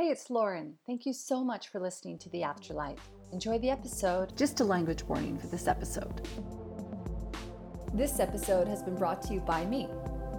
Hey, 0.00 0.06
it's 0.06 0.30
Lauren. 0.30 0.76
Thank 0.86 1.04
you 1.04 1.12
so 1.12 1.44
much 1.44 1.68
for 1.68 1.78
listening 1.78 2.18
to 2.20 2.30
The 2.30 2.40
Afterlight. 2.40 2.96
Enjoy 3.32 3.58
the 3.58 3.68
episode. 3.68 4.34
Just 4.34 4.60
a 4.60 4.64
language 4.64 5.02
warning 5.04 5.36
for 5.36 5.46
this 5.48 5.68
episode. 5.68 6.26
This 7.92 8.18
episode 8.18 8.66
has 8.66 8.82
been 8.82 8.96
brought 8.96 9.20
to 9.24 9.34
you 9.34 9.40
by 9.40 9.66
me 9.66 9.88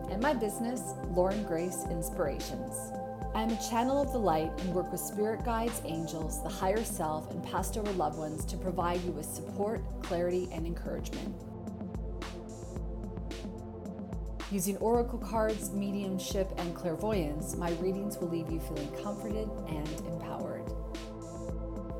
and 0.09 0.19
my 0.19 0.33
business, 0.33 0.81
Lauren 1.11 1.43
Grace 1.43 1.85
Inspirations. 1.91 2.91
I 3.35 3.43
am 3.43 3.51
a 3.51 3.69
channel 3.69 4.01
of 4.01 4.11
the 4.11 4.17
light 4.17 4.51
and 4.61 4.73
work 4.73 4.91
with 4.91 4.99
spirit 4.99 5.45
guides, 5.45 5.79
angels, 5.85 6.41
the 6.41 6.49
higher 6.49 6.83
self, 6.83 7.29
and 7.29 7.43
past 7.43 7.77
over 7.77 7.91
loved 7.91 8.17
ones 8.17 8.45
to 8.45 8.57
provide 8.57 9.03
you 9.03 9.11
with 9.11 9.27
support, 9.27 9.83
clarity, 10.01 10.49
and 10.51 10.65
encouragement. 10.65 11.35
Using 14.51 14.77
oracle 14.77 15.17
cards, 15.17 15.71
mediumship, 15.71 16.51
and 16.57 16.75
clairvoyance, 16.75 17.55
my 17.55 17.71
readings 17.79 18.17
will 18.17 18.27
leave 18.27 18.51
you 18.51 18.59
feeling 18.59 18.91
comforted 19.01 19.49
and 19.69 19.87
empowered. 20.05 20.69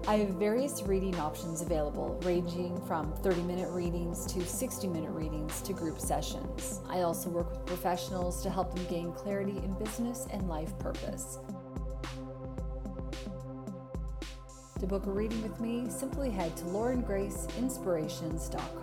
I 0.05 0.17
have 0.17 0.31
various 0.31 0.83
reading 0.83 1.17
options 1.17 1.61
available, 1.61 2.19
ranging 2.23 2.85
from 2.85 3.13
30 3.23 3.43
minute 3.43 3.69
readings 3.69 4.25
to 4.33 4.41
60 4.41 4.89
minute 4.89 5.11
readings 5.11 5.61
to 5.61 5.71
group 5.71 5.97
sessions. 5.97 6.81
I 6.89 7.03
also 7.03 7.29
work 7.29 7.51
with 7.51 7.65
professionals 7.65 8.43
to 8.43 8.49
help 8.49 8.75
them 8.75 8.85
gain 8.89 9.13
clarity 9.13 9.59
in 9.59 9.73
business 9.75 10.27
and 10.33 10.49
life 10.49 10.77
purpose. 10.77 11.39
To 14.79 14.87
book 14.87 15.05
a 15.05 15.11
reading 15.11 15.41
with 15.41 15.57
me, 15.61 15.89
simply 15.89 16.31
head 16.31 16.57
to 16.57 16.65
laurengraceinspirations.com. 16.65 18.80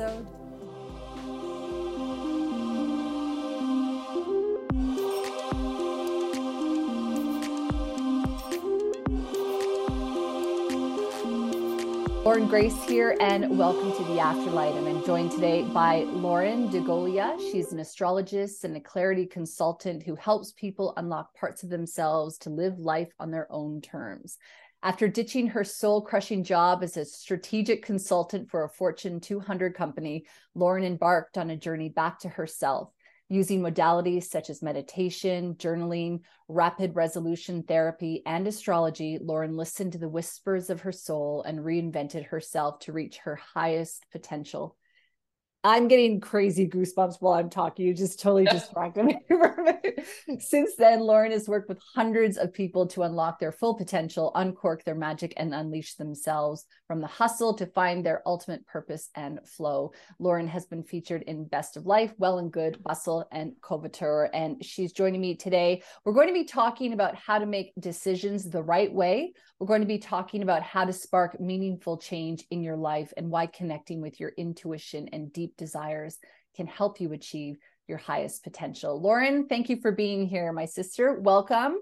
episode. 0.00 0.26
Lauren 12.24 12.48
Grace 12.48 12.82
here, 12.84 13.16
and 13.20 13.56
welcome 13.58 13.92
to 13.92 14.02
the 14.04 14.18
Afterlight. 14.18 14.76
I'm 14.76 15.04
joined 15.04 15.30
today 15.30 15.62
by 15.62 16.04
Lauren 16.04 16.68
DeGolia. 16.70 17.38
She's 17.52 17.70
an 17.72 17.78
astrologist 17.78 18.64
and 18.64 18.76
a 18.76 18.80
clarity 18.80 19.26
consultant 19.26 20.02
who 20.02 20.16
helps 20.16 20.52
people 20.52 20.94
unlock 20.96 21.34
parts 21.34 21.62
of 21.62 21.68
themselves 21.68 22.38
to 22.38 22.50
live 22.50 22.78
life 22.78 23.12
on 23.20 23.30
their 23.30 23.46
own 23.52 23.80
terms. 23.80 24.38
After 24.84 25.08
ditching 25.08 25.46
her 25.46 25.64
soul 25.64 26.02
crushing 26.02 26.44
job 26.44 26.82
as 26.82 26.98
a 26.98 27.06
strategic 27.06 27.82
consultant 27.82 28.50
for 28.50 28.64
a 28.64 28.68
Fortune 28.68 29.18
200 29.18 29.74
company, 29.74 30.26
Lauren 30.54 30.84
embarked 30.84 31.38
on 31.38 31.48
a 31.48 31.56
journey 31.56 31.88
back 31.88 32.18
to 32.18 32.28
herself. 32.28 32.90
Using 33.30 33.62
modalities 33.62 34.24
such 34.24 34.50
as 34.50 34.60
meditation, 34.60 35.54
journaling, 35.54 36.20
rapid 36.48 36.94
resolution 36.94 37.62
therapy, 37.62 38.22
and 38.26 38.46
astrology, 38.46 39.18
Lauren 39.18 39.56
listened 39.56 39.92
to 39.92 39.98
the 39.98 40.06
whispers 40.06 40.68
of 40.68 40.82
her 40.82 40.92
soul 40.92 41.42
and 41.44 41.60
reinvented 41.60 42.26
herself 42.26 42.80
to 42.80 42.92
reach 42.92 43.16
her 43.16 43.36
highest 43.36 44.04
potential. 44.12 44.76
I'm 45.66 45.88
getting 45.88 46.20
crazy 46.20 46.68
goosebumps 46.68 47.16
while 47.20 47.32
I'm 47.32 47.48
talking. 47.48 47.86
You 47.86 47.94
just 47.94 48.20
totally 48.20 48.44
distracted 48.50 49.06
me 49.06 49.18
for 49.26 49.40
a 49.40 49.64
minute. 49.64 50.06
Since 50.38 50.76
then, 50.76 51.00
Lauren 51.00 51.32
has 51.32 51.48
worked 51.48 51.70
with 51.70 51.80
hundreds 51.94 52.36
of 52.36 52.52
people 52.52 52.86
to 52.88 53.04
unlock 53.04 53.38
their 53.38 53.50
full 53.50 53.74
potential, 53.74 54.30
uncork 54.34 54.84
their 54.84 54.94
magic, 54.94 55.32
and 55.38 55.54
unleash 55.54 55.94
themselves 55.94 56.66
from 56.86 57.00
the 57.00 57.06
hustle 57.06 57.54
to 57.54 57.64
find 57.64 58.04
their 58.04 58.20
ultimate 58.26 58.66
purpose 58.66 59.08
and 59.14 59.38
flow. 59.48 59.92
Lauren 60.18 60.46
has 60.46 60.66
been 60.66 60.84
featured 60.84 61.22
in 61.22 61.46
Best 61.46 61.78
of 61.78 61.86
Life, 61.86 62.12
Well 62.18 62.38
and 62.38 62.52
Good, 62.52 62.82
Bustle, 62.82 63.26
and 63.32 63.52
Coveteur, 63.62 64.28
and 64.34 64.62
she's 64.62 64.92
joining 64.92 65.22
me 65.22 65.34
today. 65.34 65.82
We're 66.04 66.12
going 66.12 66.28
to 66.28 66.34
be 66.34 66.44
talking 66.44 66.92
about 66.92 67.16
how 67.16 67.38
to 67.38 67.46
make 67.46 67.72
decisions 67.80 68.50
the 68.50 68.62
right 68.62 68.92
way. 68.92 69.32
We're 69.58 69.68
going 69.68 69.80
to 69.80 69.86
be 69.86 69.98
talking 69.98 70.42
about 70.42 70.62
how 70.62 70.84
to 70.84 70.92
spark 70.92 71.40
meaningful 71.40 71.96
change 71.96 72.44
in 72.50 72.62
your 72.62 72.76
life 72.76 73.14
and 73.16 73.30
why 73.30 73.46
connecting 73.46 74.02
with 74.02 74.20
your 74.20 74.32
intuition 74.36 75.08
and 75.12 75.32
deep 75.32 75.53
desires 75.56 76.18
can 76.56 76.66
help 76.66 77.00
you 77.00 77.12
achieve 77.12 77.58
your 77.86 77.98
highest 77.98 78.42
potential. 78.42 79.00
Lauren, 79.00 79.46
thank 79.46 79.68
you 79.68 79.80
for 79.80 79.92
being 79.92 80.26
here, 80.26 80.52
my 80.52 80.64
sister. 80.64 81.20
Welcome. 81.20 81.78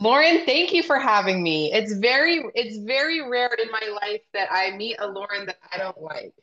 Lauren, 0.00 0.44
thank 0.46 0.72
you 0.72 0.82
for 0.82 0.98
having 0.98 1.42
me. 1.42 1.72
It's 1.72 1.92
very 1.94 2.42
it's 2.54 2.78
very 2.78 3.28
rare 3.28 3.54
in 3.62 3.70
my 3.70 3.98
life 4.00 4.22
that 4.34 4.48
I 4.50 4.76
meet 4.76 4.96
a 4.98 5.06
Lauren 5.06 5.46
that 5.46 5.58
I 5.72 5.78
don't 5.78 6.00
like. 6.00 6.34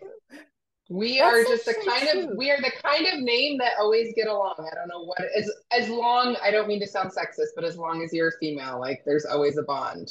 We 0.90 1.20
That's 1.20 1.36
are 1.36 1.44
just 1.44 1.66
the 1.66 1.76
kind 1.86 2.08
of 2.08 2.38
we 2.38 2.52
are 2.52 2.58
the 2.58 2.72
kind 2.82 3.06
of 3.08 3.20
name 3.20 3.58
that 3.60 3.74
always 3.80 4.14
get 4.16 4.28
along. 4.28 4.56
I 4.60 4.74
don't 4.76 4.88
know 4.88 5.04
what 5.04 5.20
as 5.38 5.52
as 5.72 5.90
long 5.90 6.36
I 6.42 6.52
don't 6.52 6.68
mean 6.68 6.80
to 6.80 6.88
sound 6.88 7.12
sexist, 7.12 7.50
but 7.56 7.64
as 7.64 7.78
long 7.78 8.02
as 8.04 8.14
you're 8.14 8.30
a 8.30 8.38
female, 8.40 8.80
like 8.80 9.04
there's 9.06 9.26
always 9.26 9.58
a 9.58 9.64
bond. 9.64 10.10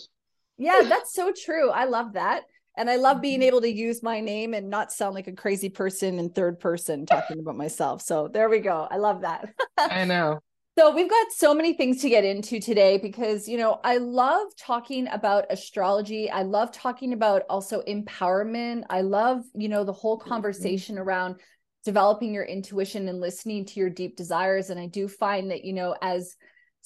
Yeah, 0.59 0.83
that's 0.85 1.15
so 1.15 1.33
true. 1.33 1.71
I 1.71 1.85
love 1.85 2.13
that. 2.15 2.45
And 2.79 2.89
I 2.89 2.97
love 2.97 3.21
being 3.21 3.41
mm-hmm. 3.41 3.49
able 3.49 3.61
to 3.63 3.71
use 3.71 4.03
my 4.03 4.21
name 4.21 4.55
and 4.55 4.71
not 4.71 4.93
sound 4.93 5.15
like 5.15 5.27
a 5.27 5.33
crazy 5.33 5.69
person 5.69 6.19
in 6.19 6.31
third 6.31 6.61
person 6.61 7.05
talking 7.07 7.41
about 7.41 7.57
myself. 7.57 8.03
So 8.03 8.29
there 8.29 8.49
we 8.49 8.61
go. 8.61 8.87
I 8.91 8.97
love 8.97 9.23
that. 9.23 9.53
I 9.79 10.05
know. 10.05 10.39
So 10.79 10.95
we've 10.95 11.11
got 11.11 11.27
so 11.33 11.53
many 11.53 11.73
things 11.73 12.01
to 12.03 12.09
get 12.09 12.25
into 12.25 12.61
today 12.61 12.99
because, 12.99 13.49
you 13.49 13.59
know, 13.59 13.81
I 13.83 13.97
love 13.97 14.47
talking 14.57 15.09
about 15.09 15.47
astrology. 15.51 16.31
I 16.31 16.43
love 16.43 16.71
talking 16.71 17.13
about 17.13 17.43
also 17.51 17.83
empowerment. 17.83 18.85
I 18.89 19.01
love, 19.01 19.43
you 19.55 19.69
know, 19.69 19.83
the 19.83 19.93
whole 19.93 20.21
mm-hmm. 20.21 20.29
conversation 20.29 20.95
mm-hmm. 20.95 21.03
around 21.03 21.41
developing 21.85 22.33
your 22.33 22.45
intuition 22.45 23.09
and 23.09 23.21
listening 23.21 23.65
to 23.65 23.81
your 23.81 23.91
deep 23.91 24.17
desires. 24.17 24.71
And 24.71 24.79
I 24.79 24.87
do 24.87 25.09
find 25.09 25.51
that, 25.51 25.65
you 25.65 25.73
know, 25.73 25.97
as 26.01 26.37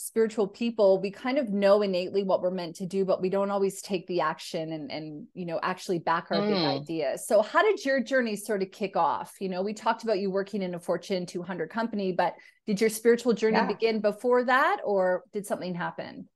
spiritual 0.02 0.48
people 0.48 1.00
we 1.00 1.10
kind 1.10 1.38
of 1.38 1.50
know 1.50 1.82
innately 1.82 2.24
what 2.24 2.42
we're 2.42 2.50
meant 2.50 2.74
to 2.74 2.86
do 2.86 3.04
but 3.04 3.22
we 3.22 3.28
don't 3.28 3.50
always 3.50 3.80
take 3.80 4.06
the 4.08 4.20
action 4.20 4.72
and 4.72 4.90
and 4.90 5.26
you 5.32 5.46
know 5.46 5.60
actually 5.62 5.98
back 5.98 6.26
our 6.30 6.38
mm. 6.38 6.48
big 6.48 6.56
ideas 6.56 7.26
so 7.26 7.40
how 7.40 7.62
did 7.62 7.84
your 7.84 8.00
journey 8.00 8.34
sort 8.34 8.62
of 8.62 8.70
kick 8.72 8.96
off 8.96 9.34
you 9.38 9.48
know 9.48 9.62
we 9.62 9.72
talked 9.72 10.02
about 10.02 10.18
you 10.18 10.30
working 10.30 10.60
in 10.60 10.74
a 10.74 10.78
fortune 10.78 11.24
200 11.24 11.70
company 11.70 12.10
but 12.10 12.34
did 12.66 12.80
your 12.80 12.90
spiritual 12.90 13.32
journey 13.32 13.56
yeah. 13.56 13.66
begin 13.66 14.00
before 14.00 14.44
that 14.44 14.78
or 14.84 15.22
did 15.32 15.46
something 15.46 15.74
happen 15.74 16.28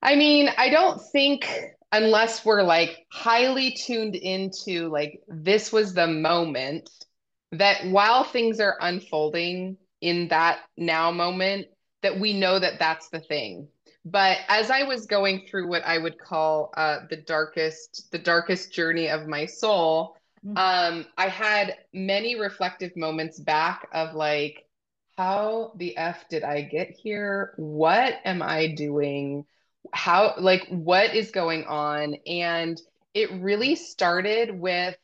i 0.00 0.14
mean 0.16 0.48
i 0.56 0.70
don't 0.70 1.00
think 1.12 1.46
unless 1.92 2.42
we're 2.42 2.62
like 2.62 3.04
highly 3.12 3.72
tuned 3.72 4.16
into 4.16 4.88
like 4.88 5.20
this 5.28 5.70
was 5.70 5.92
the 5.92 6.06
moment 6.06 6.88
that 7.52 7.86
while 7.88 8.24
things 8.24 8.60
are 8.60 8.78
unfolding 8.80 9.76
in 10.00 10.28
that 10.28 10.58
now 10.76 11.10
moment 11.10 11.66
that 12.02 12.18
we 12.18 12.32
know 12.32 12.58
that 12.58 12.78
that's 12.78 13.08
the 13.08 13.20
thing 13.20 13.68
but 14.04 14.38
as 14.48 14.70
i 14.70 14.82
was 14.82 15.06
going 15.06 15.46
through 15.46 15.68
what 15.68 15.84
i 15.84 15.98
would 15.98 16.18
call 16.18 16.72
uh, 16.76 16.98
the 17.10 17.16
darkest 17.16 18.10
the 18.12 18.18
darkest 18.18 18.72
journey 18.72 19.08
of 19.08 19.26
my 19.26 19.46
soul 19.46 20.16
mm-hmm. 20.44 20.56
um, 20.56 21.06
i 21.16 21.28
had 21.28 21.76
many 21.92 22.38
reflective 22.38 22.96
moments 22.96 23.38
back 23.38 23.88
of 23.92 24.14
like 24.14 24.66
how 25.16 25.72
the 25.76 25.96
f 25.96 26.28
did 26.28 26.42
i 26.42 26.62
get 26.62 26.90
here 26.90 27.54
what 27.56 28.14
am 28.24 28.42
i 28.42 28.66
doing 28.66 29.44
how 29.92 30.34
like 30.38 30.66
what 30.68 31.14
is 31.14 31.30
going 31.30 31.64
on 31.64 32.14
and 32.26 32.80
it 33.14 33.30
really 33.32 33.74
started 33.74 34.58
with 34.58 34.96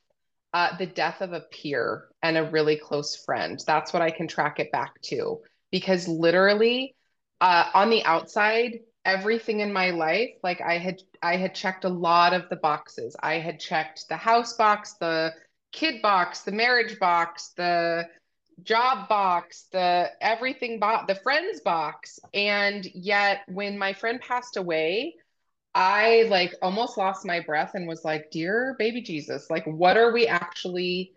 uh, 0.55 0.77
the 0.79 0.87
death 0.87 1.21
of 1.21 1.33
a 1.33 1.41
peer 1.41 2.09
and 2.23 2.37
a 2.37 2.51
really 2.51 2.77
close 2.77 3.17
friend. 3.17 3.61
That's 3.67 3.93
what 3.93 4.03
I 4.03 4.11
can 4.11 4.29
track 4.29 4.59
it 4.61 4.73
back 4.73 5.01
to. 5.03 5.41
Because 5.71 6.09
literally, 6.09 6.95
uh, 7.41 7.71
on 7.75 7.91
the 7.91 8.05
outside, 8.05 8.81
everything 9.05 9.61
in 9.61 9.73
my 9.73 9.91
life, 9.91 10.31
like 10.43 10.61
I 10.61 10.79
had, 10.79 11.03
I 11.23 11.37
had 11.37 11.55
checked 11.55 11.85
a 11.85 11.89
lot 11.89 12.33
of 12.33 12.49
the 12.49 12.57
boxes. 12.57 13.17
I 13.23 13.35
had 13.35 13.61
checked 13.61 14.09
the 14.09 14.17
house 14.17 14.55
box, 14.55 14.95
the 14.95 15.33
kid 15.73 16.03
box, 16.03 16.43
the 16.43 16.53
marriage 16.53 16.99
box, 16.99 17.53
the 17.57 18.09
job 18.63 19.09
box, 19.09 19.67
the 19.73 20.11
everything 20.21 20.79
box, 20.79 21.05
the 21.07 21.21
friends 21.21 21.61
box. 21.61 22.19
And 22.35 22.87
yet, 22.95 23.43
when 23.49 23.79
my 23.79 23.93
friend 23.93 24.21
passed 24.21 24.57
away, 24.57 25.15
I 25.75 26.27
like 26.29 26.55
almost 26.63 26.99
lost 26.99 27.27
my 27.27 27.41
breath 27.41 27.73
and 27.75 27.87
was 27.87 28.05
like, 28.05 28.31
Dear 28.31 28.75
baby 28.79 29.01
Jesus, 29.01 29.49
like, 29.51 29.65
what 29.65 29.97
are 29.97 30.13
we 30.13 30.27
actually 30.27 31.13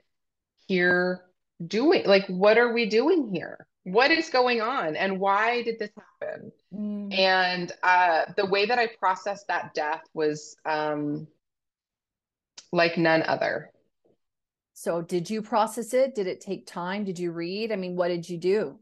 here 0.68 1.24
doing? 1.66 2.06
Like, 2.06 2.28
what 2.28 2.58
are 2.58 2.74
we 2.74 2.88
doing 2.88 3.34
here? 3.34 3.66
What 3.84 4.12
is 4.12 4.30
going 4.30 4.62
on? 4.62 4.96
And 4.96 5.20
why 5.20 5.64
did 5.64 5.80
this 5.80 5.90
happen? 5.96 6.52
Mm. 6.74 7.18
And 7.18 7.72
uh, 7.82 8.26
the 8.38 8.46
way 8.46 8.66
that 8.66 8.78
I 8.78 8.88
processed 9.00 9.48
that 9.48 9.74
death 9.74 10.04
was 10.14 10.56
um, 10.66 11.28
like 12.72 12.98
none 12.98 13.24
other. 13.24 13.72
So, 14.74 15.02
did 15.02 15.30
you 15.30 15.42
process 15.42 15.94
it? 15.94 16.16
Did 16.16 16.28
it 16.28 16.42
take 16.42 16.66
time? 16.68 17.04
Did 17.04 17.20
you 17.20 17.32
read? 17.32 17.72
I 17.72 17.76
mean, 17.76 17.96
what 17.96 18.10
did 18.10 18.28
you 18.30 18.38
do? 18.38 18.80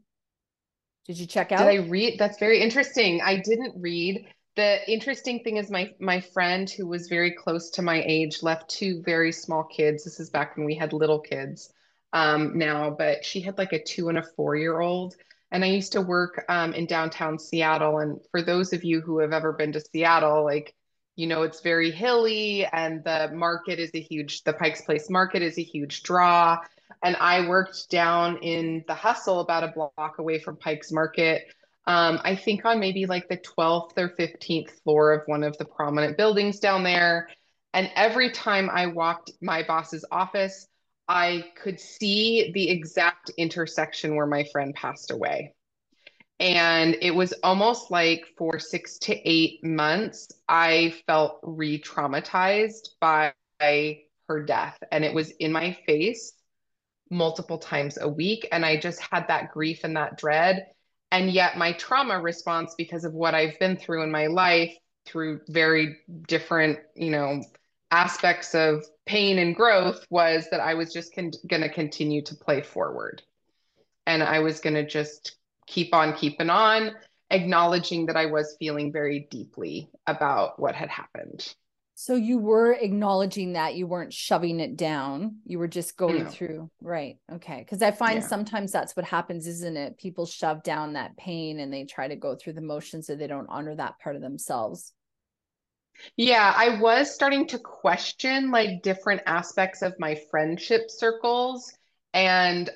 Did 1.06 1.18
you 1.18 1.26
check 1.26 1.50
out? 1.50 1.58
Did? 1.58 1.68
I 1.68 1.86
read? 1.86 2.18
That's 2.18 2.38
very 2.38 2.60
interesting. 2.60 3.20
I 3.22 3.36
didn't 3.36 3.80
read. 3.80 4.26
The 4.56 4.90
interesting 4.90 5.42
thing 5.42 5.56
is 5.56 5.70
my 5.70 5.94
my 5.98 6.20
friend 6.20 6.68
who 6.68 6.86
was 6.86 7.08
very 7.08 7.32
close 7.32 7.70
to 7.70 7.82
my 7.82 8.02
age 8.06 8.42
left 8.42 8.68
two 8.68 9.02
very 9.02 9.32
small 9.32 9.64
kids. 9.64 10.04
This 10.04 10.20
is 10.20 10.30
back 10.30 10.56
when 10.56 10.66
we 10.66 10.74
had 10.74 10.92
little 10.92 11.20
kids 11.20 11.72
um, 12.12 12.58
now, 12.58 12.90
but 12.90 13.24
she 13.24 13.40
had 13.40 13.58
like 13.58 13.72
a 13.72 13.82
two 13.82 14.08
and 14.08 14.18
a 14.18 14.22
four 14.36 14.56
year 14.56 14.80
old. 14.80 15.16
And 15.52 15.64
I 15.64 15.68
used 15.68 15.92
to 15.92 16.00
work 16.00 16.44
um, 16.48 16.74
in 16.74 16.86
downtown 16.86 17.38
Seattle. 17.38 17.98
And 17.98 18.20
for 18.30 18.40
those 18.42 18.72
of 18.72 18.84
you 18.84 19.00
who 19.00 19.18
have 19.18 19.32
ever 19.32 19.52
been 19.52 19.72
to 19.72 19.80
Seattle, 19.80 20.44
like, 20.44 20.74
you 21.16 21.26
know, 21.26 21.42
it's 21.42 21.60
very 21.60 21.90
hilly 21.90 22.64
and 22.72 23.02
the 23.02 23.30
market 23.34 23.78
is 23.78 23.90
a 23.94 24.00
huge, 24.00 24.44
the 24.44 24.52
Pike's 24.52 24.82
Place 24.82 25.10
market 25.10 25.42
is 25.42 25.58
a 25.58 25.62
huge 25.62 26.02
draw. 26.04 26.58
And 27.02 27.16
I 27.16 27.48
worked 27.48 27.90
down 27.90 28.38
in 28.38 28.84
the 28.86 28.94
hustle 28.94 29.40
about 29.40 29.64
a 29.64 29.68
block 29.68 30.18
away 30.18 30.38
from 30.38 30.56
Pike's 30.56 30.92
Market. 30.92 31.42
Um, 31.86 32.20
I 32.22 32.36
think 32.36 32.64
on 32.64 32.78
maybe 32.78 33.06
like 33.06 33.28
the 33.28 33.38
12th 33.38 33.96
or 33.96 34.10
15th 34.10 34.70
floor 34.82 35.12
of 35.12 35.22
one 35.26 35.42
of 35.42 35.58
the 35.58 35.64
prominent 35.64 36.16
buildings 36.16 36.60
down 36.60 36.84
there. 36.84 37.28
And 37.72 37.90
every 37.96 38.30
time 38.30 38.70
I 38.70 38.86
walked 38.86 39.32
my 39.40 39.62
boss's 39.62 40.04
office, 40.10 40.68
I 41.10 41.46
could 41.60 41.80
see 41.80 42.52
the 42.52 42.70
exact 42.70 43.32
intersection 43.36 44.14
where 44.14 44.28
my 44.28 44.44
friend 44.44 44.72
passed 44.72 45.10
away. 45.10 45.56
And 46.38 46.96
it 47.02 47.10
was 47.10 47.34
almost 47.42 47.90
like 47.90 48.26
for 48.38 48.60
six 48.60 48.96
to 49.00 49.28
eight 49.28 49.64
months, 49.64 50.28
I 50.48 50.94
felt 51.08 51.40
re 51.42 51.82
traumatized 51.82 52.90
by 53.00 53.32
her 54.28 54.44
death. 54.44 54.78
And 54.92 55.04
it 55.04 55.12
was 55.12 55.30
in 55.32 55.50
my 55.50 55.76
face 55.84 56.32
multiple 57.10 57.58
times 57.58 57.98
a 58.00 58.08
week. 58.08 58.46
And 58.52 58.64
I 58.64 58.76
just 58.78 59.00
had 59.00 59.26
that 59.26 59.50
grief 59.50 59.80
and 59.82 59.96
that 59.96 60.16
dread. 60.16 60.68
And 61.10 61.28
yet, 61.28 61.58
my 61.58 61.72
trauma 61.72 62.20
response, 62.20 62.76
because 62.78 63.04
of 63.04 63.14
what 63.14 63.34
I've 63.34 63.58
been 63.58 63.76
through 63.76 64.04
in 64.04 64.12
my 64.12 64.28
life, 64.28 64.72
through 65.06 65.40
very 65.48 65.96
different, 66.28 66.78
you 66.94 67.10
know, 67.10 67.42
aspects 67.90 68.54
of 68.54 68.84
pain 69.06 69.38
and 69.38 69.54
growth, 69.54 70.04
was 70.10 70.48
that 70.50 70.60
I 70.60 70.74
was 70.74 70.92
just 70.92 71.14
con- 71.14 71.32
going 71.48 71.62
to 71.62 71.68
continue 71.68 72.22
to 72.22 72.34
play 72.34 72.62
forward. 72.62 73.22
And 74.06 74.22
I 74.22 74.38
was 74.40 74.60
going 74.60 74.74
to 74.74 74.86
just 74.86 75.36
keep 75.66 75.94
on 75.94 76.14
keeping 76.14 76.50
on, 76.50 76.92
acknowledging 77.30 78.06
that 78.06 78.16
I 78.16 78.26
was 78.26 78.56
feeling 78.58 78.92
very 78.92 79.28
deeply 79.30 79.88
about 80.06 80.58
what 80.60 80.74
had 80.74 80.88
happened. 80.88 81.54
So 81.94 82.14
you 82.14 82.38
were 82.38 82.72
acknowledging 82.72 83.52
that 83.52 83.74
you 83.74 83.86
weren't 83.86 84.14
shoving 84.14 84.58
it 84.58 84.76
down. 84.76 85.36
You 85.44 85.58
were 85.58 85.68
just 85.68 85.98
going 85.98 86.24
No. 86.24 86.30
through. 86.30 86.70
Right. 86.80 87.18
Okay. 87.30 87.58
Because 87.58 87.82
I 87.82 87.90
find 87.90 88.20
Yeah. 88.22 88.26
sometimes 88.26 88.72
that's 88.72 88.96
what 88.96 89.04
happens, 89.04 89.46
isn't 89.46 89.76
it? 89.76 89.98
People 89.98 90.24
shove 90.24 90.62
down 90.62 90.94
that 90.94 91.14
pain 91.18 91.60
and 91.60 91.70
they 91.70 91.84
try 91.84 92.08
to 92.08 92.16
go 92.16 92.36
through 92.36 92.54
the 92.54 92.62
motions 92.62 93.06
so 93.06 93.16
they 93.16 93.26
don't 93.26 93.48
honor 93.50 93.74
that 93.74 93.98
part 93.98 94.16
of 94.16 94.22
themselves. 94.22 94.94
Yeah, 96.16 96.52
I 96.56 96.80
was 96.80 97.14
starting 97.14 97.46
to 97.48 97.58
question 97.58 98.50
like 98.50 98.82
different 98.82 99.22
aspects 99.26 99.82
of 99.82 99.94
my 99.98 100.14
friendship 100.30 100.90
circles 100.90 101.72
and 102.12 102.70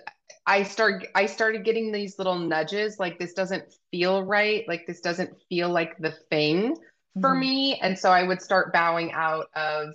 I 0.46 0.62
start 0.62 1.06
I 1.14 1.26
started 1.26 1.64
getting 1.64 1.90
these 1.92 2.18
little 2.18 2.38
nudges 2.38 2.98
like 2.98 3.18
this 3.18 3.32
doesn't 3.32 3.64
feel 3.90 4.22
right, 4.22 4.64
like 4.68 4.86
this 4.86 5.00
doesn't 5.00 5.34
feel 5.48 5.70
like 5.70 5.96
the 5.98 6.12
thing 6.30 6.76
for 7.20 7.34
Mhm. 7.34 7.38
me 7.38 7.78
and 7.82 7.98
so 7.98 8.10
I 8.10 8.22
would 8.22 8.42
start 8.42 8.72
bowing 8.72 9.12
out 9.12 9.46
of 9.54 9.88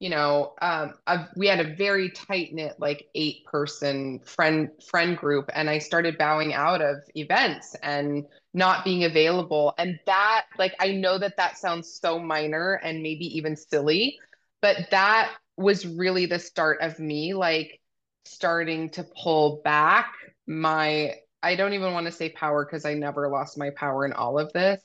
you 0.00 0.10
know 0.10 0.54
um 0.60 0.94
we 1.36 1.46
had 1.46 1.60
a 1.60 1.76
very 1.76 2.10
tight 2.10 2.52
knit 2.52 2.74
like 2.78 3.06
eight 3.14 3.44
person 3.44 4.18
friend 4.20 4.70
friend 4.84 5.16
group 5.16 5.50
and 5.54 5.70
I 5.70 5.78
started 5.78 6.18
bowing 6.18 6.52
out 6.54 6.82
of 6.82 6.96
events 7.14 7.76
and 7.82 8.24
not 8.52 8.84
being 8.84 9.04
available. 9.04 9.74
And 9.78 9.98
that, 10.06 10.46
like, 10.58 10.74
I 10.80 10.92
know 10.92 11.18
that 11.18 11.36
that 11.36 11.58
sounds 11.58 11.98
so 12.00 12.18
minor 12.18 12.80
and 12.82 13.02
maybe 13.02 13.26
even 13.36 13.56
silly, 13.56 14.18
but 14.60 14.88
that 14.90 15.32
was 15.56 15.86
really 15.86 16.26
the 16.26 16.38
start 16.38 16.80
of 16.80 16.98
me, 16.98 17.34
like, 17.34 17.80
starting 18.24 18.90
to 18.90 19.04
pull 19.04 19.60
back 19.64 20.12
my, 20.46 21.14
I 21.42 21.54
don't 21.56 21.74
even 21.74 21.92
want 21.92 22.06
to 22.06 22.12
say 22.12 22.28
power 22.28 22.64
because 22.64 22.84
I 22.84 22.94
never 22.94 23.28
lost 23.28 23.58
my 23.58 23.70
power 23.70 24.04
in 24.04 24.12
all 24.12 24.38
of 24.38 24.52
this, 24.52 24.82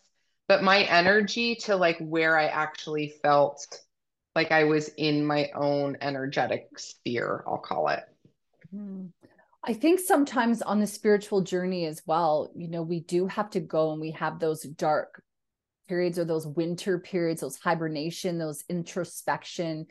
but 0.47 0.63
my 0.63 0.83
energy 0.83 1.55
to 1.55 1.75
like 1.75 1.97
where 1.99 2.37
I 2.37 2.45
actually 2.45 3.13
felt 3.23 3.65
like 4.35 4.51
I 4.51 4.65
was 4.65 4.89
in 4.97 5.25
my 5.25 5.49
own 5.55 5.97
energetic 6.01 6.77
sphere, 6.77 7.43
I'll 7.47 7.57
call 7.57 7.87
it. 7.87 8.03
Hmm. 8.71 9.07
I 9.63 9.73
think 9.73 9.99
sometimes 9.99 10.61
on 10.61 10.79
the 10.79 10.87
spiritual 10.87 11.41
journey 11.41 11.85
as 11.85 12.03
well, 12.05 12.51
you 12.55 12.67
know, 12.67 12.83
we 12.83 12.99
do 12.99 13.25
have 13.25 13.49
to 13.51 13.59
go 13.59 13.91
and 13.91 14.01
we 14.01 14.11
have 14.11 14.39
those 14.39 14.61
dark 14.61 15.23
periods 15.87 16.19
or 16.19 16.25
those 16.25 16.45
winter 16.45 16.99
periods, 16.99 17.41
those 17.41 17.57
hibernation, 17.57 18.37
those 18.37 18.63
introspection 18.69 19.87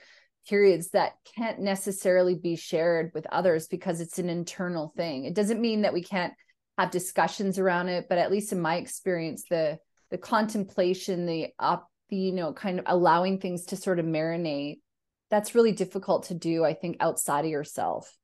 periods 0.48 0.90
that 0.90 1.14
can't 1.36 1.58
necessarily 1.60 2.34
be 2.34 2.54
shared 2.54 3.10
with 3.14 3.26
others 3.32 3.66
because 3.66 4.00
it's 4.00 4.18
an 4.18 4.28
internal 4.28 4.92
thing. 4.96 5.24
It 5.24 5.34
doesn't 5.34 5.60
mean 5.60 5.82
that 5.82 5.94
we 5.94 6.02
can't 6.02 6.34
have 6.78 6.90
discussions 6.90 7.58
around 7.58 7.88
it, 7.88 8.06
but 8.08 8.18
at 8.18 8.30
least 8.30 8.52
in 8.52 8.60
my 8.60 8.76
experience, 8.76 9.44
the 9.48 9.78
the 10.10 10.18
contemplation, 10.18 11.26
the 11.26 11.48
up, 11.58 11.88
the 12.08 12.16
you 12.16 12.32
know, 12.32 12.52
kind 12.52 12.78
of 12.78 12.84
allowing 12.88 13.38
things 13.38 13.66
to 13.66 13.76
sort 13.76 13.98
of 13.98 14.06
marinate, 14.06 14.78
that's 15.30 15.54
really 15.54 15.72
difficult 15.72 16.24
to 16.24 16.34
do, 16.34 16.64
I 16.64 16.74
think, 16.74 16.96
outside 17.00 17.44
of 17.44 17.50
yourself. 17.50 18.16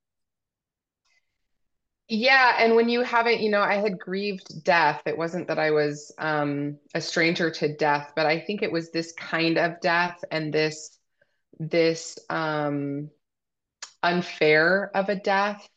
Yeah, 2.13 2.57
and 2.59 2.75
when 2.75 2.89
you 2.89 3.03
haven't, 3.03 3.41
you 3.41 3.51
know, 3.51 3.61
I 3.61 3.77
had 3.77 3.99
grieved 3.99 4.65
death. 4.65 5.03
It 5.07 5.17
wasn't 5.17 5.47
that 5.47 5.61
I 5.61 5.71
was 5.71 6.13
um, 6.19 6.77
a 6.93 7.01
stranger 7.01 7.53
to 7.53 7.77
death, 7.77 8.13
but 8.17 8.27
I 8.27 8.41
think 8.41 8.63
it 8.63 8.73
was 8.73 8.91
this 8.91 9.13
kind 9.13 9.59
of 9.59 9.81
death 9.81 10.19
and 10.31 10.53
this 10.53 10.99
this 11.61 12.19
um, 12.29 13.11
unfair 14.03 14.91
of 14.95 15.09
a 15.09 15.15
death 15.15 15.69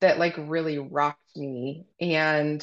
that 0.00 0.18
like 0.18 0.34
really 0.36 0.78
rocked 0.78 1.36
me. 1.36 1.86
And 1.98 2.62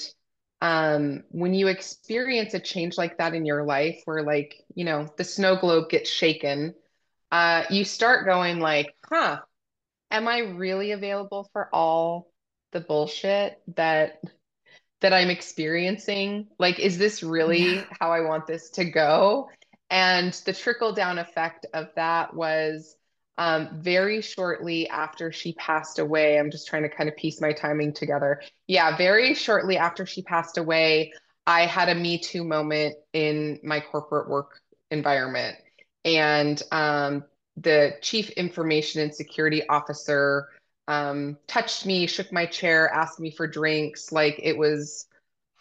um, 0.62 1.24
when 1.32 1.54
you 1.54 1.68
experience 1.68 2.54
a 2.54 2.60
change 2.60 2.98
like 2.98 3.18
that 3.18 3.34
in 3.34 3.46
your 3.46 3.64
life, 3.64 4.02
where 4.06 4.24
like, 4.24 4.56
you 4.76 4.86
know, 4.86 5.08
the 5.18 5.24
snow 5.24 5.56
globe 5.56 5.90
gets 5.90 6.10
shaken, 6.10 6.74
uh, 7.32 7.64
you 7.70 7.86
start 7.86 8.26
going 8.26 8.60
like, 8.60 8.96
huh, 9.10 9.40
am 10.12 10.28
I 10.28 10.40
really 10.40 10.92
available 10.92 11.50
for 11.54 11.70
all 11.74 12.32
the 12.72 12.80
bullshit 12.82 13.62
that 13.76 14.22
that 15.02 15.14
I'm 15.14 15.30
experiencing? 15.30 16.48
Like, 16.60 16.80
is 16.80 16.98
this 16.98 17.24
Yeah. 17.46 17.84
really 17.84 17.90
how 18.00 18.12
I 18.12 18.22
want 18.22 18.48
this 18.48 18.70
to 18.72 18.86
go? 18.86 19.50
And 19.90 20.34
the 20.46 20.54
trickle 20.54 20.94
down 20.94 21.18
effect 21.20 21.66
of 21.74 21.88
that 21.96 22.36
was 22.36 22.96
um, 23.40 23.70
very 23.82 24.22
shortly 24.22 24.90
after 24.90 25.32
she 25.32 25.54
passed 25.54 25.98
away. 25.98 26.38
I'm 26.38 26.52
just 26.52 26.68
trying 26.68 26.84
to 26.84 26.90
kind 26.90 27.08
of 27.08 27.16
piece 27.16 27.40
my 27.40 27.54
timing 27.54 27.94
together. 27.94 28.42
Yeah, 28.68 28.98
very 28.98 29.34
shortly 29.34 29.78
after 29.78 30.06
she 30.06 30.22
passed 30.22 30.58
away, 30.58 31.14
I 31.48 31.66
had 31.66 31.88
a 31.88 31.96
Me 31.96 32.20
Too 32.20 32.44
moment 32.44 32.98
in 33.14 33.60
my 33.64 33.80
corporate 33.80 34.30
work 34.30 34.60
environment. 34.92 35.56
And 36.04 36.62
um, 36.74 37.24
the 37.56 37.96
chief 38.02 38.30
information 38.32 39.02
and 39.02 39.16
security 39.16 39.66
officer 39.70 40.50
um, 40.90 41.38
touched 41.48 41.86
me, 41.86 42.08
shook 42.08 42.34
my 42.34 42.46
chair, 42.46 42.90
asked 42.90 43.22
me 43.22 43.32
for 43.32 43.48
drinks. 43.48 44.12
Like 44.12 44.38
it 44.44 44.58
was 44.58 45.08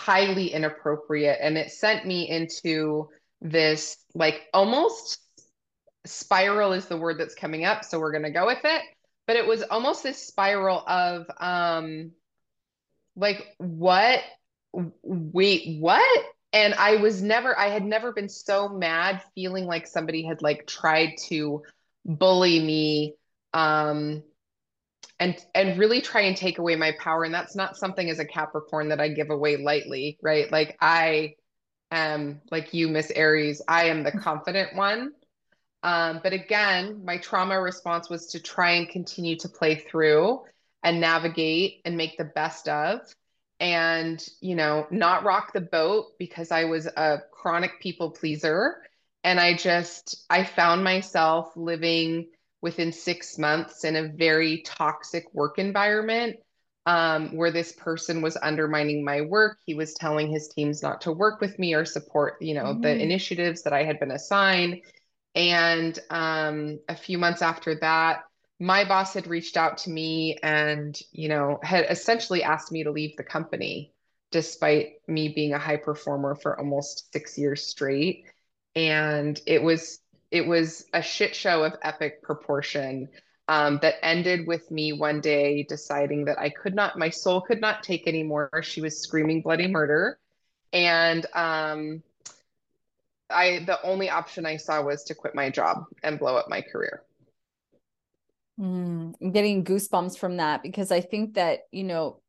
highly 0.00 0.48
inappropriate. 0.48 1.38
And 1.40 1.56
it 1.56 1.70
sent 1.70 2.06
me 2.06 2.28
into 2.28 3.08
this, 3.40 3.98
like, 4.14 4.48
almost 4.52 5.20
spiral 6.08 6.72
is 6.72 6.86
the 6.86 6.96
word 6.96 7.18
that's 7.18 7.34
coming 7.34 7.64
up. 7.64 7.84
So 7.84 7.98
we're 7.98 8.12
going 8.12 8.24
to 8.24 8.30
go 8.30 8.46
with 8.46 8.64
it. 8.64 8.82
But 9.26 9.36
it 9.36 9.46
was 9.46 9.62
almost 9.62 10.02
this 10.02 10.26
spiral 10.26 10.82
of, 10.86 11.26
um, 11.38 12.12
like, 13.14 13.46
what? 13.58 14.20
Wait, 14.72 15.80
what? 15.80 16.24
And 16.52 16.74
I 16.74 16.96
was 16.96 17.20
never, 17.20 17.58
I 17.58 17.68
had 17.68 17.84
never 17.84 18.12
been 18.12 18.28
so 18.28 18.68
mad 18.68 19.22
feeling 19.34 19.66
like 19.66 19.86
somebody 19.86 20.24
had 20.24 20.40
like 20.40 20.66
tried 20.66 21.16
to 21.28 21.62
bully 22.06 22.58
me. 22.58 23.14
Um, 23.52 24.22
and 25.20 25.36
and 25.54 25.78
really 25.78 26.00
try 26.00 26.22
and 26.22 26.36
take 26.36 26.58
away 26.58 26.76
my 26.76 26.92
power 26.98 27.24
and 27.24 27.34
that's 27.34 27.56
not 27.56 27.76
something 27.76 28.08
as 28.10 28.18
a 28.18 28.24
capricorn 28.24 28.88
that 28.88 29.00
i 29.00 29.08
give 29.08 29.30
away 29.30 29.56
lightly 29.56 30.18
right 30.22 30.50
like 30.52 30.76
i 30.80 31.34
am 31.90 32.40
like 32.50 32.72
you 32.74 32.88
miss 32.88 33.10
aries 33.10 33.62
i 33.68 33.86
am 33.86 34.02
the 34.02 34.12
confident 34.12 34.74
one 34.76 35.10
um, 35.82 36.20
but 36.22 36.32
again 36.32 37.04
my 37.04 37.18
trauma 37.18 37.60
response 37.60 38.08
was 38.08 38.26
to 38.26 38.40
try 38.40 38.72
and 38.72 38.88
continue 38.88 39.36
to 39.36 39.48
play 39.48 39.74
through 39.74 40.40
and 40.82 41.00
navigate 41.00 41.80
and 41.84 41.96
make 41.96 42.16
the 42.16 42.24
best 42.24 42.68
of 42.68 43.00
and 43.60 44.28
you 44.40 44.54
know 44.54 44.86
not 44.90 45.24
rock 45.24 45.52
the 45.52 45.60
boat 45.60 46.06
because 46.18 46.50
i 46.52 46.64
was 46.64 46.86
a 46.86 47.18
chronic 47.32 47.80
people 47.80 48.10
pleaser 48.10 48.82
and 49.24 49.40
i 49.40 49.54
just 49.54 50.24
i 50.30 50.44
found 50.44 50.84
myself 50.84 51.52
living 51.56 52.26
within 52.60 52.92
six 52.92 53.38
months 53.38 53.84
in 53.84 53.96
a 53.96 54.08
very 54.08 54.62
toxic 54.62 55.32
work 55.32 55.58
environment 55.58 56.36
um, 56.88 57.36
where 57.36 57.50
this 57.50 57.72
person 57.72 58.22
was 58.22 58.38
undermining 58.40 59.04
my 59.04 59.20
work. 59.20 59.58
He 59.66 59.74
was 59.74 59.92
telling 59.92 60.30
his 60.30 60.48
teams 60.48 60.82
not 60.82 61.02
to 61.02 61.12
work 61.12 61.38
with 61.38 61.58
me 61.58 61.74
or 61.74 61.84
support, 61.84 62.40
you 62.40 62.54
know, 62.54 62.74
mm. 62.74 62.82
the 62.82 62.96
initiatives 62.98 63.62
that 63.64 63.74
I 63.74 63.84
had 63.84 64.00
been 64.00 64.10
assigned. 64.10 64.80
And 65.34 65.98
um, 66.10 66.80
a 66.88 66.96
few 66.96 67.18
months 67.18 67.42
after 67.42 67.78
that, 67.80 68.24
my 68.60 68.84
boss 68.84 69.14
had 69.14 69.28
reached 69.28 69.56
out 69.56 69.78
to 69.78 69.90
me 69.90 70.36
and, 70.42 70.98
you 71.12 71.28
know, 71.28 71.60
had 71.62 71.86
essentially 71.88 72.42
asked 72.42 72.72
me 72.72 72.84
to 72.84 72.90
leave 72.90 73.16
the 73.16 73.22
company 73.22 73.92
despite 74.30 74.94
me 75.06 75.28
being 75.28 75.54
a 75.54 75.58
high 75.58 75.76
performer 75.76 76.34
for 76.34 76.58
almost 76.58 77.12
six 77.12 77.38
years 77.38 77.64
straight. 77.64 78.24
And 78.74 79.40
it 79.46 79.62
was 79.62 80.00
it 80.30 80.46
was 80.46 80.84
a 80.92 81.00
shit 81.00 81.34
show 81.34 81.64
of 81.64 81.74
epic 81.82 82.22
proportion 82.22 83.08
um, 83.48 83.78
that 83.80 83.94
ended 84.04 84.46
with 84.46 84.70
me 84.70 84.92
one 84.92 85.20
day 85.20 85.64
deciding 85.68 86.26
that 86.26 86.38
I 86.38 86.50
could 86.50 86.74
not, 86.74 86.98
my 86.98 87.08
soul 87.08 87.40
could 87.40 87.62
not 87.62 87.82
take 87.82 88.06
anymore. 88.06 88.50
She 88.62 88.82
was 88.82 89.00
screaming 89.00 89.40
bloody 89.40 89.68
murder. 89.68 90.18
And 90.70 91.24
um, 91.34 92.02
I, 93.30 93.64
the 93.66 93.80
only 93.82 94.10
option 94.10 94.46
I 94.46 94.56
saw 94.56 94.82
was 94.82 95.04
to 95.04 95.14
quit 95.14 95.34
my 95.34 95.50
job 95.50 95.84
and 96.02 96.18
blow 96.18 96.36
up 96.36 96.48
my 96.48 96.62
career. 96.62 97.02
Mm, 98.58 99.14
I'm 99.20 99.32
getting 99.32 99.64
goosebumps 99.64 100.18
from 100.18 100.38
that 100.38 100.62
because 100.62 100.90
I 100.90 101.00
think 101.00 101.34
that, 101.34 101.60
you 101.70 101.84
know, 101.84 102.20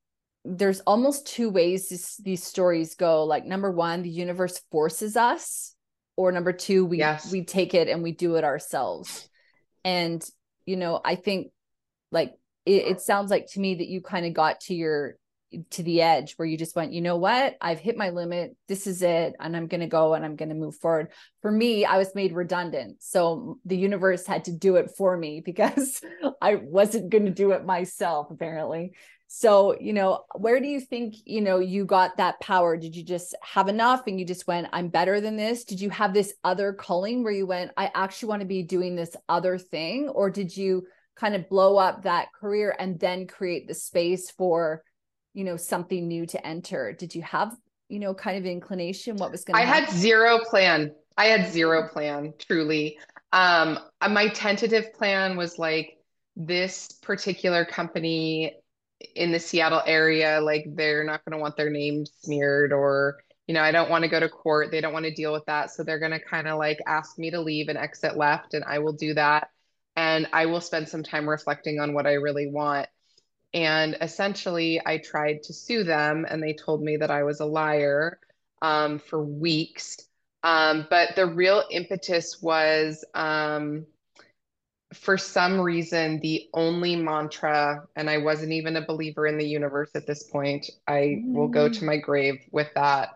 there's 0.45 0.79
almost 0.81 1.27
two 1.27 1.49
ways 1.49 1.89
this, 1.89 2.17
these 2.17 2.43
stories 2.43 2.95
go. 2.95 3.23
Like, 3.25 3.45
number 3.45 3.71
one, 3.71 4.03
the 4.03 4.09
universe 4.09 4.61
forces 4.71 5.17
us, 5.17 5.75
or 6.19 6.33
number 6.33 6.51
two, 6.51 6.85
we 6.85 6.97
yes. 6.97 7.31
we 7.31 7.45
take 7.45 7.73
it 7.73 7.87
and 7.87 8.03
we 8.03 8.11
do 8.11 8.35
it 8.35 8.43
ourselves. 8.43 9.29
And 9.85 10.21
you 10.65 10.75
know, 10.75 10.99
I 11.03 11.15
think 11.15 11.51
like 12.11 12.33
it, 12.65 12.83
it 12.87 13.01
sounds 13.01 13.31
like 13.31 13.47
to 13.53 13.59
me 13.59 13.75
that 13.75 13.87
you 13.87 14.01
kind 14.01 14.25
of 14.25 14.33
got 14.33 14.59
to 14.61 14.73
your 14.73 15.15
to 15.71 15.83
the 15.83 16.01
edge 16.01 16.33
where 16.33 16.47
you 16.47 16.57
just 16.57 16.75
went, 16.75 16.93
you 16.93 17.01
know 17.01 17.17
what? 17.17 17.57
I've 17.59 17.79
hit 17.79 17.97
my 17.97 18.09
limit. 18.09 18.55
This 18.67 18.87
is 18.87 19.01
it. 19.01 19.33
And 19.39 19.55
I'm 19.55 19.67
going 19.67 19.81
to 19.81 19.87
go 19.87 20.13
and 20.13 20.23
I'm 20.23 20.35
going 20.35 20.49
to 20.49 20.55
move 20.55 20.75
forward. 20.75 21.11
For 21.41 21.51
me, 21.51 21.85
I 21.85 21.97
was 21.97 22.13
made 22.15 22.33
redundant. 22.33 22.97
So 23.01 23.57
the 23.65 23.77
universe 23.77 24.25
had 24.27 24.45
to 24.45 24.51
do 24.51 24.75
it 24.75 24.91
for 24.97 25.17
me 25.17 25.41
because 25.45 26.01
I 26.41 26.55
wasn't 26.55 27.09
going 27.09 27.25
to 27.25 27.31
do 27.31 27.51
it 27.51 27.65
myself, 27.65 28.29
apparently. 28.31 28.93
So, 29.31 29.79
you 29.79 29.93
know, 29.93 30.23
where 30.35 30.59
do 30.59 30.67
you 30.67 30.81
think, 30.81 31.15
you 31.25 31.41
know, 31.41 31.59
you 31.59 31.85
got 31.85 32.17
that 32.17 32.39
power? 32.39 32.75
Did 32.77 32.95
you 32.95 33.03
just 33.03 33.35
have 33.43 33.67
enough 33.67 34.07
and 34.07 34.19
you 34.19 34.25
just 34.25 34.47
went, 34.47 34.67
I'm 34.73 34.87
better 34.87 35.21
than 35.21 35.35
this? 35.35 35.65
Did 35.65 35.79
you 35.79 35.91
have 35.91 36.15
this 36.15 36.33
other 36.43 36.73
calling 36.73 37.23
where 37.23 37.31
you 37.31 37.45
went, 37.45 37.71
I 37.77 37.91
actually 37.93 38.29
want 38.29 38.39
to 38.41 38.47
be 38.47 38.63
doing 38.63 38.95
this 38.95 39.15
other 39.27 39.59
thing? 39.59 40.09
Or 40.09 40.31
did 40.31 40.57
you 40.57 40.87
kind 41.15 41.35
of 41.35 41.47
blow 41.47 41.77
up 41.77 42.03
that 42.03 42.33
career 42.33 42.75
and 42.79 42.99
then 42.99 43.27
create 43.27 43.67
the 43.67 43.75
space 43.75 44.31
for, 44.31 44.83
you 45.33 45.43
know, 45.43 45.57
something 45.57 46.07
new 46.07 46.25
to 46.27 46.45
enter? 46.47 46.93
Did 46.93 47.15
you 47.15 47.21
have, 47.23 47.55
you 47.89 47.99
know, 47.99 48.13
kind 48.13 48.37
of 48.37 48.45
inclination 48.45 49.17
what 49.17 49.31
was 49.31 49.43
going 49.45 49.57
to 49.57 49.61
I 49.61 49.65
happen? 49.65 49.85
had 49.85 49.89
zero 49.89 50.39
plan. 50.49 50.95
I 51.17 51.25
had 51.25 51.51
zero 51.51 51.87
plan, 51.89 52.33
truly. 52.39 52.97
Um, 53.31 53.79
my 54.09 54.29
tentative 54.29 54.93
plan 54.93 55.37
was 55.37 55.59
like 55.59 55.97
this 56.35 56.93
particular 57.01 57.65
company 57.65 58.55
in 59.15 59.31
the 59.31 59.39
Seattle 59.39 59.81
area, 59.85 60.41
like 60.41 60.65
they're 60.75 61.03
not 61.03 61.23
going 61.25 61.37
to 61.37 61.41
want 61.41 61.55
their 61.57 61.69
name 61.69 62.05
smeared 62.05 62.73
or, 62.73 63.17
you 63.47 63.53
know, 63.53 63.61
I 63.61 63.71
don't 63.71 63.89
want 63.89 64.03
to 64.03 64.09
go 64.09 64.19
to 64.19 64.29
court. 64.29 64.71
They 64.71 64.81
don't 64.81 64.93
want 64.93 65.05
to 65.05 65.13
deal 65.13 65.33
with 65.33 65.45
that. 65.45 65.71
So 65.71 65.83
they're 65.83 65.99
going 65.99 66.11
to 66.11 66.19
kind 66.19 66.47
of 66.47 66.57
like 66.57 66.79
ask 66.87 67.17
me 67.17 67.31
to 67.31 67.41
leave 67.41 67.69
and 67.69 67.77
exit 67.77 68.17
left, 68.17 68.53
and 68.53 68.63
I 68.63 68.79
will 68.79 68.93
do 68.93 69.13
that. 69.15 69.49
And 69.95 70.27
I 70.31 70.45
will 70.45 70.61
spend 70.61 70.87
some 70.87 71.03
time 71.03 71.29
reflecting 71.29 71.79
on 71.79 71.93
what 71.93 72.07
I 72.07 72.13
really 72.13 72.47
want. 72.49 72.87
And 73.53 73.97
essentially, 74.01 74.81
I 74.85 74.99
tried 74.99 75.43
to 75.43 75.53
sue 75.53 75.83
them, 75.83 76.25
and 76.29 76.41
they 76.41 76.53
told 76.53 76.83
me 76.83 76.97
that 76.97 77.11
I 77.11 77.23
was 77.23 77.39
a 77.39 77.45
liar 77.45 78.19
um, 78.61 78.99
for 78.99 79.23
weeks. 79.23 79.97
Um, 80.43 80.87
but 80.89 81.15
the 81.15 81.25
real 81.25 81.63
impetus 81.71 82.41
was 82.41 83.03
um, 83.13 83.85
for 84.93 85.17
some 85.17 85.59
reason, 85.59 86.19
the 86.19 86.49
only 86.53 86.95
mantra, 86.95 87.87
and 87.95 88.09
I 88.09 88.17
wasn't 88.17 88.53
even 88.53 88.75
a 88.75 88.85
believer 88.85 89.27
in 89.27 89.37
the 89.37 89.47
universe 89.47 89.91
at 89.95 90.07
this 90.07 90.23
point, 90.23 90.69
I 90.87 91.21
mm. 91.23 91.33
will 91.33 91.47
go 91.47 91.69
to 91.69 91.83
my 91.85 91.97
grave 91.97 92.39
with 92.51 92.69
that, 92.73 93.09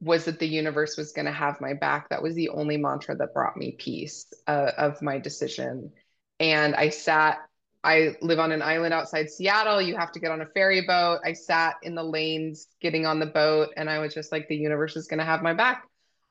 was 0.00 0.24
that 0.24 0.38
the 0.38 0.48
universe 0.48 0.96
was 0.96 1.12
going 1.12 1.26
to 1.26 1.32
have 1.32 1.60
my 1.60 1.74
back. 1.74 2.08
That 2.08 2.22
was 2.22 2.34
the 2.34 2.48
only 2.48 2.78
mantra 2.78 3.14
that 3.16 3.34
brought 3.34 3.56
me 3.56 3.72
peace 3.78 4.32
uh, 4.46 4.70
of 4.78 5.02
my 5.02 5.18
decision. 5.18 5.92
And 6.40 6.74
I 6.74 6.88
sat, 6.88 7.40
I 7.84 8.16
live 8.20 8.38
on 8.38 8.52
an 8.52 8.62
island 8.62 8.94
outside 8.94 9.28
Seattle. 9.28 9.82
You 9.82 9.96
have 9.96 10.12
to 10.12 10.20
get 10.20 10.30
on 10.30 10.40
a 10.40 10.46
ferry 10.46 10.82
boat. 10.82 11.20
I 11.24 11.32
sat 11.32 11.76
in 11.82 11.94
the 11.94 12.04
lanes 12.04 12.68
getting 12.80 13.06
on 13.06 13.18
the 13.18 13.26
boat, 13.26 13.70
and 13.76 13.90
I 13.90 13.98
was 13.98 14.14
just 14.14 14.30
like, 14.30 14.48
the 14.48 14.56
universe 14.56 14.96
is 14.96 15.08
going 15.08 15.18
to 15.18 15.24
have 15.24 15.42
my 15.42 15.52
back. 15.52 15.84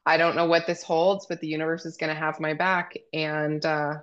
I 0.06 0.18
don't 0.18 0.36
know 0.36 0.46
what 0.46 0.66
this 0.66 0.82
holds, 0.82 1.26
but 1.28 1.42
the 1.42 1.48
universe 1.48 1.86
is 1.86 1.98
going 1.98 2.10
to 2.10 2.20
have 2.20 2.40
my 2.40 2.54
back. 2.54 2.98
And, 3.14 3.66
uh, 3.66 3.96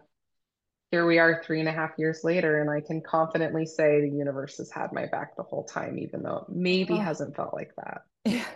here 0.90 1.07
we 1.07 1.19
are 1.19 1.43
three 1.45 1.61
and 1.61 1.69
a 1.69 1.73
half 1.73 1.90
years 1.99 2.21
later, 2.25 2.61
and 2.61 2.71
I 2.71 2.81
can 2.81 3.02
confidently 3.02 3.67
say 3.67 4.00
the 4.00 4.09
universe 4.09 4.57
has 4.57 4.71
had 4.71 4.93
my 4.93 5.07
back 5.07 5.37
the 5.37 5.43
whole 5.43 5.64
time, 5.64 5.99
even 5.99 6.23
though 6.23 6.47
it 6.49 6.55
maybe 6.55 6.95
oh. 6.95 6.99
hasn't 6.99 7.37
felt 7.37 7.52
like 7.52 7.73
that. 7.76 8.02
Yeah. 8.25 8.47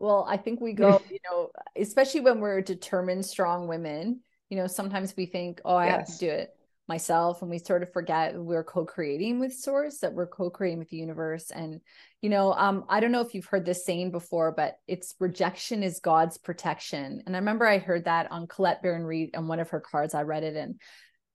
Well, 0.00 0.26
I 0.28 0.36
think 0.36 0.60
we 0.60 0.72
go, 0.72 1.00
you 1.10 1.18
know, 1.30 1.50
especially 1.76 2.20
when 2.20 2.40
we're 2.40 2.60
determined, 2.60 3.24
strong 3.24 3.68
women, 3.68 4.20
you 4.50 4.56
know, 4.56 4.66
sometimes 4.66 5.16
we 5.16 5.26
think, 5.26 5.60
oh, 5.64 5.76
I 5.76 5.86
yes. 5.86 5.96
have 5.96 6.06
to 6.06 6.26
do 6.26 6.30
it 6.30 6.55
myself. 6.88 7.42
And 7.42 7.50
we 7.50 7.58
sort 7.58 7.82
of 7.82 7.92
forget 7.92 8.36
we're 8.36 8.64
co 8.64 8.84
creating 8.84 9.40
with 9.40 9.54
Source, 9.54 9.98
that 9.98 10.12
we're 10.12 10.26
co 10.26 10.50
creating 10.50 10.78
with 10.78 10.90
the 10.90 10.96
universe. 10.96 11.50
And, 11.50 11.80
you 12.22 12.30
know, 12.30 12.52
um, 12.52 12.84
I 12.88 13.00
don't 13.00 13.12
know 13.12 13.20
if 13.20 13.34
you've 13.34 13.46
heard 13.46 13.66
this 13.66 13.84
saying 13.84 14.10
before, 14.10 14.52
but 14.52 14.76
it's 14.86 15.14
rejection 15.18 15.82
is 15.82 16.00
God's 16.00 16.38
protection. 16.38 17.22
And 17.26 17.34
I 17.34 17.38
remember 17.38 17.66
I 17.66 17.78
heard 17.78 18.04
that 18.04 18.30
on 18.30 18.46
Colette 18.46 18.82
Baron-Reid 18.82 19.36
on 19.36 19.48
one 19.48 19.60
of 19.60 19.70
her 19.70 19.80
cards. 19.80 20.14
I 20.14 20.22
read 20.22 20.44
it. 20.44 20.56
And 20.56 20.80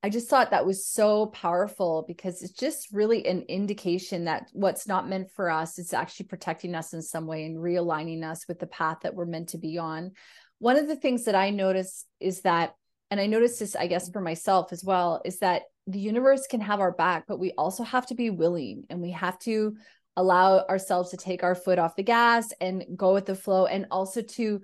I 0.03 0.09
just 0.09 0.29
thought 0.29 0.49
that 0.49 0.65
was 0.65 0.87
so 0.87 1.27
powerful 1.27 2.05
because 2.07 2.41
it's 2.41 2.53
just 2.53 2.91
really 2.91 3.27
an 3.27 3.43
indication 3.43 4.25
that 4.25 4.47
what's 4.51 4.87
not 4.87 5.07
meant 5.07 5.29
for 5.35 5.51
us 5.51 5.77
is 5.77 5.93
actually 5.93 6.25
protecting 6.25 6.73
us 6.73 6.93
in 6.93 7.03
some 7.03 7.27
way 7.27 7.45
and 7.45 7.57
realigning 7.57 8.23
us 8.23 8.47
with 8.47 8.59
the 8.59 8.65
path 8.65 8.97
that 9.03 9.13
we're 9.13 9.25
meant 9.25 9.49
to 9.49 9.59
be 9.59 9.77
on. 9.77 10.13
One 10.57 10.77
of 10.77 10.87
the 10.87 10.95
things 10.95 11.25
that 11.25 11.35
I 11.35 11.51
notice 11.51 12.05
is 12.19 12.41
that, 12.41 12.73
and 13.11 13.19
I 13.19 13.27
noticed 13.27 13.59
this, 13.59 13.75
I 13.75 13.87
guess, 13.87 14.09
for 14.09 14.21
myself 14.21 14.71
as 14.71 14.83
well, 14.83 15.21
is 15.25 15.39
that 15.39 15.63
the 15.85 15.99
universe 15.99 16.47
can 16.47 16.61
have 16.61 16.79
our 16.79 16.93
back, 16.93 17.25
but 17.27 17.39
we 17.39 17.51
also 17.57 17.83
have 17.83 18.07
to 18.07 18.15
be 18.15 18.29
willing 18.29 18.85
and 18.89 19.01
we 19.01 19.11
have 19.11 19.37
to 19.39 19.75
allow 20.15 20.65
ourselves 20.65 21.11
to 21.11 21.17
take 21.17 21.43
our 21.43 21.53
foot 21.53 21.77
off 21.77 21.95
the 21.95 22.03
gas 22.03 22.53
and 22.61 22.85
go 22.95 23.13
with 23.13 23.25
the 23.25 23.35
flow 23.35 23.65
and 23.65 23.85
also 23.91 24.21
to, 24.21 24.61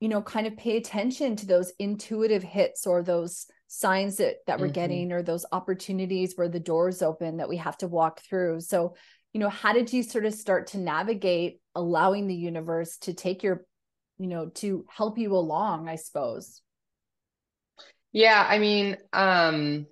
you 0.00 0.08
know, 0.08 0.22
kind 0.22 0.46
of 0.46 0.56
pay 0.56 0.76
attention 0.76 1.36
to 1.36 1.46
those 1.46 1.72
intuitive 1.78 2.44
hits 2.44 2.86
or 2.86 3.02
those 3.02 3.46
signs 3.72 4.16
that 4.16 4.36
that 4.48 4.58
we're 4.58 4.66
mm-hmm. 4.66 4.74
getting 4.74 5.12
or 5.12 5.22
those 5.22 5.46
opportunities 5.52 6.34
where 6.34 6.48
the 6.48 6.58
doors 6.58 7.02
open 7.02 7.36
that 7.36 7.48
we 7.48 7.56
have 7.56 7.78
to 7.78 7.86
walk 7.86 8.20
through 8.20 8.60
so 8.60 8.96
you 9.32 9.38
know 9.38 9.48
how 9.48 9.72
did 9.72 9.92
you 9.92 10.02
sort 10.02 10.26
of 10.26 10.34
start 10.34 10.66
to 10.66 10.78
navigate 10.78 11.60
allowing 11.76 12.26
the 12.26 12.34
universe 12.34 12.96
to 12.96 13.14
take 13.14 13.44
your 13.44 13.64
you 14.18 14.26
know 14.26 14.48
to 14.48 14.84
help 14.90 15.18
you 15.18 15.36
along 15.36 15.88
i 15.88 15.94
suppose 15.94 16.62
yeah 18.12 18.46
i 18.48 18.58
mean 18.58 18.96
um 19.12 19.86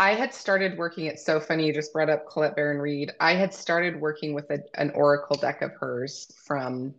I 0.00 0.14
had 0.14 0.32
started 0.32 0.78
working. 0.78 1.06
It's 1.06 1.24
so 1.24 1.40
funny 1.40 1.66
you 1.66 1.72
just 1.72 1.92
brought 1.92 2.08
up 2.08 2.28
Colette 2.28 2.54
Baron-Reid. 2.54 3.12
I 3.18 3.34
had 3.34 3.52
started 3.52 4.00
working 4.00 4.32
with 4.32 4.48
a, 4.50 4.60
an 4.74 4.90
oracle 4.90 5.36
deck 5.36 5.60
of 5.60 5.72
hers 5.72 6.30
from 6.46 6.94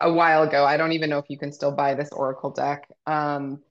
a 0.00 0.12
while 0.12 0.42
ago. 0.42 0.64
I 0.64 0.76
don't 0.76 0.92
even 0.92 1.10
know 1.10 1.18
if 1.18 1.30
you 1.30 1.38
can 1.38 1.52
still 1.52 1.70
buy 1.70 1.94
this 1.94 2.10
oracle 2.10 2.50
deck. 2.50 2.88
Um, 3.06 3.62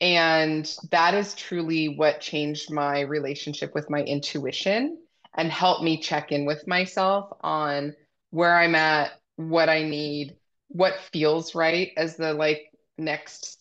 and 0.00 0.70
that 0.90 1.14
is 1.14 1.34
truly 1.34 1.88
what 1.88 2.20
changed 2.20 2.70
my 2.70 3.00
relationship 3.00 3.74
with 3.74 3.88
my 3.88 4.02
intuition 4.02 4.98
and 5.34 5.50
helped 5.50 5.82
me 5.82 6.02
check 6.02 6.32
in 6.32 6.44
with 6.44 6.66
myself 6.66 7.30
on 7.40 7.94
where 8.30 8.54
I'm 8.54 8.74
at, 8.74 9.12
what 9.36 9.70
I 9.70 9.84
need, 9.84 10.36
what 10.68 10.98
feels 11.12 11.54
right 11.54 11.92
as 11.96 12.16
the 12.16 12.34
like 12.34 12.71
next, 12.98 13.58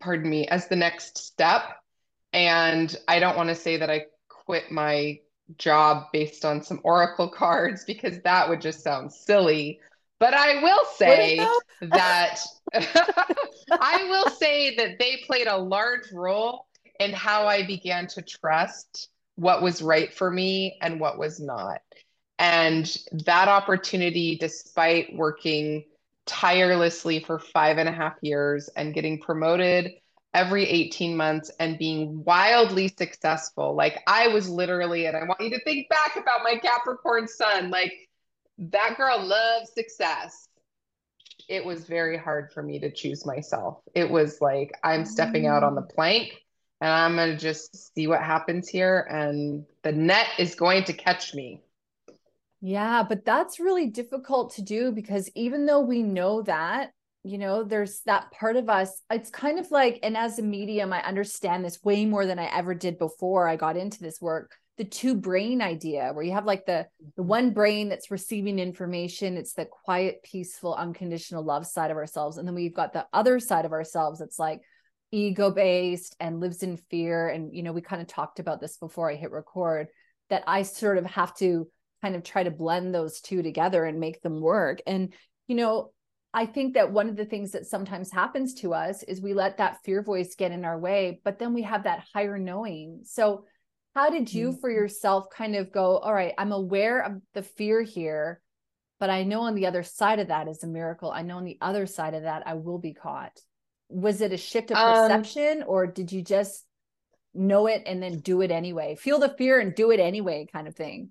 pardon 0.00 0.28
me, 0.28 0.46
as 0.48 0.68
the 0.68 0.76
next 0.76 1.18
step. 1.18 1.62
And 2.32 2.94
I 3.08 3.18
don't 3.18 3.36
want 3.36 3.48
to 3.50 3.54
say 3.54 3.76
that 3.78 3.90
I 3.90 4.06
quit 4.28 4.70
my 4.70 5.18
job 5.58 6.06
based 6.12 6.44
on 6.44 6.62
some 6.62 6.80
oracle 6.82 7.28
cards 7.36 7.84
because 7.84 8.20
that 8.20 8.48
would 8.48 8.60
just 8.60 8.82
sound 8.82 9.12
silly. 9.12 9.80
But 10.18 10.34
I 10.34 10.62
will 10.62 10.84
say 10.96 11.38
that 11.80 12.40
I 12.74 14.04
will 14.08 14.30
say 14.30 14.76
that 14.76 14.98
they 14.98 15.22
played 15.26 15.46
a 15.46 15.56
large 15.56 16.12
role 16.12 16.66
in 17.00 17.12
how 17.12 17.46
I 17.46 17.66
began 17.66 18.06
to 18.08 18.22
trust 18.22 19.08
what 19.36 19.62
was 19.62 19.82
right 19.82 20.12
for 20.12 20.30
me 20.30 20.78
and 20.80 21.00
what 21.00 21.18
was 21.18 21.40
not. 21.40 21.80
And 22.38 22.96
that 23.24 23.48
opportunity, 23.48 24.36
despite 24.36 25.14
working 25.14 25.84
tirelessly 26.26 27.20
for 27.20 27.38
five 27.38 27.78
and 27.78 27.88
a 27.88 27.92
half 27.92 28.14
years 28.22 28.68
and 28.76 28.94
getting 28.94 29.20
promoted 29.20 29.92
every 30.34 30.64
18 30.64 31.16
months 31.16 31.50
and 31.60 31.78
being 31.78 32.24
wildly 32.24 32.88
successful. 32.88 33.74
Like 33.74 34.02
I 34.06 34.28
was 34.28 34.48
literally, 34.48 35.06
and 35.06 35.16
I 35.16 35.24
want 35.24 35.40
you 35.40 35.50
to 35.50 35.62
think 35.64 35.88
back 35.88 36.16
about 36.16 36.42
my 36.42 36.56
Capricorn 36.56 37.28
sun, 37.28 37.70
like 37.70 37.92
that 38.58 38.96
girl 38.96 39.22
loves 39.22 39.72
success. 39.74 40.48
It 41.48 41.64
was 41.64 41.84
very 41.84 42.16
hard 42.16 42.52
for 42.52 42.62
me 42.62 42.78
to 42.80 42.90
choose 42.90 43.26
myself. 43.26 43.80
It 43.94 44.08
was 44.08 44.40
like, 44.40 44.72
I'm 44.82 45.04
stepping 45.04 45.46
out 45.46 45.64
on 45.64 45.74
the 45.74 45.82
mm. 45.82 45.90
plank 45.90 46.32
and 46.80 46.90
I'm 46.90 47.16
going 47.16 47.30
to 47.30 47.36
just 47.36 47.94
see 47.94 48.06
what 48.06 48.22
happens 48.22 48.68
here. 48.68 49.06
And 49.10 49.66
the 49.82 49.92
net 49.92 50.26
is 50.38 50.54
going 50.54 50.84
to 50.84 50.92
catch 50.92 51.34
me. 51.34 51.60
Yeah, 52.62 53.02
but 53.02 53.24
that's 53.24 53.60
really 53.60 53.88
difficult 53.88 54.54
to 54.54 54.62
do 54.62 54.92
because 54.92 55.28
even 55.34 55.66
though 55.66 55.80
we 55.80 56.02
know 56.02 56.42
that, 56.42 56.92
you 57.24 57.36
know, 57.36 57.64
there's 57.64 58.00
that 58.06 58.30
part 58.30 58.56
of 58.56 58.70
us, 58.70 59.02
it's 59.10 59.30
kind 59.30 59.58
of 59.58 59.70
like, 59.70 59.98
and 60.02 60.16
as 60.16 60.38
a 60.38 60.42
medium, 60.42 60.92
I 60.92 61.02
understand 61.02 61.64
this 61.64 61.82
way 61.82 62.06
more 62.06 62.24
than 62.24 62.38
I 62.38 62.46
ever 62.46 62.74
did 62.74 62.98
before 62.98 63.48
I 63.48 63.56
got 63.56 63.76
into 63.76 64.00
this 64.00 64.20
work 64.20 64.56
the 64.78 64.84
two 64.84 65.14
brain 65.14 65.60
idea 65.60 66.10
where 66.12 66.24
you 66.24 66.32
have 66.32 66.46
like 66.46 66.64
the 66.66 66.86
the 67.16 67.22
mm-hmm. 67.22 67.28
one 67.28 67.50
brain 67.50 67.88
that's 67.88 68.10
receiving 68.10 68.58
information 68.58 69.36
it's 69.36 69.52
the 69.52 69.66
quiet 69.66 70.22
peaceful 70.22 70.74
unconditional 70.74 71.44
love 71.44 71.66
side 71.66 71.90
of 71.90 71.96
ourselves 71.96 72.38
and 72.38 72.46
then 72.46 72.54
we've 72.54 72.74
got 72.74 72.92
the 72.92 73.06
other 73.12 73.38
side 73.38 73.64
of 73.64 73.72
ourselves 73.72 74.18
that's 74.18 74.38
like 74.38 74.60
ego 75.10 75.50
based 75.50 76.16
and 76.20 76.40
lives 76.40 76.62
in 76.62 76.76
fear 76.76 77.28
and 77.28 77.54
you 77.54 77.62
know 77.62 77.72
we 77.72 77.82
kind 77.82 78.00
of 78.00 78.08
talked 78.08 78.38
about 78.38 78.60
this 78.60 78.78
before 78.78 79.10
i 79.10 79.14
hit 79.14 79.30
record 79.30 79.88
that 80.30 80.42
i 80.46 80.62
sort 80.62 80.96
of 80.96 81.04
have 81.04 81.34
to 81.34 81.68
kind 82.02 82.14
of 82.14 82.22
try 82.22 82.42
to 82.42 82.50
blend 82.50 82.94
those 82.94 83.20
two 83.20 83.42
together 83.42 83.84
and 83.84 84.00
make 84.00 84.20
them 84.22 84.40
work. 84.40 84.80
And 84.86 85.14
you 85.46 85.56
know 85.56 85.92
I 86.34 86.46
think 86.46 86.74
that 86.74 86.90
one 86.90 87.10
of 87.10 87.16
the 87.16 87.26
things 87.26 87.52
that 87.52 87.66
sometimes 87.66 88.10
happens 88.10 88.54
to 88.54 88.72
us 88.72 89.02
is 89.02 89.20
we 89.20 89.34
let 89.34 89.58
that 89.58 89.84
fear 89.84 90.02
voice 90.02 90.34
get 90.34 90.50
in 90.50 90.64
our 90.64 90.78
way, 90.78 91.20
but 91.24 91.38
then 91.38 91.52
we 91.52 91.60
have 91.60 91.84
that 91.84 92.04
higher 92.14 92.38
knowing. 92.38 93.00
So 93.04 93.44
how 93.94 94.10
did 94.10 94.32
you 94.32 94.52
for 94.52 94.70
mm-hmm. 94.70 94.78
yourself 94.78 95.26
kind 95.30 95.54
of 95.54 95.72
go 95.72 95.98
all 95.98 96.14
right 96.14 96.34
i'm 96.38 96.52
aware 96.52 97.00
of 97.00 97.20
the 97.34 97.42
fear 97.42 97.82
here 97.82 98.40
but 98.98 99.10
i 99.10 99.22
know 99.22 99.42
on 99.42 99.54
the 99.54 99.66
other 99.66 99.82
side 99.82 100.18
of 100.18 100.28
that 100.28 100.48
is 100.48 100.62
a 100.62 100.66
miracle. 100.66 101.10
I 101.10 101.22
know 101.22 101.38
on 101.38 101.44
the 101.44 101.58
other 101.60 101.86
side 101.86 102.14
of 102.14 102.22
that 102.22 102.46
i 102.46 102.54
will 102.54 102.78
be 102.78 102.94
caught. 102.94 103.38
Was 103.88 104.20
it 104.20 104.32
a 104.32 104.36
shift 104.36 104.70
of 104.70 104.76
um, 104.76 104.94
perception 104.94 105.62
um, 105.62 105.68
or 105.68 105.86
did 105.86 106.12
you 106.12 106.22
just 106.22 106.64
know 107.34 107.66
it 107.66 107.82
and 107.86 108.02
then 108.02 108.20
do 108.20 108.40
it 108.42 108.50
anyway? 108.50 108.94
Feel 108.94 109.18
the 109.18 109.34
fear 109.36 109.58
and 109.58 109.74
do 109.74 109.90
it 109.90 110.00
anyway 110.00 110.46
kind 110.50 110.68
of 110.68 110.76
thing 110.76 111.10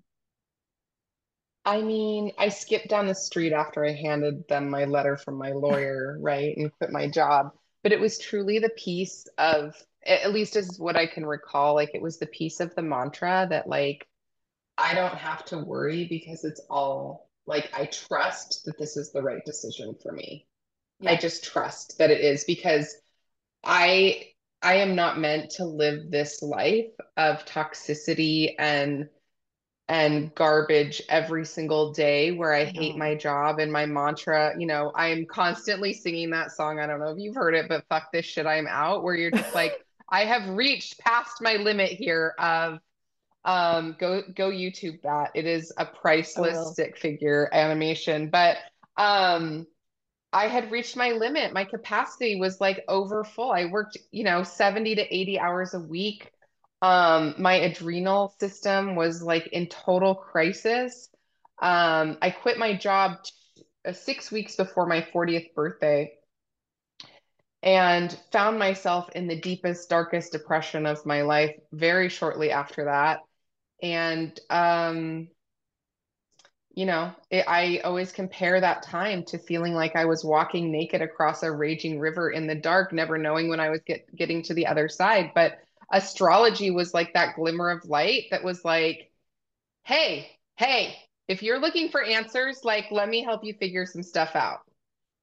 I 1.64 1.80
mean, 1.80 2.32
I 2.38 2.48
skipped 2.48 2.88
down 2.88 3.06
the 3.06 3.14
street 3.14 3.52
after 3.52 3.84
I 3.84 3.92
handed 3.92 4.48
them 4.48 4.68
my 4.68 4.84
letter 4.84 5.16
from 5.16 5.36
my 5.36 5.52
lawyer, 5.52 6.16
right, 6.20 6.56
and 6.56 6.72
quit 6.78 6.90
my 6.90 7.08
job. 7.08 7.52
But 7.82 7.92
it 7.92 8.00
was 8.00 8.18
truly 8.18 8.58
the 8.58 8.70
piece 8.70 9.26
of 9.38 9.74
at 10.04 10.32
least 10.32 10.56
is 10.56 10.78
what 10.78 10.96
I 10.96 11.06
can 11.06 11.24
recall. 11.24 11.74
Like 11.74 11.94
it 11.94 12.02
was 12.02 12.18
the 12.18 12.26
piece 12.26 12.60
of 12.60 12.74
the 12.74 12.82
mantra 12.82 13.46
that 13.50 13.68
like 13.68 14.06
I 14.78 14.94
don't 14.94 15.14
have 15.14 15.44
to 15.46 15.58
worry 15.58 16.06
because 16.08 16.44
it's 16.44 16.60
all 16.70 17.28
like 17.46 17.70
I 17.74 17.86
trust 17.86 18.64
that 18.64 18.78
this 18.78 18.96
is 18.96 19.12
the 19.12 19.22
right 19.22 19.44
decision 19.44 19.94
for 20.02 20.12
me. 20.12 20.46
Yeah. 21.00 21.12
I 21.12 21.16
just 21.16 21.44
trust 21.44 21.98
that 21.98 22.10
it 22.10 22.20
is 22.20 22.44
because 22.44 22.96
I 23.64 24.28
I 24.62 24.76
am 24.76 24.94
not 24.94 25.18
meant 25.18 25.50
to 25.52 25.64
live 25.64 26.10
this 26.10 26.42
life 26.42 26.90
of 27.16 27.44
toxicity 27.44 28.54
and 28.58 29.08
and 29.88 30.34
garbage 30.34 31.02
every 31.08 31.44
single 31.44 31.92
day 31.92 32.32
where 32.32 32.52
I 32.52 32.64
hate 32.64 32.96
my 32.96 33.14
job 33.14 33.58
and 33.58 33.70
my 33.70 33.84
mantra, 33.86 34.54
you 34.58 34.66
know, 34.66 34.92
I'm 34.94 35.26
constantly 35.26 35.92
singing 35.92 36.30
that 36.30 36.52
song. 36.52 36.78
I 36.78 36.86
don't 36.86 37.00
know 37.00 37.10
if 37.10 37.18
you've 37.18 37.34
heard 37.34 37.54
it, 37.54 37.68
but 37.68 37.84
fuck 37.88 38.12
this 38.12 38.24
shit, 38.24 38.46
I'm 38.46 38.66
out, 38.66 39.02
where 39.02 39.14
you're 39.14 39.30
just 39.30 39.54
like, 39.54 39.74
I 40.08 40.24
have 40.24 40.48
reached 40.48 40.98
past 40.98 41.40
my 41.40 41.56
limit 41.56 41.90
here 41.90 42.34
of 42.38 42.78
um 43.44 43.96
go 43.98 44.22
go 44.34 44.50
YouTube 44.50 45.02
that. 45.02 45.30
It 45.34 45.46
is 45.46 45.72
a 45.76 45.84
priceless 45.84 46.72
stick 46.72 46.96
figure 46.96 47.48
animation. 47.52 48.28
But 48.30 48.58
um 48.96 49.66
I 50.32 50.48
had 50.48 50.70
reached 50.70 50.96
my 50.96 51.10
limit. 51.10 51.52
My 51.52 51.64
capacity 51.64 52.36
was 52.36 52.60
like 52.60 52.84
over 52.88 53.24
full. 53.24 53.52
I 53.52 53.66
worked, 53.66 53.98
you 54.10 54.24
know, 54.24 54.42
70 54.42 54.94
to 54.94 55.14
80 55.14 55.38
hours 55.38 55.74
a 55.74 55.80
week. 55.80 56.31
Um, 56.82 57.36
my 57.38 57.54
adrenal 57.54 58.34
system 58.40 58.96
was 58.96 59.22
like 59.22 59.46
in 59.48 59.68
total 59.68 60.16
crisis. 60.16 61.08
Um, 61.60 62.18
I 62.20 62.30
quit 62.30 62.58
my 62.58 62.76
job 62.76 63.22
t- 63.24 63.64
uh, 63.86 63.92
six 63.92 64.32
weeks 64.32 64.56
before 64.56 64.86
my 64.86 65.00
40th 65.00 65.54
birthday 65.54 66.12
and 67.62 68.12
found 68.32 68.58
myself 68.58 69.08
in 69.10 69.28
the 69.28 69.40
deepest, 69.40 69.88
darkest 69.88 70.32
depression 70.32 70.84
of 70.86 71.06
my 71.06 71.22
life 71.22 71.54
very 71.72 72.08
shortly 72.08 72.50
after 72.50 72.86
that. 72.86 73.20
And, 73.80 74.38
um, 74.50 75.28
you 76.74 76.86
know, 76.86 77.12
it, 77.30 77.44
I 77.46 77.78
always 77.84 78.12
compare 78.12 78.60
that 78.60 78.82
time 78.82 79.24
to 79.26 79.38
feeling 79.38 79.74
like 79.74 79.94
I 79.94 80.06
was 80.06 80.24
walking 80.24 80.72
naked 80.72 81.02
across 81.02 81.42
a 81.42 81.52
raging 81.52 82.00
river 82.00 82.30
in 82.30 82.46
the 82.46 82.54
dark, 82.56 82.92
never 82.92 83.18
knowing 83.18 83.48
when 83.48 83.60
I 83.60 83.70
was 83.70 83.80
get, 83.86 84.12
getting 84.16 84.42
to 84.44 84.54
the 84.54 84.66
other 84.66 84.88
side. 84.88 85.32
But 85.34 85.58
astrology 85.92 86.70
was 86.70 86.94
like 86.94 87.12
that 87.14 87.36
glimmer 87.36 87.70
of 87.70 87.84
light 87.84 88.24
that 88.30 88.42
was 88.42 88.64
like, 88.64 89.10
hey, 89.84 90.28
hey, 90.56 90.96
if 91.28 91.42
you're 91.42 91.60
looking 91.60 91.90
for 91.90 92.02
answers, 92.02 92.60
like, 92.64 92.86
let 92.90 93.08
me 93.08 93.22
help 93.22 93.44
you 93.44 93.54
figure 93.54 93.86
some 93.86 94.02
stuff 94.02 94.34
out. 94.34 94.60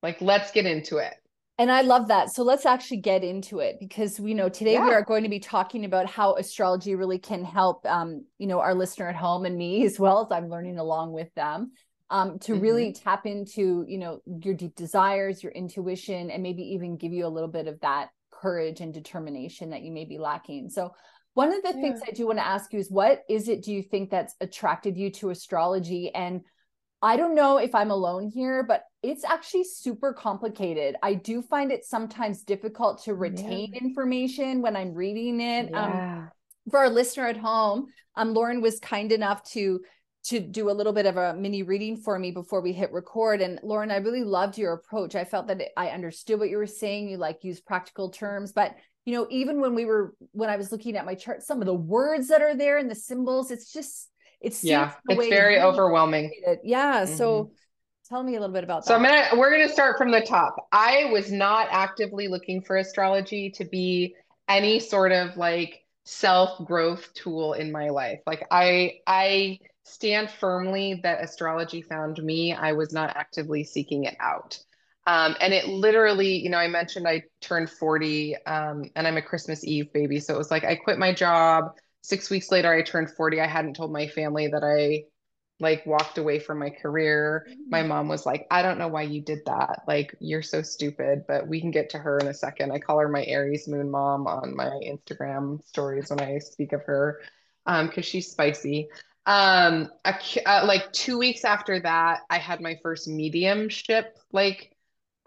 Like, 0.01 0.21
let's 0.21 0.51
get 0.51 0.65
into 0.65 0.97
it. 0.97 1.13
And 1.58 1.69
I 1.69 1.82
love 1.82 2.08
that. 2.08 2.29
So 2.29 2.43
let's 2.43 2.65
actually 2.65 3.01
get 3.01 3.21
into 3.21 3.60
it 3.60 3.77
because 3.82 4.17
we 4.17 4.34
know 4.34 4.47
today 4.47 4.73
yeah. 4.73 4.86
we 4.86 4.93
are 4.93 5.03
going 5.03 5.23
to 5.23 5.29
be 5.29 5.41
talking 5.41 5.84
about 5.84 6.10
how 6.10 6.36
astrology 6.36 6.95
really 6.95 7.19
can 7.19 7.43
help, 7.43 7.86
um, 7.86 8.23
you 8.38 8.47
know, 8.47 8.62
our 8.62 8.73
listener 8.73 9.10
at 9.10 9.15
home 9.15 9.45
and 9.45 9.58
me 9.58 9.86
as 9.86 9.99
well 9.99 10.23
as 10.23 10.32
I'm 10.32 10.49
learning 10.49 10.77
along 10.77 11.12
with 11.12 11.34
them, 11.36 11.73
um, 12.10 12.39
to 12.39 12.53
mm-hmm. 12.53 12.62
really 12.62 12.93
tap 12.93 13.25
into, 13.25 13.84
you 13.89 13.97
know, 13.97 14.21
your 14.25 14.53
deep 14.53 14.75
desires, 14.75 15.43
your 15.43 15.51
intuition, 15.51 16.32
and 16.32 16.41
maybe 16.41 16.62
even 16.62 16.95
give 16.95 17.12
you 17.12 17.25
a 17.25 17.27
little 17.27 17.49
bit 17.49 17.67
of 17.67 17.82
that 17.82 18.10
courage 18.39 18.82
and 18.82 18.93
determination 18.93 19.71
that 19.71 19.82
you 19.82 19.91
may 19.91 20.06
be 20.06 20.17
lacking. 20.17 20.69
So 20.69 20.93
one 21.34 21.54
of 21.54 21.62
the 21.62 21.73
yeah. 21.75 21.82
things 21.82 22.02
I 22.08 22.12
do 22.12 22.28
want 22.28 22.39
to 22.39 22.45
ask 22.45 22.73
you 22.73 22.80
is 22.80 22.89
what 22.89 23.23
is 23.30 23.47
it 23.47 23.63
do 23.63 23.71
you 23.71 23.84
think 23.84 24.10
that's 24.10 24.36
attracted 24.41 24.97
you 24.97 25.12
to 25.12 25.30
astrology 25.30 26.13
and 26.13 26.41
I 27.02 27.15
don't 27.15 27.36
know 27.36 27.58
if 27.58 27.73
I'm 27.73 27.91
alone 27.91 28.28
here, 28.28 28.62
but 28.63 28.84
it's 29.02 29.23
actually 29.23 29.63
super 29.63 30.12
complicated. 30.12 30.97
I 31.02 31.13
do 31.13 31.41
find 31.41 31.71
it 31.71 31.86
sometimes 31.86 32.43
difficult 32.43 33.04
to 33.04 33.13
retain 33.13 33.71
yeah. 33.73 33.80
information 33.80 34.62
when 34.62 34.75
I'm 34.75 34.93
reading 34.93 35.39
it. 35.39 35.73
Um, 35.73 35.91
yeah. 35.91 36.17
Um, 36.17 36.30
for 36.69 36.80
our 36.80 36.89
listener 36.89 37.28
at 37.28 37.38
home, 37.38 37.88
um, 38.15 38.34
Lauren 38.34 38.62
was 38.62 38.80
kind 38.80 39.12
enough 39.12 39.43
to 39.52 39.80
to 40.25 40.39
do 40.39 40.69
a 40.69 40.73
little 40.73 40.93
bit 40.93 41.05
of 41.05 41.17
a 41.17 41.34
mini 41.34 41.63
reading 41.63 41.97
for 41.97 42.19
me 42.19 42.32
before 42.32 42.62
we 42.62 42.73
hit 42.73 42.91
record. 42.91 43.41
And 43.41 43.60
Lauren, 43.63 43.91
I 43.91 43.97
really 43.97 44.23
loved 44.23 44.58
your 44.58 44.73
approach. 44.73 45.15
I 45.15 45.23
felt 45.23 45.47
that 45.47 45.62
I 45.77 45.89
understood 45.89 46.39
what 46.39 46.49
you 46.49 46.58
were 46.58 46.67
saying. 46.67 47.10
You 47.10 47.17
like 47.17 47.43
use 47.43 47.62
practical 47.62 48.10
terms, 48.10 48.51
but 48.51 48.75
you 49.05 49.15
know, 49.15 49.27
even 49.32 49.62
when 49.62 49.75
we 49.75 49.86
were 49.86 50.13
when 50.34 50.49
I 50.49 50.58
was 50.58 50.71
looking 50.71 50.97
at 50.97 51.05
my 51.05 51.15
chart, 51.15 51.41
some 51.41 51.62
of 51.62 51.65
the 51.65 51.73
words 51.73 52.27
that 52.27 52.41
are 52.41 52.55
there 52.55 52.77
and 52.77 52.91
the 52.91 52.95
symbols, 52.95 53.49
it's 53.49 53.71
just 53.71 54.10
it's 54.41 54.63
yeah, 54.63 54.93
it's 55.08 55.29
very 55.29 55.60
overwhelming. 55.60 56.32
Yeah. 56.63 57.03
Mm-hmm. 57.03 57.15
So 57.15 57.51
tell 58.08 58.21
me 58.21 58.36
a 58.36 58.39
little 58.39 58.53
bit 58.53 58.63
about 58.63 58.84
that. 58.84 58.88
So 58.88 58.95
I'm 58.95 59.03
gonna 59.03 59.29
we're 59.36 59.51
gonna 59.51 59.71
start 59.71 59.97
from 59.97 60.12
the 60.12 60.21
top. 60.21 60.67
I 60.71 61.05
was 61.12 61.32
not 61.32 61.67
actively 61.71 62.27
looking 62.27 62.62
for 62.62 62.77
astrology 62.77 63.51
to 63.51 63.65
be 63.65 64.15
any 64.47 64.79
sort 64.79 65.12
of 65.12 65.38
like 65.38 65.84
self-growth 66.05 67.13
tool 67.13 67.53
in 67.53 67.71
my 67.71 67.89
life. 67.89 68.19
Like 68.25 68.45
I 68.51 68.99
I 69.08 69.60
stand 69.89 70.30
firmly 70.30 70.99
that 71.04 71.23
astrology 71.23 71.82
found 71.82 72.21
me. 72.23 72.54
I 72.54 72.73
was 72.73 72.93
not 72.93 73.15
actively 73.15 73.63
seeking 73.63 74.06
it 74.06 74.15
out. 74.19 74.60
Um, 75.08 75.36
and 75.41 75.54
it 75.54 75.67
literally, 75.67 76.36
you 76.36 76.49
know, 76.49 76.58
I 76.58 76.67
mentioned 76.67 77.08
I 77.08 77.23
turned 77.41 77.69
40 77.69 78.36
um, 78.45 78.84
and 78.95 79.08
I'm 79.08 79.17
a 79.17 79.21
Christmas 79.21 79.65
Eve 79.65 79.91
baby. 79.91 80.19
So 80.19 80.36
it 80.36 80.38
was 80.38 80.52
like 80.52 80.63
I 80.63 80.75
quit 80.75 80.99
my 80.99 81.13
job. 81.13 81.71
Six 82.02 82.30
weeks 82.30 82.52
later, 82.52 82.71
I 82.71 82.84
turned 82.84 83.10
40. 83.12 83.41
I 83.41 83.47
hadn't 83.47 83.75
told 83.75 83.91
my 83.91 84.08
family 84.08 84.47
that 84.47 84.63
I 84.63 85.06
like 85.60 85.86
walked 85.86 86.17
away 86.17 86.39
from 86.39 86.60
my 86.60 86.69
career. 86.69 87.47
My 87.67 87.80
mm-hmm. 87.80 87.89
mom 87.89 88.08
was 88.08 88.25
like, 88.25 88.47
I 88.49 88.62
don't 88.62 88.78
know 88.78 88.88
why 88.88 89.02
you 89.02 89.21
did 89.21 89.39
that. 89.45 89.82
Like, 89.88 90.15
you're 90.19 90.41
so 90.41 90.62
stupid, 90.62 91.23
but 91.28 91.47
we 91.47 91.60
can 91.60 91.71
get 91.71 91.89
to 91.91 91.97
her 91.97 92.17
in 92.19 92.28
a 92.28 92.34
second. 92.34 92.71
I 92.71 92.80
call 92.80 92.99
her 92.99 93.10
my 93.10 93.25
Aries 93.25 93.67
moon 93.67 93.91
mom 93.91 94.28
on 94.28 94.56
my 94.56 94.80
Instagram 94.86 95.63
stories 95.65 96.10
when 96.10 96.21
I 96.21 96.38
speak 96.39 96.71
of 96.71 96.84
her 96.84 97.19
because 97.65 97.97
um, 97.97 98.02
she's 98.04 98.32
spicy. 98.32 98.89
Um, 99.29 99.91
a, 100.05 100.15
uh, 100.47 100.65
like 100.65 100.91
two 100.91 101.19
weeks 101.19 101.45
after 101.45 101.79
that, 101.81 102.21
I 102.31 102.39
had 102.39 102.61
my 102.61 102.79
first 102.81 103.07
mediumship 103.07 104.17
like 104.31 104.75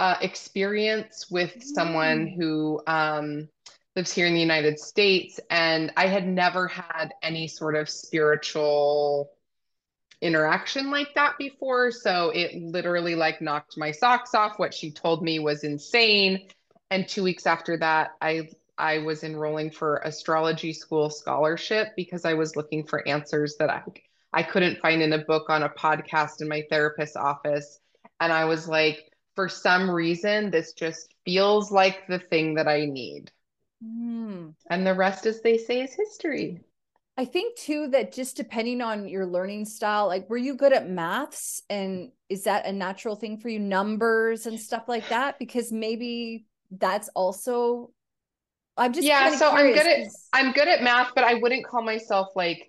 uh, 0.01 0.17
experience 0.21 1.31
with 1.31 1.55
mm. 1.55 1.63
someone 1.63 2.27
who 2.27 2.83
um, 2.89 3.49
lives 3.95 4.13
here 4.13 4.27
in 4.27 4.35
the 4.35 4.41
United 4.41 4.81
States. 4.81 5.39
And 5.51 5.93
I 5.97 6.09
had 6.09 6.27
never 6.27 6.67
had 6.67 7.15
any 7.23 7.47
sort 7.47 7.77
of 7.77 7.89
spiritual 7.89 9.31
interaction 10.21 10.91
like 10.91 11.15
that 11.17 11.37
before 11.37 11.91
so 11.91 12.31
it 12.31 12.55
literally 12.55 13.17
like 13.17 13.41
knocked 13.41 13.77
my 13.77 13.91
socks 13.91 14.37
off 14.37 14.57
what 14.57 14.73
she 14.73 14.89
told 14.89 15.21
me 15.21 15.41
was 15.41 15.65
insane 15.65 16.47
and 16.93 17.09
2 17.09 17.25
weeks 17.25 17.45
after 17.45 17.77
that 17.77 18.13
I 18.21 18.51
I 18.83 18.99
was 18.99 19.23
enrolling 19.23 19.71
for 19.71 19.99
astrology 19.99 20.73
school 20.73 21.09
scholarship 21.09 21.91
because 21.95 22.25
I 22.25 22.35
was 22.35 22.57
looking 22.57 22.85
for 22.85 23.07
answers 23.07 23.55
that 23.59 23.71
I 23.71 23.83
I 24.33 24.43
couldn't 24.43 24.81
find 24.81 25.01
in 25.01 25.13
a 25.13 25.25
book 25.25 25.49
on 25.51 25.63
a 25.63 25.69
podcast 25.69 26.41
in 26.41 26.49
my 26.49 26.65
therapist's 26.69 27.15
office. 27.15 27.79
And 28.19 28.33
I 28.33 28.45
was 28.45 28.67
like, 28.67 28.99
for 29.37 29.49
some 29.49 29.89
reason, 29.89 30.51
this 30.51 30.73
just 30.73 31.15
feels 31.25 31.71
like 31.71 32.09
the 32.09 32.19
thing 32.19 32.55
that 32.55 32.67
I 32.67 32.87
need. 32.87 33.31
Mm. 33.85 34.55
And 34.69 34.87
the 34.87 34.95
rest, 34.95 35.27
as 35.27 35.43
they 35.43 35.59
say, 35.59 35.83
is 35.83 35.95
history. 35.95 36.61
I 37.17 37.25
think 37.25 37.57
too 37.57 37.89
that 37.89 38.13
just 38.13 38.37
depending 38.37 38.81
on 38.81 39.07
your 39.07 39.27
learning 39.27 39.67
style, 39.67 40.09
like 40.09 40.29
were 40.29 40.39
you 40.39 40.57
good 40.57 40.73
at 40.73 40.89
maths 40.89 41.63
and 41.71 42.11
is 42.29 42.45
that 42.45 42.67
a 42.67 42.73
natural 42.73 43.15
thing 43.15 43.37
for 43.39 43.49
you, 43.49 43.61
numbers 43.61 44.47
and 44.47 44.59
stuff 44.59 44.89
like 44.89 45.09
that? 45.11 45.39
Because 45.39 45.71
maybe 45.71 46.47
that's 46.71 47.11
also 47.15 47.93
I'm 48.77 48.93
just 48.93 49.07
yeah. 49.07 49.35
So 49.37 49.51
I'm 49.51 49.73
good 49.73 49.87
at 49.87 50.09
I'm 50.33 50.53
good 50.53 50.69
at 50.69 50.83
math, 50.83 51.13
but 51.15 51.25
I 51.25 51.35
wouldn't 51.35 51.67
call 51.67 51.83
myself 51.83 52.29
like 52.35 52.69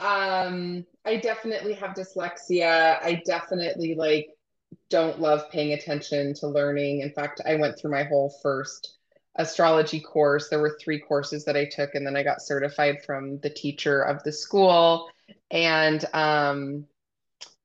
um, 0.00 0.84
I 1.04 1.16
definitely 1.16 1.74
have 1.74 1.94
dyslexia. 1.94 2.98
I 3.02 3.22
definitely 3.26 3.94
like 3.94 4.28
don't 4.88 5.20
love 5.20 5.50
paying 5.50 5.72
attention 5.72 6.34
to 6.34 6.48
learning. 6.48 7.00
In 7.00 7.10
fact, 7.12 7.40
I 7.46 7.56
went 7.56 7.78
through 7.78 7.90
my 7.90 8.04
whole 8.04 8.34
first 8.42 8.96
astrology 9.36 10.00
course. 10.00 10.48
There 10.48 10.60
were 10.60 10.78
three 10.80 10.98
courses 10.98 11.44
that 11.44 11.56
I 11.56 11.66
took, 11.66 11.94
and 11.94 12.06
then 12.06 12.16
I 12.16 12.22
got 12.22 12.42
certified 12.42 13.04
from 13.04 13.38
the 13.40 13.50
teacher 13.50 14.02
of 14.02 14.22
the 14.22 14.32
school. 14.32 15.10
And 15.50 16.04
um, 16.14 16.86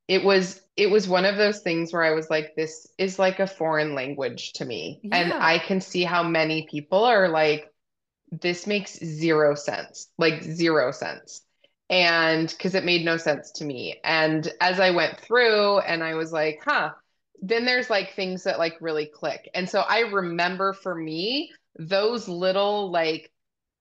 it 0.08 0.24
was 0.24 0.62
it 0.78 0.90
was 0.90 1.08
one 1.08 1.26
of 1.26 1.38
those 1.38 1.60
things 1.60 1.94
where 1.94 2.04
I 2.04 2.12
was 2.12 2.30
like, 2.30 2.56
this 2.56 2.88
is 2.98 3.18
like 3.18 3.40
a 3.40 3.48
foreign 3.48 3.96
language 3.96 4.54
to 4.54 4.66
me. 4.66 5.00
Yeah. 5.04 5.18
And 5.18 5.34
I 5.34 5.60
can 5.60 5.80
see 5.80 6.04
how 6.04 6.22
many 6.22 6.68
people 6.70 7.04
are 7.04 7.30
like, 7.30 7.72
this 8.30 8.68
makes 8.68 8.98
zero 8.98 9.56
sense, 9.56 10.10
like 10.18 10.44
zero 10.44 10.92
sense 10.92 11.42
and 11.90 12.50
because 12.50 12.76
it 12.76 12.84
made 12.84 13.06
no 13.06 13.18
sense 13.18 13.52
to 13.52 13.66
me. 13.66 14.00
And 14.04 14.52
as 14.60 14.80
I 14.80 14.92
went 14.92 15.20
through 15.20 15.80
and 15.80 16.04
I 16.04 16.16
was 16.16 16.32
like, 16.32 16.62
huh, 16.66 16.92
then 17.42 17.66
there's 17.66 17.90
like 17.90 18.14
things 18.14 18.44
that 18.44 18.60
like 18.60 18.76
really 18.82 19.06
click. 19.06 19.50
And 19.54 19.70
so 19.70 19.82
I 19.82 20.00
remember 20.00 20.74
for 20.74 20.96
me, 20.96 21.52
those 21.78 22.28
little 22.28 22.92
like 22.92 23.32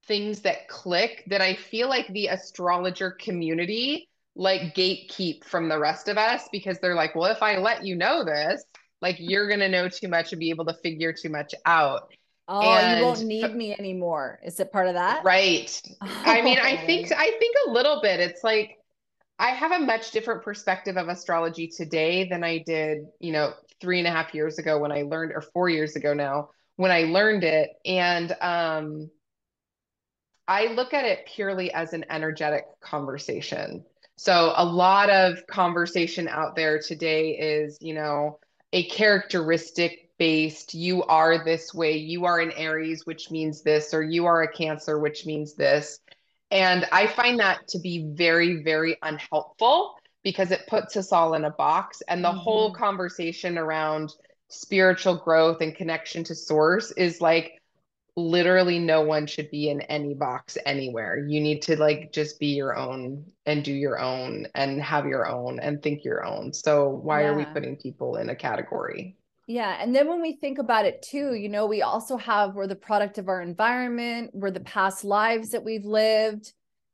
things 0.06 0.40
that 0.40 0.68
click 0.68 1.24
that 1.28 1.40
I 1.40 1.54
feel 1.54 1.88
like 1.88 2.08
the 2.08 2.26
astrologer 2.26 3.10
community 3.10 4.08
like 4.36 4.74
gatekeep 4.74 5.44
from 5.44 5.68
the 5.68 5.78
rest 5.78 6.08
of 6.08 6.18
us 6.18 6.48
because 6.50 6.78
they're 6.78 6.94
like, 6.94 7.14
well, 7.14 7.30
if 7.30 7.42
I 7.42 7.58
let 7.58 7.84
you 7.84 7.96
know 7.96 8.24
this, 8.24 8.64
like 9.00 9.16
you're 9.18 9.48
going 9.48 9.60
to 9.60 9.68
know 9.68 9.88
too 9.88 10.08
much 10.08 10.32
and 10.32 10.40
be 10.40 10.50
able 10.50 10.64
to 10.66 10.74
figure 10.74 11.12
too 11.12 11.28
much 11.28 11.54
out. 11.66 12.12
Oh, 12.46 12.60
and 12.60 12.98
you 12.98 13.04
won't 13.04 13.24
need 13.24 13.54
me 13.54 13.74
anymore. 13.74 14.38
Is 14.44 14.60
it 14.60 14.72
part 14.72 14.88
of 14.88 14.94
that? 14.94 15.24
Right. 15.24 15.80
I 16.00 16.42
mean, 16.42 16.58
I 16.58 16.76
think 16.86 17.10
I 17.12 17.30
think 17.38 17.56
a 17.66 17.70
little 17.70 18.00
bit. 18.02 18.20
It's 18.20 18.44
like 18.44 18.78
I 19.38 19.50
have 19.50 19.72
a 19.72 19.78
much 19.78 20.10
different 20.10 20.42
perspective 20.42 20.96
of 20.96 21.08
astrology 21.08 21.68
today 21.68 22.28
than 22.28 22.44
I 22.44 22.58
did, 22.58 23.06
you 23.18 23.32
know, 23.32 23.54
three 23.80 23.98
and 23.98 24.06
a 24.06 24.10
half 24.10 24.34
years 24.34 24.58
ago 24.58 24.78
when 24.78 24.92
I 24.92 25.02
learned, 25.02 25.32
or 25.32 25.40
four 25.40 25.68
years 25.68 25.96
ago 25.96 26.14
now 26.14 26.50
when 26.76 26.90
I 26.90 27.02
learned 27.04 27.44
it. 27.44 27.70
And 27.84 28.32
um, 28.40 29.10
I 30.46 30.66
look 30.66 30.92
at 30.92 31.04
it 31.04 31.26
purely 31.26 31.72
as 31.72 31.92
an 31.92 32.04
energetic 32.10 32.64
conversation. 32.80 33.84
So 34.16 34.52
a 34.56 34.64
lot 34.64 35.10
of 35.10 35.46
conversation 35.46 36.28
out 36.28 36.56
there 36.56 36.78
today 36.78 37.30
is, 37.30 37.78
you 37.80 37.94
know, 37.94 38.38
a 38.72 38.84
characteristic 38.84 40.04
based 40.18 40.74
you 40.74 41.02
are 41.04 41.44
this 41.44 41.74
way 41.74 41.96
you 41.96 42.24
are 42.24 42.38
an 42.38 42.52
aries 42.52 43.04
which 43.04 43.30
means 43.30 43.62
this 43.62 43.92
or 43.92 44.02
you 44.02 44.26
are 44.26 44.42
a 44.42 44.52
cancer 44.52 44.98
which 44.98 45.26
means 45.26 45.54
this 45.54 45.98
and 46.52 46.86
i 46.92 47.06
find 47.06 47.40
that 47.40 47.66
to 47.66 47.80
be 47.80 48.06
very 48.12 48.62
very 48.62 48.96
unhelpful 49.02 49.94
because 50.22 50.50
it 50.50 50.66
puts 50.68 50.96
us 50.96 51.12
all 51.12 51.34
in 51.34 51.44
a 51.44 51.50
box 51.50 52.00
and 52.08 52.22
the 52.22 52.28
mm-hmm. 52.28 52.38
whole 52.38 52.72
conversation 52.72 53.58
around 53.58 54.12
spiritual 54.48 55.16
growth 55.16 55.60
and 55.60 55.74
connection 55.74 56.22
to 56.22 56.34
source 56.34 56.92
is 56.92 57.20
like 57.20 57.60
literally 58.16 58.78
no 58.78 59.00
one 59.02 59.26
should 59.26 59.50
be 59.50 59.68
in 59.68 59.80
any 59.82 60.14
box 60.14 60.56
anywhere 60.66 61.18
you 61.18 61.40
need 61.40 61.60
to 61.60 61.76
like 61.76 62.12
just 62.12 62.38
be 62.38 62.48
your 62.48 62.76
own 62.76 63.24
and 63.44 63.64
do 63.64 63.72
your 63.72 63.98
own 63.98 64.46
and 64.54 64.80
have 64.80 65.06
your 65.06 65.26
own 65.26 65.58
and 65.58 65.82
think 65.82 66.04
your 66.04 66.24
own 66.24 66.52
so 66.52 66.88
why 66.88 67.22
yeah. 67.22 67.28
are 67.28 67.34
we 67.34 67.44
putting 67.46 67.76
people 67.76 68.16
in 68.16 68.28
a 68.28 68.36
category 68.36 69.16
yeah. 69.46 69.76
And 69.78 69.94
then 69.94 70.08
when 70.08 70.22
we 70.22 70.32
think 70.32 70.58
about 70.58 70.86
it 70.86 71.02
too, 71.02 71.34
you 71.34 71.48
know, 71.48 71.66
we 71.66 71.82
also 71.82 72.16
have 72.16 72.54
we're 72.54 72.66
the 72.66 72.74
product 72.74 73.18
of 73.18 73.28
our 73.28 73.42
environment, 73.42 74.30
we're 74.32 74.50
the 74.50 74.60
past 74.60 75.04
lives 75.04 75.50
that 75.50 75.64
we've 75.64 75.84
lived, 75.84 76.52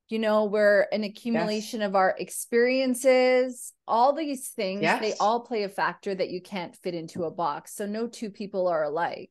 you 0.08 0.18
know, 0.18 0.44
we're 0.44 0.86
an 0.92 1.04
accumulation 1.04 1.80
yes. 1.80 1.88
of 1.88 1.94
our 1.94 2.16
experiences, 2.18 3.72
all 3.86 4.12
these 4.12 4.48
things, 4.48 4.82
yes. 4.82 5.00
they 5.00 5.14
all 5.20 5.40
play 5.40 5.62
a 5.62 5.68
factor 5.68 6.12
that 6.12 6.30
you 6.30 6.42
can't 6.42 6.76
fit 6.76 6.94
into 6.94 7.24
a 7.24 7.30
box. 7.30 7.74
So 7.76 7.86
no 7.86 8.08
two 8.08 8.30
people 8.30 8.66
are 8.66 8.82
alike. 8.82 9.30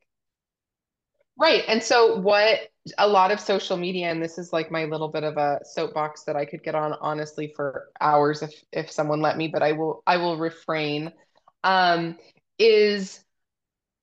Right. 1.39 1.63
And 1.67 1.81
so 1.81 2.17
what 2.17 2.59
a 2.97 3.07
lot 3.07 3.31
of 3.31 3.39
social 3.39 3.77
media, 3.77 4.07
and 4.07 4.21
this 4.21 4.37
is 4.37 4.51
like 4.51 4.71
my 4.71 4.85
little 4.85 5.07
bit 5.07 5.23
of 5.23 5.37
a 5.37 5.59
soapbox 5.63 6.23
that 6.25 6.35
I 6.35 6.43
could 6.45 6.63
get 6.63 6.75
on 6.75 6.93
honestly 6.99 7.53
for 7.55 7.89
hours 8.01 8.41
if 8.41 8.53
if 8.73 8.91
someone 8.91 9.21
let 9.21 9.37
me, 9.37 9.47
but 9.47 9.63
I 9.63 9.71
will 9.71 10.03
I 10.05 10.17
will 10.17 10.37
refrain. 10.37 11.13
Um, 11.63 12.17
is 12.57 13.23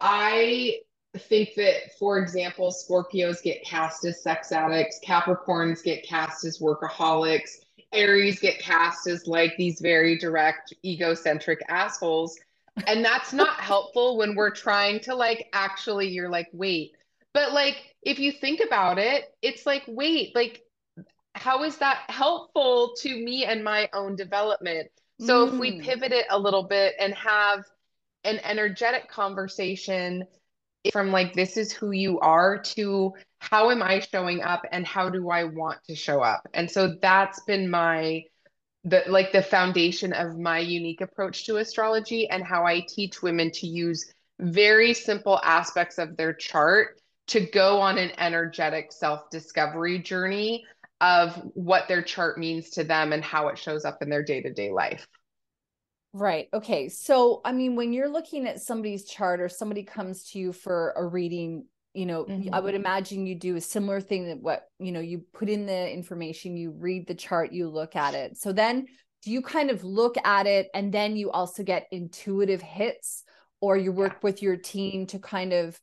I 0.01 0.79
think 1.19 1.51
that, 1.57 1.99
for 1.99 2.19
example, 2.19 2.73
Scorpios 2.73 3.43
get 3.43 3.65
cast 3.65 4.05
as 4.07 4.23
sex 4.23 4.53
addicts, 4.53 5.01
Capricorns 5.05 5.83
get 5.83 6.05
cast 6.05 6.45
as 6.45 6.59
workaholics, 6.59 7.51
Aries 7.93 8.41
get 8.41 8.59
cast 8.59 9.07
as 9.07 9.27
like 9.27 9.55
these 9.59 9.81
very 9.81 10.19
direct, 10.19 10.73
egocentric 10.85 11.61
assholes. 11.69 12.39
And 12.87 13.05
that's 13.05 13.33
not 13.33 13.61
helpful 13.61 14.19
when 14.19 14.35
we're 14.35 14.51
trying 14.51 15.01
to 15.01 15.15
like 15.15 15.49
actually, 15.53 16.09
you're 16.09 16.31
like, 16.31 16.49
wait. 16.53 16.96
But 17.37 17.53
like, 17.53 17.77
if 18.01 18.19
you 18.19 18.33
think 18.33 18.63
about 18.67 18.99
it, 18.99 19.27
it's 19.43 19.67
like, 19.67 19.83
wait, 19.87 20.35
like, 20.35 20.63
how 21.35 21.65
is 21.65 21.77
that 21.77 21.99
helpful 22.09 22.95
to 23.03 23.15
me 23.15 23.45
and 23.45 23.63
my 23.63 23.91
own 23.93 24.17
development? 24.17 24.89
So 25.21 25.47
mm. 25.47 25.53
if 25.53 25.61
we 25.61 25.73
mm. 25.73 25.83
pivot 25.83 26.13
it 26.13 26.25
a 26.31 26.39
little 26.39 26.63
bit 26.63 26.95
and 26.99 27.15
have 27.15 27.65
an 28.25 28.41
energetic 28.43 29.11
conversation 29.11 30.25
from 30.93 31.13
like 31.13 31.35
this 31.35 31.59
is 31.59 31.75
who 31.75 31.91
you 31.91 32.19
are 32.21 32.59
to 32.59 33.13
how 33.41 33.71
am 33.71 33.83
i 33.83 33.99
showing 33.99 34.41
up 34.41 34.65
and 34.71 34.87
how 34.87 35.09
do 35.09 35.31
i 35.31 35.43
want 35.43 35.79
to 35.85 35.97
show 35.97 36.21
up 36.21 36.47
and 36.55 36.71
so 36.71 36.95
that's 37.03 37.43
been 37.43 37.69
my 37.69 38.23
the 38.85 39.03
like 39.09 39.33
the 39.33 39.43
foundation 39.43 40.13
of 40.13 40.39
my 40.39 40.61
unique 40.61 41.01
approach 41.01 41.45
to 41.45 41.57
astrology 41.57 42.31
and 42.31 42.45
how 42.45 42.65
i 42.65 42.85
teach 42.89 43.21
women 43.21 43.51
to 43.51 43.67
use 43.67 44.13
very 44.39 44.95
simple 44.95 45.41
aspects 45.43 45.99
of 45.99 46.17
their 46.17 46.33
chart 46.33 47.01
to 47.29 47.41
go 47.41 47.81
on 47.81 47.99
an 47.99 48.13
energetic 48.19 48.93
self 48.93 49.29
discovery 49.31 49.99
journey 49.99 50.65
of 51.01 51.35
what 51.55 51.89
their 51.89 52.03
chart 52.03 52.39
means 52.39 52.71
to 52.71 52.85
them 52.85 53.13
and 53.13 53.23
how 53.23 53.49
it 53.49 53.59
shows 53.59 53.85
up 53.85 53.99
in 54.01 54.09
their 54.09 54.23
day-to-day 54.23 54.71
life 54.71 55.07
Right. 56.17 56.49
Okay. 56.55 56.89
So, 56.89 57.43
I 57.45 57.53
mean, 57.53 57.77
when 57.77 57.93
you're 57.93 58.09
looking 58.09 58.47
at 58.49 58.63
somebody's 58.63 59.05
chart 59.05 59.39
or 59.39 59.51
somebody 59.51 59.83
comes 59.83 60.31
to 60.31 60.39
you 60.39 60.55
for 60.55 60.95
a 60.97 61.05
reading, 61.05 61.67
you 61.93 62.07
know, 62.07 62.25
mm-hmm. 62.25 62.55
I 62.55 62.61
would 62.61 62.75
imagine 62.75 63.27
you 63.27 63.35
do 63.35 63.57
a 63.57 63.61
similar 63.61 64.01
thing 64.01 64.29
that 64.29 64.41
what, 64.41 64.63
you 64.79 64.93
know, 64.93 65.01
you 65.01 65.25
put 65.35 65.51
in 65.51 65.67
the 65.67 65.93
information, 65.93 66.57
you 66.57 66.71
read 66.71 67.07
the 67.07 67.15
chart, 67.15 67.53
you 67.53 67.69
look 67.69 67.97
at 67.97 68.15
it. 68.15 68.39
So 68.39 68.55
then 68.55 68.87
do 69.25 69.31
you 69.31 69.43
kind 69.43 69.71
of 69.71 69.85
look 69.85 70.17
at 70.25 70.47
it 70.47 70.69
and 70.73 70.91
then 70.91 71.17
you 71.17 71.31
also 71.31 71.63
get 71.63 71.87
intuitive 71.93 72.63
hits 72.63 73.23
or 73.61 73.77
you 73.77 73.93
work 73.93 74.13
yeah. 74.13 74.21
with 74.23 74.41
your 74.41 74.57
team 74.57 75.07
to 75.09 75.19
kind 75.19 75.53
of 75.53 75.79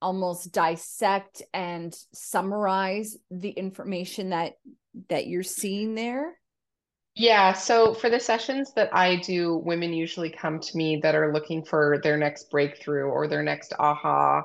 almost 0.00 0.52
dissect 0.52 1.42
and 1.52 1.94
summarize 2.12 3.16
the 3.30 3.50
information 3.50 4.30
that 4.30 4.54
that 5.08 5.26
you're 5.26 5.42
seeing 5.42 5.94
there? 5.94 6.34
Yeah, 7.14 7.52
so 7.52 7.94
for 7.94 8.10
the 8.10 8.20
sessions 8.20 8.72
that 8.74 8.94
I 8.94 9.16
do, 9.16 9.56
women 9.56 9.92
usually 9.92 10.30
come 10.30 10.60
to 10.60 10.76
me 10.76 11.00
that 11.02 11.16
are 11.16 11.32
looking 11.32 11.64
for 11.64 11.98
their 12.02 12.16
next 12.16 12.48
breakthrough 12.48 13.06
or 13.06 13.26
their 13.26 13.42
next 13.42 13.72
aha 13.76 14.44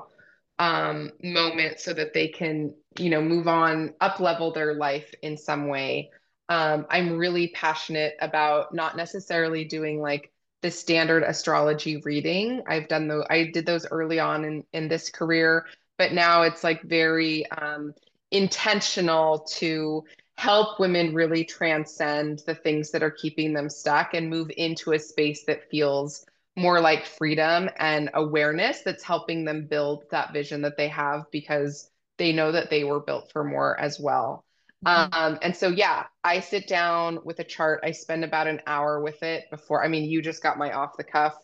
um, 0.58 1.10
moment 1.22 1.78
so 1.78 1.92
that 1.92 2.14
they 2.14 2.28
can, 2.28 2.74
you 2.98 3.10
know, 3.10 3.22
move 3.22 3.46
on, 3.46 3.94
up 4.00 4.18
level 4.18 4.52
their 4.52 4.74
life 4.74 5.14
in 5.22 5.36
some 5.36 5.68
way. 5.68 6.10
Um, 6.48 6.86
I'm 6.90 7.16
really 7.16 7.48
passionate 7.54 8.14
about 8.20 8.74
not 8.74 8.96
necessarily 8.96 9.64
doing 9.64 10.00
like 10.00 10.32
the 10.64 10.70
standard 10.70 11.22
astrology 11.22 11.98
reading. 11.98 12.62
I've 12.66 12.88
done 12.88 13.06
those, 13.06 13.26
I 13.28 13.50
did 13.52 13.66
those 13.66 13.86
early 13.90 14.18
on 14.18 14.46
in, 14.46 14.64
in 14.72 14.88
this 14.88 15.10
career, 15.10 15.66
but 15.98 16.14
now 16.14 16.40
it's 16.40 16.64
like 16.64 16.80
very 16.84 17.44
um, 17.50 17.92
intentional 18.30 19.40
to 19.56 20.04
help 20.38 20.80
women 20.80 21.12
really 21.12 21.44
transcend 21.44 22.44
the 22.46 22.54
things 22.54 22.90
that 22.92 23.02
are 23.02 23.10
keeping 23.10 23.52
them 23.52 23.68
stuck 23.68 24.14
and 24.14 24.30
move 24.30 24.50
into 24.56 24.92
a 24.92 24.98
space 24.98 25.44
that 25.44 25.68
feels 25.70 26.24
more 26.56 26.80
like 26.80 27.04
freedom 27.04 27.68
and 27.78 28.08
awareness 28.14 28.80
that's 28.80 29.04
helping 29.04 29.44
them 29.44 29.66
build 29.66 30.04
that 30.12 30.32
vision 30.32 30.62
that 30.62 30.78
they 30.78 30.88
have 30.88 31.30
because 31.30 31.90
they 32.16 32.32
know 32.32 32.52
that 32.52 32.70
they 32.70 32.84
were 32.84 33.00
built 33.00 33.30
for 33.30 33.44
more 33.44 33.78
as 33.78 34.00
well. 34.00 34.43
Mhm. 34.86 35.08
Um, 35.12 35.38
and 35.42 35.56
so, 35.56 35.68
yeah, 35.68 36.04
I 36.22 36.40
sit 36.40 36.66
down 36.66 37.20
with 37.24 37.38
a 37.38 37.44
chart. 37.44 37.80
I 37.82 37.92
spend 37.92 38.24
about 38.24 38.46
an 38.46 38.60
hour 38.66 39.00
with 39.00 39.22
it 39.22 39.44
before. 39.50 39.84
I 39.84 39.88
mean, 39.88 40.04
you 40.10 40.22
just 40.22 40.42
got 40.42 40.58
my 40.58 40.72
off 40.72 40.96
the 40.96 41.04
cuff 41.04 41.34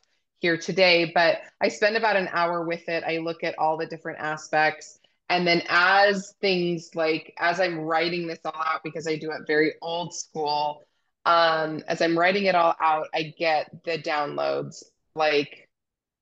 here 0.40 0.56
today, 0.58 1.12
but 1.14 1.38
I 1.60 1.68
spend 1.68 1.96
about 1.96 2.16
an 2.16 2.28
hour 2.32 2.64
with 2.64 2.88
it. 2.88 3.04
I 3.04 3.18
look 3.18 3.44
at 3.44 3.58
all 3.58 3.76
the 3.76 3.86
different 3.86 4.20
aspects. 4.20 4.98
And 5.28 5.46
then, 5.46 5.62
as 5.68 6.34
things 6.40 6.90
like, 6.94 7.32
as 7.38 7.60
I'm 7.60 7.78
writing 7.80 8.26
this 8.26 8.40
all 8.44 8.52
out, 8.54 8.82
because 8.82 9.06
I 9.06 9.16
do 9.16 9.30
it 9.30 9.42
very 9.46 9.74
old 9.80 10.12
school, 10.14 10.82
um, 11.24 11.82
as 11.86 12.02
I'm 12.02 12.18
writing 12.18 12.44
it 12.46 12.54
all 12.54 12.74
out, 12.80 13.06
I 13.14 13.34
get 13.38 13.70
the 13.84 13.98
downloads 13.98 14.82
like, 15.14 15.68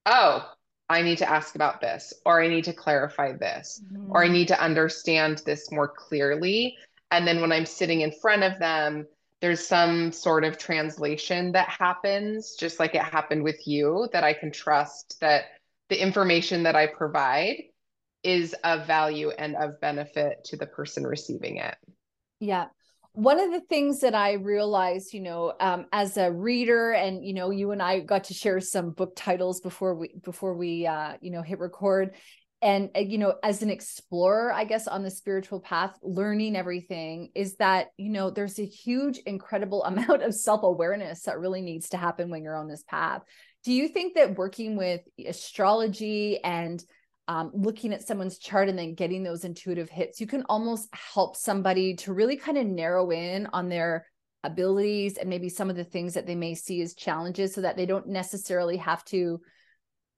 oh, 0.07 0.51
I 0.89 1.03
need 1.03 1.19
to 1.19 1.31
ask 1.31 1.55
about 1.55 1.81
this, 1.81 2.13
or 2.25 2.43
I 2.43 2.49
need 2.49 2.65
to 2.65 2.73
clarify 2.73 3.33
this, 3.33 3.83
or 4.11 4.25
I 4.25 4.29
Mhm. 4.29 4.33
need 4.33 4.49
to 4.49 4.61
understand 4.61 5.43
this 5.47 5.71
more 5.71 5.89
clearly. 5.89 6.77
And 7.11 7.27
then 7.27 7.41
when 7.41 7.53
I'm 7.53 7.67
sitting 7.67 8.03
in 8.03 8.13
front 8.13 8.43
of 8.43 8.59
them, 8.59 9.07
there's 9.41 9.67
some 9.67 10.13
sort 10.13 10.45
of 10.45 10.59
translation 10.59 11.53
that 11.53 11.69
happens, 11.69 12.57
just 12.59 12.81
like 12.81 12.95
it 12.95 13.03
happened 13.03 13.45
with 13.45 13.67
you, 13.67 14.09
that 14.13 14.25
I 14.25 14.33
can 14.33 14.51
trust 14.51 15.17
that 15.21 15.45
the 15.89 16.01
information 16.01 16.65
that 16.65 16.77
I 16.77 16.87
provide 16.87 17.63
is 18.25 18.55
of 18.65 18.87
value 18.87 19.31
and 19.31 19.55
of 19.57 19.81
benefit 19.81 20.45
to 20.47 20.57
the 20.57 20.67
person 20.67 21.07
receiving 21.07 21.59
it. 21.59 21.77
Yeah. 22.41 22.67
One 23.13 23.41
of 23.41 23.51
the 23.53 23.61
things 23.61 24.01
that 24.01 24.15
I 24.15 24.35
realized, 24.35 25.15
you 25.15 25.21
know, 25.21 25.55
um, 25.59 25.87
as 25.93 26.17
a 26.17 26.31
reader, 26.31 26.93
and 26.93 27.25
you 27.25 27.33
know, 27.33 27.51
you 27.51 27.73
and 27.73 27.83
I 27.83 28.01
got 28.01 28.25
to 28.25 28.35
share 28.35 28.61
some 28.61 28.91
book 28.91 29.15
titles 29.17 29.61
before 29.61 29.95
we 29.95 30.15
before 30.23 30.55
we 30.55 30.87
uh, 30.87 31.15
you 31.21 31.31
know 31.31 31.43
hit 31.43 31.59
record, 31.59 32.15
and 32.61 32.91
uh, 32.97 33.01
you 33.01 33.19
know, 33.19 33.35
as 33.43 33.63
an 33.63 33.71
explorer, 33.71 34.53
I 34.53 34.65
guess 34.65 34.89
on 34.89 35.03
the 35.03 35.11
spiritual 35.11 35.61
path, 35.61 35.97
learning 36.03 36.57
everything 36.57 37.31
is 37.35 37.57
that 37.57 37.89
you 37.97 38.11
know 38.11 38.31
there's 38.31 38.59
a 38.59 38.67
huge, 38.67 39.19
incredible 39.19 39.85
amount 39.85 40.23
of 40.23 40.35
self 40.35 40.63
awareness 40.63 41.23
that 41.23 41.39
really 41.39 41.61
needs 41.61 41.91
to 41.91 41.97
happen 41.97 42.31
when 42.31 42.43
you're 42.43 42.57
on 42.57 42.69
this 42.69 42.83
path. 42.83 43.23
Do 43.65 43.73
you 43.73 43.89
think 43.89 44.15
that 44.15 44.37
working 44.37 44.77
with 44.77 45.03
astrology 45.25 46.43
and 46.43 46.83
um, 47.27 47.51
looking 47.53 47.93
at 47.93 48.07
someone's 48.07 48.39
chart 48.39 48.69
and 48.69 48.79
then 48.79 48.95
getting 48.95 49.23
those 49.23 49.45
intuitive 49.45 49.91
hits, 49.91 50.21
you 50.21 50.27
can 50.27 50.45
almost 50.49 50.89
help 50.93 51.37
somebody 51.37 51.95
to 51.97 52.15
really 52.15 52.37
kind 52.37 52.57
of 52.57 52.67
narrow 52.67 53.11
in 53.11 53.47
on 53.53 53.69
their 53.69 54.07
abilities 54.45 55.19
and 55.19 55.29
maybe 55.29 55.49
some 55.49 55.69
of 55.69 55.77
the 55.77 55.85
things 55.85 56.15
that 56.15 56.27
they 56.27 56.35
may 56.35 56.55
see 56.55 56.81
as 56.81 56.95
challenges 56.95 57.53
so 57.53 57.61
that 57.61 57.77
they 57.77 57.85
don't 57.85 58.07
necessarily 58.07 58.77
have 58.79 59.05
to 59.05 59.41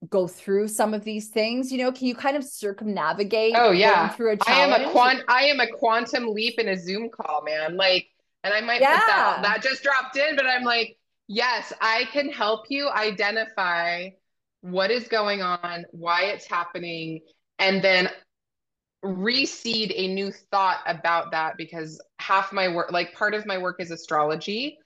go 0.08 0.26
through 0.26 0.68
some 0.68 0.94
of 0.94 1.04
these 1.04 1.28
things. 1.28 1.70
You 1.70 1.78
know, 1.78 1.92
can 1.92 2.06
you 2.06 2.14
kind 2.14 2.36
of 2.36 2.44
circumnavigate 2.44 3.54
Oh 3.56 3.70
yeah. 3.70 4.08
through 4.08 4.32
a 4.32 4.36
I 4.46 4.60
am 4.60 4.72
a 4.72 4.90
quant 4.90 5.22
I 5.28 5.44
am 5.44 5.60
a 5.60 5.66
quantum 5.66 6.32
leap 6.32 6.58
in 6.58 6.68
a 6.68 6.76
Zoom 6.76 7.10
call, 7.10 7.42
man. 7.42 7.76
Like, 7.76 8.08
and 8.42 8.54
I 8.54 8.60
might 8.60 8.78
put 8.78 8.84
that 8.84 9.40
that 9.42 9.62
just 9.62 9.82
dropped 9.82 10.16
in, 10.16 10.36
but 10.36 10.46
I'm 10.46 10.64
like, 10.64 10.96
yes, 11.28 11.72
I 11.80 12.04
can 12.12 12.30
help 12.30 12.66
you 12.70 12.88
identify 12.88 14.10
what 14.62 14.90
is 14.90 15.08
going 15.08 15.42
on, 15.42 15.84
why 15.90 16.24
it's 16.24 16.46
happening, 16.46 17.20
and 17.58 17.82
then 17.82 18.08
reseed 19.04 19.92
a 19.94 20.08
new 20.08 20.30
thought 20.50 20.80
about 20.86 21.30
that 21.30 21.56
because 21.56 22.00
half 22.18 22.52
my 22.52 22.68
work, 22.68 22.92
like 22.92 23.14
part 23.14 23.34
of 23.34 23.46
my 23.46 23.56
work 23.58 23.76
is 23.80 23.90
astrology, 23.90 24.78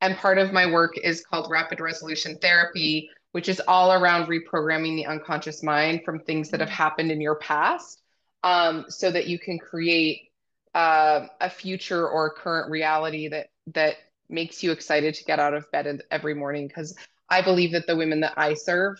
and 0.00 0.16
part 0.16 0.38
of 0.38 0.52
my 0.52 0.66
work 0.66 0.98
is 0.98 1.24
called 1.24 1.50
rapid 1.50 1.80
resolution 1.80 2.36
therapy, 2.42 3.08
which 3.32 3.48
is 3.48 3.60
all 3.66 3.92
around 3.92 4.28
reprogramming 4.28 4.96
the 4.96 5.06
unconscious 5.06 5.62
mind 5.62 6.02
from 6.04 6.20
things 6.20 6.50
that 6.50 6.60
have 6.60 6.68
happened 6.70 7.10
in 7.10 7.20
your 7.20 7.36
past 7.36 8.02
um, 8.42 8.84
so 8.88 9.10
that 9.10 9.26
you 9.26 9.38
can 9.38 9.58
create 9.58 10.30
uh, 10.74 11.26
a 11.40 11.50
future 11.50 12.08
or 12.08 12.26
a 12.26 12.30
current 12.30 12.70
reality 12.70 13.28
that 13.28 13.48
that 13.68 13.96
makes 14.28 14.62
you 14.62 14.72
excited 14.72 15.14
to 15.14 15.24
get 15.24 15.38
out 15.38 15.54
of 15.54 15.70
bed 15.70 16.00
every 16.10 16.34
morning. 16.34 16.66
Because 16.66 16.96
I 17.28 17.42
believe 17.42 17.72
that 17.72 17.86
the 17.86 17.96
women 17.96 18.20
that 18.20 18.34
I 18.36 18.54
serve 18.54 18.96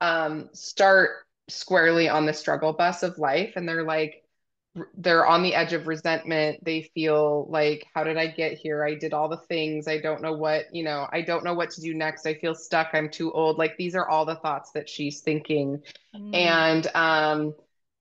um, 0.00 0.50
start 0.52 1.10
squarely 1.48 2.08
on 2.08 2.26
the 2.26 2.32
struggle 2.32 2.72
bus 2.72 3.02
of 3.02 3.18
life 3.18 3.54
and 3.56 3.68
they're 3.68 3.84
like 3.84 4.21
they're 4.96 5.26
on 5.26 5.42
the 5.42 5.54
edge 5.54 5.72
of 5.72 5.86
resentment. 5.86 6.64
They 6.64 6.90
feel 6.94 7.46
like 7.50 7.86
how 7.94 8.04
did 8.04 8.16
i 8.16 8.26
get 8.26 8.54
here? 8.54 8.84
I 8.84 8.94
did 8.94 9.12
all 9.12 9.28
the 9.28 9.36
things. 9.36 9.86
I 9.86 9.98
don't 9.98 10.22
know 10.22 10.32
what 10.32 10.74
you 10.74 10.82
know 10.82 11.06
i 11.12 11.20
don't 11.20 11.44
know 11.44 11.54
what 11.54 11.70
to 11.70 11.80
do 11.80 11.94
next. 11.94 12.26
I 12.26 12.34
feel 12.34 12.54
stuck. 12.54 12.90
I'm 12.94 13.10
too 13.10 13.32
old. 13.32 13.58
Like 13.58 13.76
these 13.76 13.94
are 13.94 14.08
all 14.08 14.24
the 14.24 14.36
thoughts 14.36 14.70
that 14.72 14.88
she's 14.88 15.20
thinking. 15.20 15.82
Mm. 16.14 16.34
and 16.34 16.86
um 16.94 17.54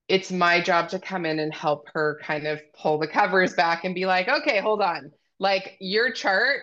it's 0.08 0.32
my 0.32 0.62
job 0.62 0.90
to 0.90 1.00
come 1.00 1.26
in 1.26 1.40
and 1.40 1.54
help 1.54 1.88
her 1.94 2.20
kind 2.22 2.46
of 2.46 2.62
pull 2.74 2.98
the 2.98 3.08
covers 3.08 3.54
back 3.54 3.84
and 3.84 3.94
be 3.96 4.06
like 4.06 4.30
okay 4.30 4.60
hold 4.60 4.82
on. 4.82 5.12
Like 5.40 5.78
your 5.80 6.12
chart 6.12 6.62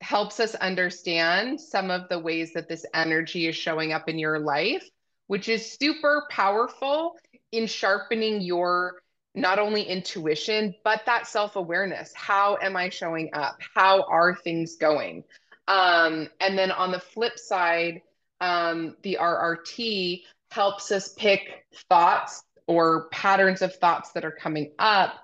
helps 0.00 0.40
us 0.40 0.54
understand 0.56 1.60
some 1.60 1.90
of 1.90 2.08
the 2.08 2.18
ways 2.18 2.54
that 2.54 2.68
this 2.68 2.84
energy 2.94 3.46
is 3.46 3.54
showing 3.54 3.92
up 3.92 4.08
in 4.08 4.18
your 4.18 4.38
life 4.38 4.88
which 5.28 5.48
is 5.48 5.72
super 5.78 6.26
powerful 6.30 7.14
in 7.52 7.66
sharpening 7.66 8.40
your 8.40 9.01
not 9.34 9.58
only 9.58 9.82
intuition, 9.82 10.74
but 10.84 11.02
that 11.06 11.26
self 11.26 11.56
awareness. 11.56 12.12
How 12.14 12.58
am 12.60 12.76
I 12.76 12.88
showing 12.88 13.30
up? 13.32 13.58
How 13.74 14.02
are 14.04 14.34
things 14.34 14.76
going? 14.76 15.24
Um, 15.68 16.28
and 16.40 16.58
then 16.58 16.70
on 16.70 16.92
the 16.92 17.00
flip 17.00 17.38
side, 17.38 18.02
um, 18.40 18.96
the 19.02 19.18
RRT 19.20 20.22
helps 20.50 20.92
us 20.92 21.14
pick 21.14 21.64
thoughts 21.88 22.42
or 22.66 23.08
patterns 23.10 23.62
of 23.62 23.74
thoughts 23.76 24.12
that 24.12 24.24
are 24.24 24.32
coming 24.32 24.72
up 24.78 25.14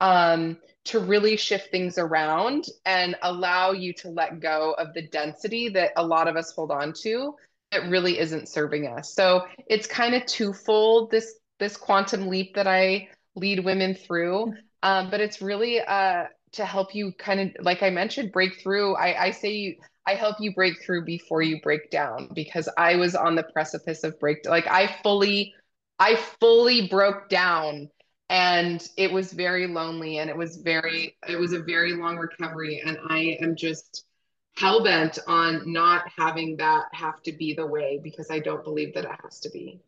um, 0.00 0.58
to 0.84 1.00
really 1.00 1.36
shift 1.36 1.70
things 1.70 1.98
around 1.98 2.66
and 2.84 3.16
allow 3.22 3.72
you 3.72 3.92
to 3.94 4.08
let 4.08 4.40
go 4.40 4.74
of 4.78 4.94
the 4.94 5.02
density 5.08 5.68
that 5.70 5.92
a 5.96 6.06
lot 6.06 6.28
of 6.28 6.36
us 6.36 6.52
hold 6.52 6.70
on 6.70 6.92
to 6.92 7.34
that 7.72 7.88
really 7.88 8.18
isn't 8.18 8.48
serving 8.48 8.86
us. 8.86 9.12
So 9.14 9.46
it's 9.66 9.86
kind 9.86 10.14
of 10.14 10.24
twofold 10.26 11.10
this 11.10 11.34
this 11.58 11.76
quantum 11.76 12.28
leap 12.28 12.54
that 12.54 12.66
I 12.66 13.08
lead 13.36 13.64
women 13.64 13.94
through. 13.94 14.54
Um, 14.82 15.10
but 15.10 15.20
it's 15.20 15.40
really 15.40 15.80
uh, 15.80 16.24
to 16.52 16.64
help 16.64 16.94
you 16.94 17.12
kind 17.12 17.40
of, 17.40 17.64
like 17.64 17.82
I 17.82 17.90
mentioned, 17.90 18.32
break 18.32 18.60
through. 18.60 18.96
I, 18.96 19.26
I 19.26 19.30
say 19.30 19.78
I 20.06 20.14
help 20.14 20.36
you 20.40 20.54
break 20.54 20.82
through 20.84 21.04
before 21.04 21.42
you 21.42 21.60
break 21.60 21.90
down 21.90 22.30
because 22.34 22.68
I 22.76 22.96
was 22.96 23.14
on 23.14 23.34
the 23.34 23.42
precipice 23.42 24.04
of 24.04 24.18
break. 24.20 24.46
Like 24.46 24.66
I 24.66 24.96
fully, 25.02 25.54
I 25.98 26.16
fully 26.40 26.88
broke 26.88 27.28
down 27.28 27.90
and 28.28 28.86
it 28.96 29.12
was 29.12 29.32
very 29.32 29.66
lonely 29.66 30.18
and 30.18 30.30
it 30.30 30.36
was 30.36 30.56
very, 30.56 31.16
it 31.28 31.38
was 31.38 31.52
a 31.52 31.60
very 31.60 31.94
long 31.94 32.16
recovery. 32.16 32.82
And 32.84 32.98
I 33.08 33.38
am 33.40 33.56
just 33.56 34.04
hell 34.56 34.82
bent 34.82 35.18
on 35.26 35.72
not 35.72 36.04
having 36.16 36.56
that 36.56 36.86
have 36.92 37.22
to 37.24 37.32
be 37.32 37.54
the 37.54 37.66
way 37.66 38.00
because 38.02 38.30
I 38.30 38.38
don't 38.38 38.64
believe 38.64 38.94
that 38.94 39.04
it 39.04 39.10
has 39.22 39.40
to 39.40 39.50
be. 39.50 39.80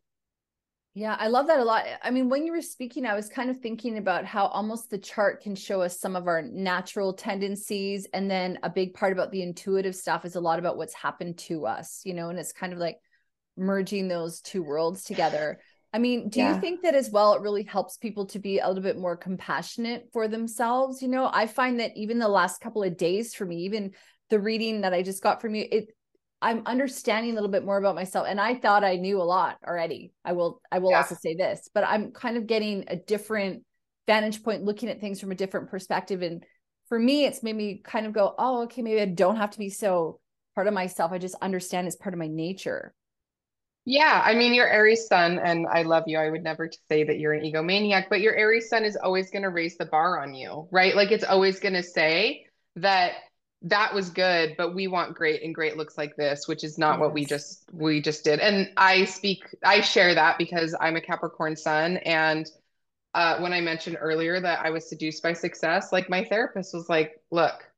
Yeah, 0.94 1.16
I 1.18 1.28
love 1.28 1.46
that 1.46 1.60
a 1.60 1.64
lot. 1.64 1.84
I 2.02 2.10
mean, 2.10 2.28
when 2.28 2.44
you 2.44 2.50
were 2.50 2.62
speaking, 2.62 3.06
I 3.06 3.14
was 3.14 3.28
kind 3.28 3.50
of 3.50 3.58
thinking 3.58 3.98
about 3.98 4.24
how 4.24 4.46
almost 4.46 4.90
the 4.90 4.98
chart 4.98 5.42
can 5.42 5.54
show 5.54 5.80
us 5.80 6.00
some 6.00 6.16
of 6.16 6.26
our 6.26 6.42
natural 6.42 7.12
tendencies. 7.12 8.06
And 8.12 8.28
then 8.28 8.58
a 8.64 8.70
big 8.70 8.94
part 8.94 9.12
about 9.12 9.30
the 9.30 9.42
intuitive 9.42 9.94
stuff 9.94 10.24
is 10.24 10.34
a 10.34 10.40
lot 10.40 10.58
about 10.58 10.76
what's 10.76 10.94
happened 10.94 11.38
to 11.38 11.66
us, 11.66 12.00
you 12.04 12.14
know, 12.14 12.30
and 12.30 12.38
it's 12.38 12.52
kind 12.52 12.72
of 12.72 12.80
like 12.80 12.96
merging 13.56 14.08
those 14.08 14.40
two 14.40 14.62
worlds 14.62 15.04
together. 15.04 15.60
I 15.92 15.98
mean, 15.98 16.30
do 16.30 16.40
Yeah. 16.40 16.48
you 16.54 16.60
think 16.60 16.82
that 16.82 16.94
as 16.94 17.10
well, 17.10 17.34
it 17.34 17.42
really 17.42 17.62
helps 17.62 17.96
people 17.96 18.26
to 18.26 18.38
be 18.38 18.58
a 18.58 18.66
little 18.66 18.82
bit 18.82 18.98
more 18.98 19.16
compassionate 19.16 20.08
for 20.12 20.26
themselves? 20.26 21.00
You 21.00 21.08
know, 21.08 21.30
I 21.32 21.46
find 21.46 21.78
that 21.80 21.96
even 21.96 22.18
the 22.18 22.28
last 22.28 22.60
couple 22.60 22.82
of 22.82 22.96
days 22.96 23.34
for 23.34 23.46
me, 23.46 23.58
even 23.58 23.92
the 24.30 24.40
reading 24.40 24.80
that 24.80 24.92
I 24.92 25.02
just 25.02 25.22
got 25.22 25.40
from 25.40 25.54
you, 25.54 25.66
it 25.70 25.94
I'm 26.40 26.62
understanding 26.66 27.32
a 27.32 27.34
little 27.34 27.50
bit 27.50 27.64
more 27.64 27.78
about 27.78 27.94
myself. 27.94 28.26
And 28.28 28.40
I 28.40 28.54
thought 28.54 28.84
I 28.84 28.96
knew 28.96 29.20
a 29.20 29.24
lot 29.24 29.58
already. 29.66 30.12
I 30.24 30.32
will, 30.32 30.60
I 30.70 30.78
will 30.78 30.90
Yeah. 30.90 30.98
also 30.98 31.14
say 31.16 31.34
this, 31.34 31.68
but 31.74 31.84
I'm 31.84 32.12
kind 32.12 32.36
of 32.36 32.46
getting 32.46 32.84
a 32.88 32.96
different 32.96 33.64
vantage 34.06 34.42
point, 34.42 34.62
looking 34.62 34.88
at 34.88 35.00
things 35.00 35.20
from 35.20 35.32
a 35.32 35.36
different 35.36 35.70
perspective. 35.70 36.22
And 36.22 36.44
for 36.88 36.98
me, 36.98 37.24
it's 37.24 37.42
made 37.42 37.56
me 37.56 37.80
kind 37.84 38.06
of 38.06 38.12
go, 38.12 38.34
oh, 38.38 38.62
okay, 38.62 38.82
maybe 38.82 39.00
I 39.00 39.06
don't 39.06 39.36
have 39.36 39.50
to 39.50 39.58
be 39.58 39.68
so 39.70 40.20
part 40.54 40.66
of 40.68 40.74
myself. 40.74 41.12
I 41.12 41.18
just 41.18 41.34
understand 41.42 41.86
it's 41.86 41.96
part 41.96 42.14
of 42.14 42.18
my 42.18 42.28
nature. 42.28 42.94
Yeah, 43.84 44.20
I 44.22 44.34
mean, 44.34 44.52
your 44.52 44.68
Aries 44.68 45.06
sun, 45.06 45.38
and 45.38 45.66
I 45.66 45.82
love 45.82 46.04
you. 46.06 46.18
I 46.18 46.28
would 46.28 46.42
never 46.44 46.70
say 46.90 47.04
that 47.04 47.18
you're 47.18 47.32
an 47.32 47.42
egomaniac, 47.42 48.10
but 48.10 48.20
your 48.20 48.34
Aries 48.34 48.68
sun 48.68 48.84
is 48.84 48.96
always 48.96 49.30
going 49.30 49.42
to 49.44 49.48
raise 49.48 49.78
the 49.78 49.86
bar 49.86 50.20
on 50.22 50.34
you, 50.34 50.68
right? 50.70 50.94
Like 50.94 51.10
it's 51.10 51.24
always 51.24 51.58
going 51.58 51.72
to 51.74 51.82
say 51.82 52.44
that 52.76 53.12
that 53.62 53.92
was 53.92 54.10
good, 54.10 54.54
but 54.56 54.74
we 54.74 54.86
want 54.86 55.14
great, 55.14 55.42
and 55.42 55.54
great 55.54 55.76
looks 55.76 55.98
like 55.98 56.14
this, 56.16 56.46
which 56.46 56.62
is 56.62 56.78
not 56.78 57.00
what 57.00 57.12
we 57.12 57.24
just 57.24 57.68
we 57.72 58.00
just 58.00 58.24
did. 58.24 58.38
And 58.38 58.70
I 58.76 59.04
speak, 59.04 59.42
I 59.64 59.80
share 59.80 60.14
that 60.14 60.38
because 60.38 60.76
I'm 60.80 60.96
a 60.96 61.00
Capricorn 61.00 61.56
sun, 61.56 61.96
and 61.98 62.48
uh, 63.14 63.38
when 63.40 63.52
I 63.52 63.60
mentioned 63.60 63.96
earlier 64.00 64.40
that 64.40 64.64
I 64.64 64.70
was 64.70 64.88
seduced 64.88 65.22
by 65.22 65.32
success, 65.32 65.92
like 65.92 66.08
my 66.08 66.24
therapist 66.24 66.72
was 66.72 66.88
like, 66.88 67.20
"Look, 67.32 67.68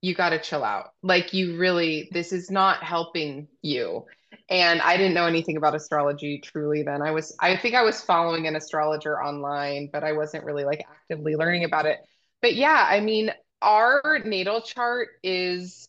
you 0.00 0.14
got 0.14 0.30
to 0.30 0.40
chill 0.40 0.64
out. 0.64 0.92
Like 1.02 1.34
you 1.34 1.58
really, 1.58 2.08
this 2.12 2.32
is 2.32 2.50
not 2.50 2.82
helping 2.82 3.48
you." 3.62 4.06
And 4.50 4.80
I 4.80 4.96
didn't 4.96 5.14
know 5.14 5.26
anything 5.26 5.56
about 5.58 5.74
astrology 5.74 6.40
truly 6.40 6.82
then. 6.82 7.02
I 7.02 7.10
was, 7.10 7.34
I 7.40 7.56
think 7.56 7.74
I 7.74 7.82
was 7.82 8.00
following 8.02 8.46
an 8.46 8.56
astrologer 8.56 9.22
online, 9.22 9.90
but 9.92 10.04
I 10.04 10.12
wasn't 10.12 10.44
really 10.44 10.64
like 10.64 10.84
actively 10.90 11.36
learning 11.36 11.64
about 11.64 11.86
it. 11.86 11.98
But 12.40 12.54
yeah, 12.54 12.86
I 12.88 13.00
mean, 13.00 13.30
our 13.62 14.20
natal 14.24 14.60
chart 14.60 15.08
is 15.22 15.88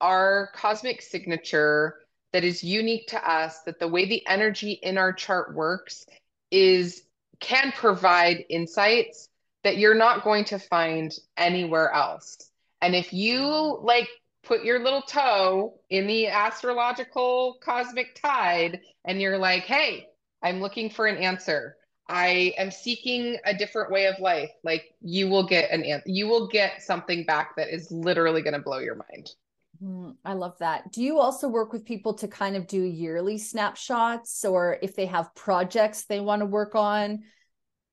our 0.00 0.50
cosmic 0.54 1.02
signature 1.02 1.96
that 2.32 2.44
is 2.44 2.62
unique 2.62 3.08
to 3.08 3.30
us, 3.30 3.62
that 3.62 3.78
the 3.78 3.88
way 3.88 4.06
the 4.06 4.26
energy 4.26 4.72
in 4.72 4.96
our 4.96 5.12
chart 5.12 5.54
works 5.54 6.06
is 6.50 7.02
can 7.40 7.72
provide 7.72 8.44
insights 8.48 9.28
that 9.64 9.78
you're 9.78 9.94
not 9.94 10.24
going 10.24 10.44
to 10.44 10.58
find 10.58 11.12
anywhere 11.36 11.92
else. 11.92 12.36
And 12.80 12.94
if 12.94 13.12
you 13.12 13.78
like 13.82 14.08
put 14.42 14.64
your 14.64 14.82
little 14.82 15.02
toe 15.02 15.80
in 15.90 16.06
the 16.06 16.28
astrological 16.28 17.58
cosmic 17.62 18.18
tide 18.20 18.80
and 19.04 19.20
you're 19.20 19.38
like, 19.38 19.64
hey, 19.64 20.06
I'm 20.42 20.60
looking 20.60 20.88
for 20.88 21.06
an 21.06 21.18
answer. 21.18 21.76
I 22.10 22.52
am 22.58 22.72
seeking 22.72 23.38
a 23.44 23.54
different 23.54 23.92
way 23.92 24.06
of 24.06 24.18
life. 24.18 24.50
Like 24.64 24.92
you 25.00 25.28
will 25.28 25.46
get 25.46 25.70
an 25.70 25.84
answer. 25.84 26.10
You 26.10 26.26
will 26.26 26.48
get 26.48 26.82
something 26.82 27.24
back 27.24 27.54
that 27.56 27.72
is 27.72 27.90
literally 27.92 28.42
going 28.42 28.54
to 28.54 28.60
blow 28.60 28.78
your 28.78 28.96
mind. 28.96 29.30
Mm, 29.82 30.16
I 30.24 30.32
love 30.32 30.58
that. 30.58 30.90
Do 30.92 31.02
you 31.02 31.20
also 31.20 31.48
work 31.48 31.72
with 31.72 31.84
people 31.84 32.14
to 32.14 32.28
kind 32.28 32.56
of 32.56 32.66
do 32.66 32.82
yearly 32.82 33.38
snapshots 33.38 34.44
or 34.44 34.78
if 34.82 34.96
they 34.96 35.06
have 35.06 35.34
projects 35.36 36.04
they 36.04 36.18
want 36.20 36.40
to 36.40 36.46
work 36.46 36.74
on? 36.74 37.20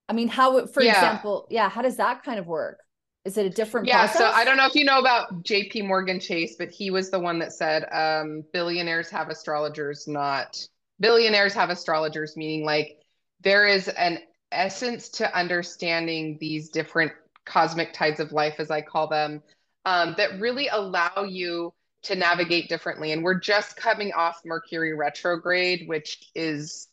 I 0.10 0.14
mean, 0.14 0.30
how, 0.30 0.66
for 0.66 0.82
yeah. 0.82 0.94
example, 0.96 1.48
yeah, 1.52 1.70
how 1.70 1.84
does 1.84 1.98
that 1.98 2.24
kind 2.24 2.40
of 2.40 2.48
work? 2.48 2.80
Is 3.24 3.38
it 3.38 3.46
a 3.46 3.50
different 3.50 3.88
yeah, 3.88 4.08
process? 4.08 4.18
so 4.18 4.26
I 4.26 4.46
don't 4.46 4.58
know 4.58 4.66
if 4.66 4.74
you 4.74 4.86
know 4.86 5.00
about 5.00 5.44
JP 5.44 5.86
Morgan 5.86 6.20
Chase, 6.20 6.56
but 6.58 6.70
he 6.70 6.90
was 6.90 7.12
the 7.12 7.20
one 7.20 7.40
that 7.40 7.54
said 7.54 7.86
um, 7.92 8.44
billionaires 8.52 9.10
have 9.10 9.30
astrologers, 9.30 10.08
not 10.08 10.58
billionaires 11.00 11.54
have 11.54 11.70
astrologers, 11.70 12.36
meaning 12.36 12.66
like 12.66 12.98
there 13.42 13.68
is 13.68 13.88
an 13.88 14.20
essence 14.52 15.10
to 15.10 15.38
understanding 15.38 16.38
these 16.40 16.70
different 16.70 17.12
cosmic 17.46 17.94
tides 17.94 18.20
of 18.20 18.32
life, 18.32 18.56
as 18.60 18.72
I 18.72 18.82
call 18.82 19.08
them, 19.08 19.42
um, 19.86 20.16
that 20.18 20.40
really 20.40 20.68
allow 20.68 21.24
you 21.28 21.74
to 22.04 22.16
navigate 22.16 22.70
differently. 22.70 23.12
And 23.12 23.24
we're 23.24 23.40
just 23.40 23.76
coming 23.76 24.14
off 24.14 24.42
Mercury 24.46 24.94
retrograde, 24.94 25.88
which 25.88 26.30
is 26.36 26.88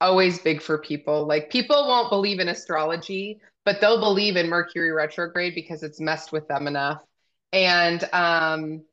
always 0.00 0.38
big 0.38 0.62
for 0.62 0.78
people. 0.78 1.26
Like 1.26 1.50
people 1.50 1.86
won't 1.88 2.10
believe 2.10 2.40
in 2.40 2.48
astrology, 2.48 3.40
but 3.64 3.80
they'll 3.80 4.00
believe 4.00 4.36
in 4.36 4.48
Mercury 4.48 4.92
retrograde 4.92 5.54
because 5.54 5.82
it's 5.82 6.00
messed 6.00 6.32
with 6.32 6.48
them 6.48 6.66
enough. 6.66 7.02
And 7.52 8.02
um 8.12 8.84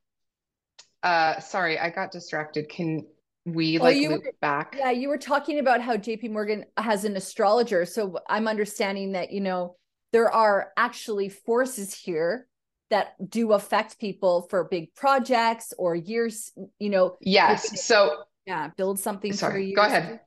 uh 1.02 1.40
sorry, 1.40 1.78
I 1.78 1.90
got 1.90 2.10
distracted. 2.10 2.68
Can 2.68 3.06
we 3.46 3.78
like 3.78 3.96
you 3.96 4.10
were, 4.10 4.22
back? 4.40 4.74
Yeah, 4.76 4.90
you 4.90 5.08
were 5.08 5.18
talking 5.18 5.60
about 5.60 5.80
how 5.80 5.96
JP 5.96 6.32
Morgan 6.32 6.64
has 6.76 7.04
an 7.04 7.16
astrologer. 7.16 7.86
So 7.86 8.18
I'm 8.28 8.48
understanding 8.48 9.12
that, 9.12 9.30
you 9.30 9.40
know, 9.40 9.76
there 10.12 10.30
are 10.30 10.72
actually 10.76 11.28
forces 11.28 11.94
here 11.94 12.48
that 12.90 13.14
do 13.30 13.52
affect 13.52 14.00
people 14.00 14.46
for 14.50 14.64
big 14.64 14.94
projects 14.94 15.72
or 15.78 15.94
years, 15.94 16.52
you 16.78 16.90
know. 16.90 17.16
Yes. 17.20 17.84
So 17.84 18.24
yeah, 18.46 18.70
build 18.76 18.98
something 18.98 19.32
sorry, 19.32 19.72
Go 19.72 19.82
ahead. 19.82 20.20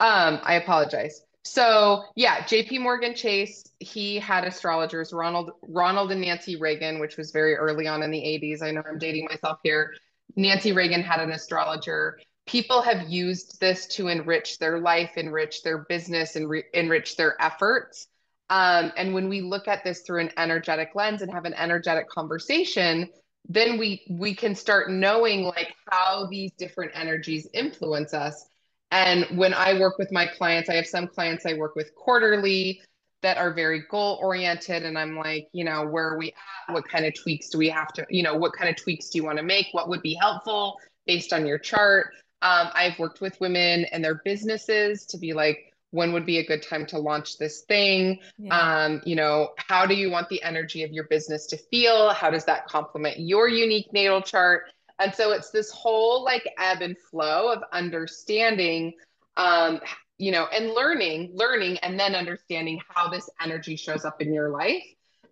Um, 0.00 0.40
I 0.42 0.54
apologize. 0.54 1.22
So 1.42 2.04
yeah, 2.16 2.42
JP 2.44 2.80
Morgan 2.80 3.14
Chase, 3.14 3.64
he 3.80 4.18
had 4.18 4.44
astrologers, 4.44 5.12
Ronald 5.12 5.52
Ronald 5.68 6.10
and 6.10 6.22
Nancy 6.22 6.56
Reagan, 6.56 7.00
which 7.00 7.18
was 7.18 7.32
very 7.32 7.54
early 7.54 7.86
on 7.86 8.02
in 8.02 8.10
the 8.10 8.18
80s. 8.18 8.62
I 8.62 8.70
know 8.70 8.82
I'm 8.88 8.98
dating 8.98 9.26
myself 9.30 9.58
here. 9.62 9.92
Nancy 10.36 10.72
Reagan 10.72 11.02
had 11.02 11.20
an 11.20 11.32
astrologer. 11.32 12.18
People 12.46 12.82
have 12.82 13.08
used 13.08 13.60
this 13.60 13.86
to 13.86 14.08
enrich 14.08 14.58
their 14.58 14.78
life, 14.78 15.12
enrich 15.16 15.62
their 15.62 15.78
business, 15.78 16.36
and 16.36 16.48
re- 16.48 16.64
enrich 16.74 17.16
their 17.16 17.40
efforts. 17.40 18.08
Um, 18.50 18.92
and 18.96 19.14
when 19.14 19.28
we 19.28 19.40
look 19.40 19.68
at 19.68 19.84
this 19.84 20.00
through 20.00 20.20
an 20.20 20.30
energetic 20.36 20.90
lens 20.94 21.22
and 21.22 21.32
have 21.32 21.46
an 21.46 21.54
energetic 21.54 22.08
conversation, 22.08 23.08
then 23.48 23.78
we 23.78 24.02
we 24.08 24.34
can 24.34 24.54
start 24.54 24.90
knowing 24.90 25.44
like 25.44 25.74
how 25.90 26.26
these 26.30 26.52
different 26.52 26.92
energies 26.94 27.48
influence 27.52 28.14
us. 28.14 28.46
And 28.90 29.26
when 29.36 29.54
I 29.54 29.78
work 29.78 29.98
with 29.98 30.12
my 30.12 30.26
clients, 30.26 30.68
I 30.68 30.74
have 30.74 30.86
some 30.86 31.08
clients 31.08 31.46
I 31.46 31.54
work 31.54 31.74
with 31.74 31.94
quarterly 31.94 32.80
that 33.24 33.38
are 33.38 33.52
very 33.52 33.82
goal 33.90 34.18
oriented. 34.20 34.84
And 34.84 34.98
I'm 34.98 35.16
like, 35.16 35.48
you 35.52 35.64
know, 35.64 35.86
where 35.86 36.08
are 36.08 36.18
we 36.18 36.28
at? 36.68 36.74
What 36.74 36.86
kind 36.86 37.06
of 37.06 37.14
tweaks 37.14 37.48
do 37.48 37.56
we 37.56 37.70
have 37.70 37.90
to, 37.94 38.06
you 38.10 38.22
know, 38.22 38.36
what 38.36 38.52
kind 38.52 38.68
of 38.68 38.76
tweaks 38.76 39.08
do 39.08 39.18
you 39.18 39.24
want 39.24 39.38
to 39.38 39.42
make? 39.42 39.68
What 39.72 39.88
would 39.88 40.02
be 40.02 40.12
helpful 40.12 40.78
based 41.06 41.32
on 41.32 41.46
your 41.46 41.58
chart? 41.58 42.08
Um, 42.42 42.68
I've 42.74 42.98
worked 42.98 43.22
with 43.22 43.40
women 43.40 43.86
and 43.86 44.04
their 44.04 44.20
businesses 44.26 45.06
to 45.06 45.16
be 45.16 45.32
like, 45.32 45.72
when 45.90 46.12
would 46.12 46.26
be 46.26 46.38
a 46.38 46.44
good 46.44 46.62
time 46.62 46.84
to 46.84 46.98
launch 46.98 47.38
this 47.38 47.60
thing 47.62 48.18
yeah. 48.36 48.84
um, 48.84 49.00
you 49.06 49.14
know 49.14 49.50
how 49.58 49.86
do 49.86 49.94
you 49.94 50.10
want 50.10 50.28
the 50.28 50.42
energy 50.42 50.82
of 50.82 50.90
your 50.90 51.04
business 51.04 51.46
to 51.46 51.56
feel 51.56 52.10
how 52.10 52.28
does 52.28 52.44
that 52.44 52.66
complement 52.66 53.20
your 53.20 53.48
unique 53.48 53.86
natal 53.92 54.20
chart 54.20 54.64
and 54.98 55.14
so 55.14 55.30
it's 55.30 55.50
this 55.50 55.70
whole 55.70 56.24
like 56.24 56.42
ebb 56.58 56.82
and 56.82 56.98
flow 56.98 57.52
of 57.52 57.62
understanding 57.72 58.92
um, 59.36 59.80
you 60.18 60.30
know 60.30 60.46
and 60.54 60.70
learning 60.70 61.30
learning 61.34 61.78
and 61.78 61.98
then 61.98 62.14
understanding 62.14 62.80
how 62.88 63.08
this 63.08 63.28
energy 63.42 63.76
shows 63.76 64.04
up 64.04 64.22
in 64.22 64.32
your 64.32 64.50
life 64.50 64.84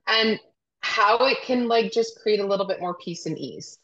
and 0.06 0.38
how 0.80 1.18
it 1.26 1.38
can 1.42 1.68
like 1.68 1.92
just 1.92 2.18
create 2.20 2.40
a 2.40 2.46
little 2.46 2.66
bit 2.66 2.80
more 2.80 2.94
peace 2.94 3.26
and 3.26 3.38
ease 3.38 3.78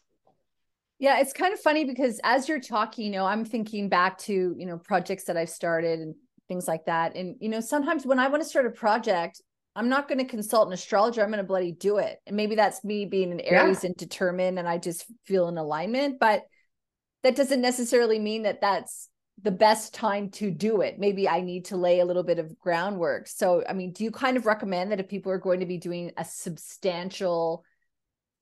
yeah, 0.99 1.21
it's 1.21 1.31
kind 1.31 1.53
of 1.53 1.61
funny 1.61 1.85
because 1.85 2.19
as 2.25 2.49
you're 2.49 2.59
talking, 2.59 3.05
you 3.05 3.11
know, 3.11 3.25
I'm 3.25 3.45
thinking 3.45 3.87
back 3.87 4.17
to, 4.19 4.53
you 4.57 4.65
know, 4.65 4.77
projects 4.77 5.23
that 5.25 5.37
I've 5.37 5.49
started 5.49 6.01
and 6.01 6.13
things 6.49 6.67
like 6.67 6.85
that. 6.87 7.15
And, 7.15 7.37
you 7.39 7.47
know, 7.47 7.61
sometimes 7.61 8.05
when 8.05 8.19
I 8.19 8.27
want 8.27 8.43
to 8.43 8.49
start 8.49 8.65
a 8.65 8.69
project, 8.69 9.41
I'm 9.77 9.87
not 9.87 10.09
going 10.09 10.17
to 10.17 10.25
consult 10.25 10.67
an 10.67 10.73
astrologer. 10.73 11.21
I'm 11.21 11.29
going 11.29 11.37
to 11.37 11.45
bloody 11.45 11.71
do 11.71 11.99
it. 11.99 12.17
And 12.27 12.35
maybe 12.35 12.55
that's 12.55 12.83
me 12.83 13.05
being 13.05 13.31
an 13.31 13.39
Aries 13.39 13.83
yeah. 13.83 13.87
and 13.87 13.95
determined 13.95 14.59
and 14.59 14.67
I 14.67 14.77
just 14.77 15.05
feel 15.25 15.47
in 15.47 15.57
alignment. 15.57 16.19
But 16.19 16.43
that 17.23 17.35
doesn't 17.35 17.61
necessarily 17.61 18.19
mean 18.19 18.43
that 18.43 18.59
that's 18.59 19.08
the 19.43 19.51
best 19.51 19.93
time 19.93 20.29
to 20.29 20.51
do 20.51 20.81
it. 20.81 20.99
Maybe 20.99 21.27
I 21.27 21.41
need 21.41 21.65
to 21.65 21.77
lay 21.77 21.99
a 21.99 22.05
little 22.05 22.23
bit 22.23 22.39
of 22.39 22.57
groundwork. 22.59 23.27
So, 23.27 23.63
I 23.67 23.73
mean, 23.73 23.91
do 23.91 24.03
you 24.03 24.11
kind 24.11 24.37
of 24.37 24.45
recommend 24.45 24.91
that 24.91 24.99
if 24.99 25.07
people 25.07 25.31
are 25.31 25.37
going 25.37 25.61
to 25.61 25.65
be 25.65 25.77
doing 25.77 26.11
a 26.17 26.25
substantial 26.25 27.63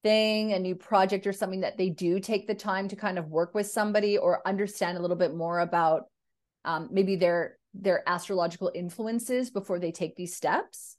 thing, 0.03 0.53
a 0.53 0.59
new 0.59 0.75
project 0.75 1.27
or 1.27 1.33
something, 1.33 1.61
that 1.61 1.77
they 1.77 1.89
do 1.89 2.19
take 2.19 2.47
the 2.47 2.55
time 2.55 2.87
to 2.87 2.95
kind 2.95 3.19
of 3.19 3.27
work 3.27 3.53
with 3.53 3.67
somebody 3.67 4.17
or 4.17 4.47
understand 4.47 4.97
a 4.97 5.01
little 5.01 5.17
bit 5.17 5.35
more 5.35 5.59
about 5.59 6.05
um, 6.65 6.89
maybe 6.91 7.15
their 7.15 7.57
their 7.73 8.07
astrological 8.09 8.71
influences 8.73 9.51
before 9.51 9.79
they 9.79 9.91
take 9.91 10.15
these 10.15 10.35
steps? 10.35 10.97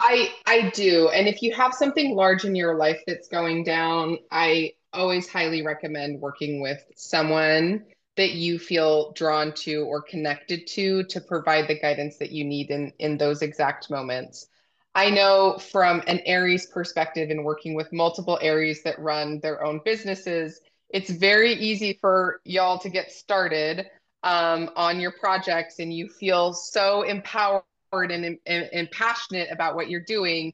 I 0.00 0.32
I 0.46 0.70
do. 0.70 1.08
And 1.08 1.28
if 1.28 1.42
you 1.42 1.54
have 1.54 1.74
something 1.74 2.14
large 2.14 2.44
in 2.44 2.54
your 2.54 2.76
life 2.76 3.00
that's 3.06 3.28
going 3.28 3.64
down, 3.64 4.18
I 4.30 4.72
always 4.92 5.28
highly 5.28 5.62
recommend 5.62 6.20
working 6.20 6.60
with 6.60 6.82
someone 6.96 7.84
that 8.18 8.32
you 8.32 8.58
feel 8.58 9.12
drawn 9.12 9.52
to 9.52 9.84
or 9.84 10.02
connected 10.02 10.66
to 10.66 11.04
to 11.04 11.20
provide 11.20 11.68
the 11.68 11.78
guidance 11.78 12.16
that 12.18 12.32
you 12.32 12.44
need 12.44 12.68
in 12.70 12.92
in 12.98 13.16
those 13.16 13.42
exact 13.42 13.90
moments. 13.90 14.48
I 14.94 15.10
know 15.10 15.56
from 15.56 16.02
an 16.08 16.18
Aries 16.26 16.66
perspective 16.66 17.30
in 17.30 17.44
working 17.44 17.74
with 17.74 17.92
multiple 17.92 18.36
Aries 18.42 18.82
that 18.82 18.98
run 18.98 19.38
their 19.38 19.64
own 19.64 19.80
businesses, 19.84 20.60
it's 20.90 21.08
very 21.08 21.52
easy 21.52 21.96
for 22.00 22.40
y'all 22.44 22.78
to 22.80 22.88
get 22.88 23.12
started 23.12 23.86
um, 24.24 24.70
on 24.74 24.98
your 24.98 25.12
projects 25.12 25.78
and 25.78 25.94
you 25.94 26.08
feel 26.08 26.52
so 26.52 27.02
empowered 27.02 27.62
and, 27.92 28.36
and, 28.46 28.68
and 28.72 28.90
passionate 28.90 29.48
about 29.52 29.76
what 29.76 29.88
you're 29.88 30.00
doing 30.00 30.52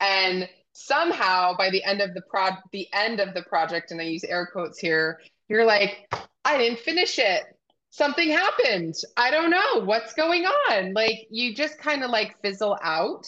and 0.00 0.46
somehow 0.74 1.56
by 1.56 1.70
the 1.70 1.82
end 1.84 2.02
of 2.02 2.12
the 2.12 2.20
prod 2.20 2.58
the 2.72 2.86
end 2.92 3.18
of 3.18 3.32
the 3.32 3.42
project 3.44 3.90
and 3.90 4.00
i 4.00 4.04
use 4.04 4.22
air 4.24 4.46
quotes 4.52 4.78
here 4.78 5.18
you're 5.48 5.64
like 5.64 6.08
i 6.44 6.56
didn't 6.56 6.78
finish 6.78 7.18
it. 7.18 7.42
Something 7.90 8.28
happened. 8.28 8.94
I 9.16 9.30
don't 9.30 9.50
know. 9.50 9.80
What's 9.84 10.12
going 10.12 10.44
on? 10.44 10.92
Like 10.92 11.26
you 11.30 11.54
just 11.54 11.78
kind 11.78 12.04
of 12.04 12.10
like 12.10 12.40
fizzle 12.42 12.78
out. 12.82 13.26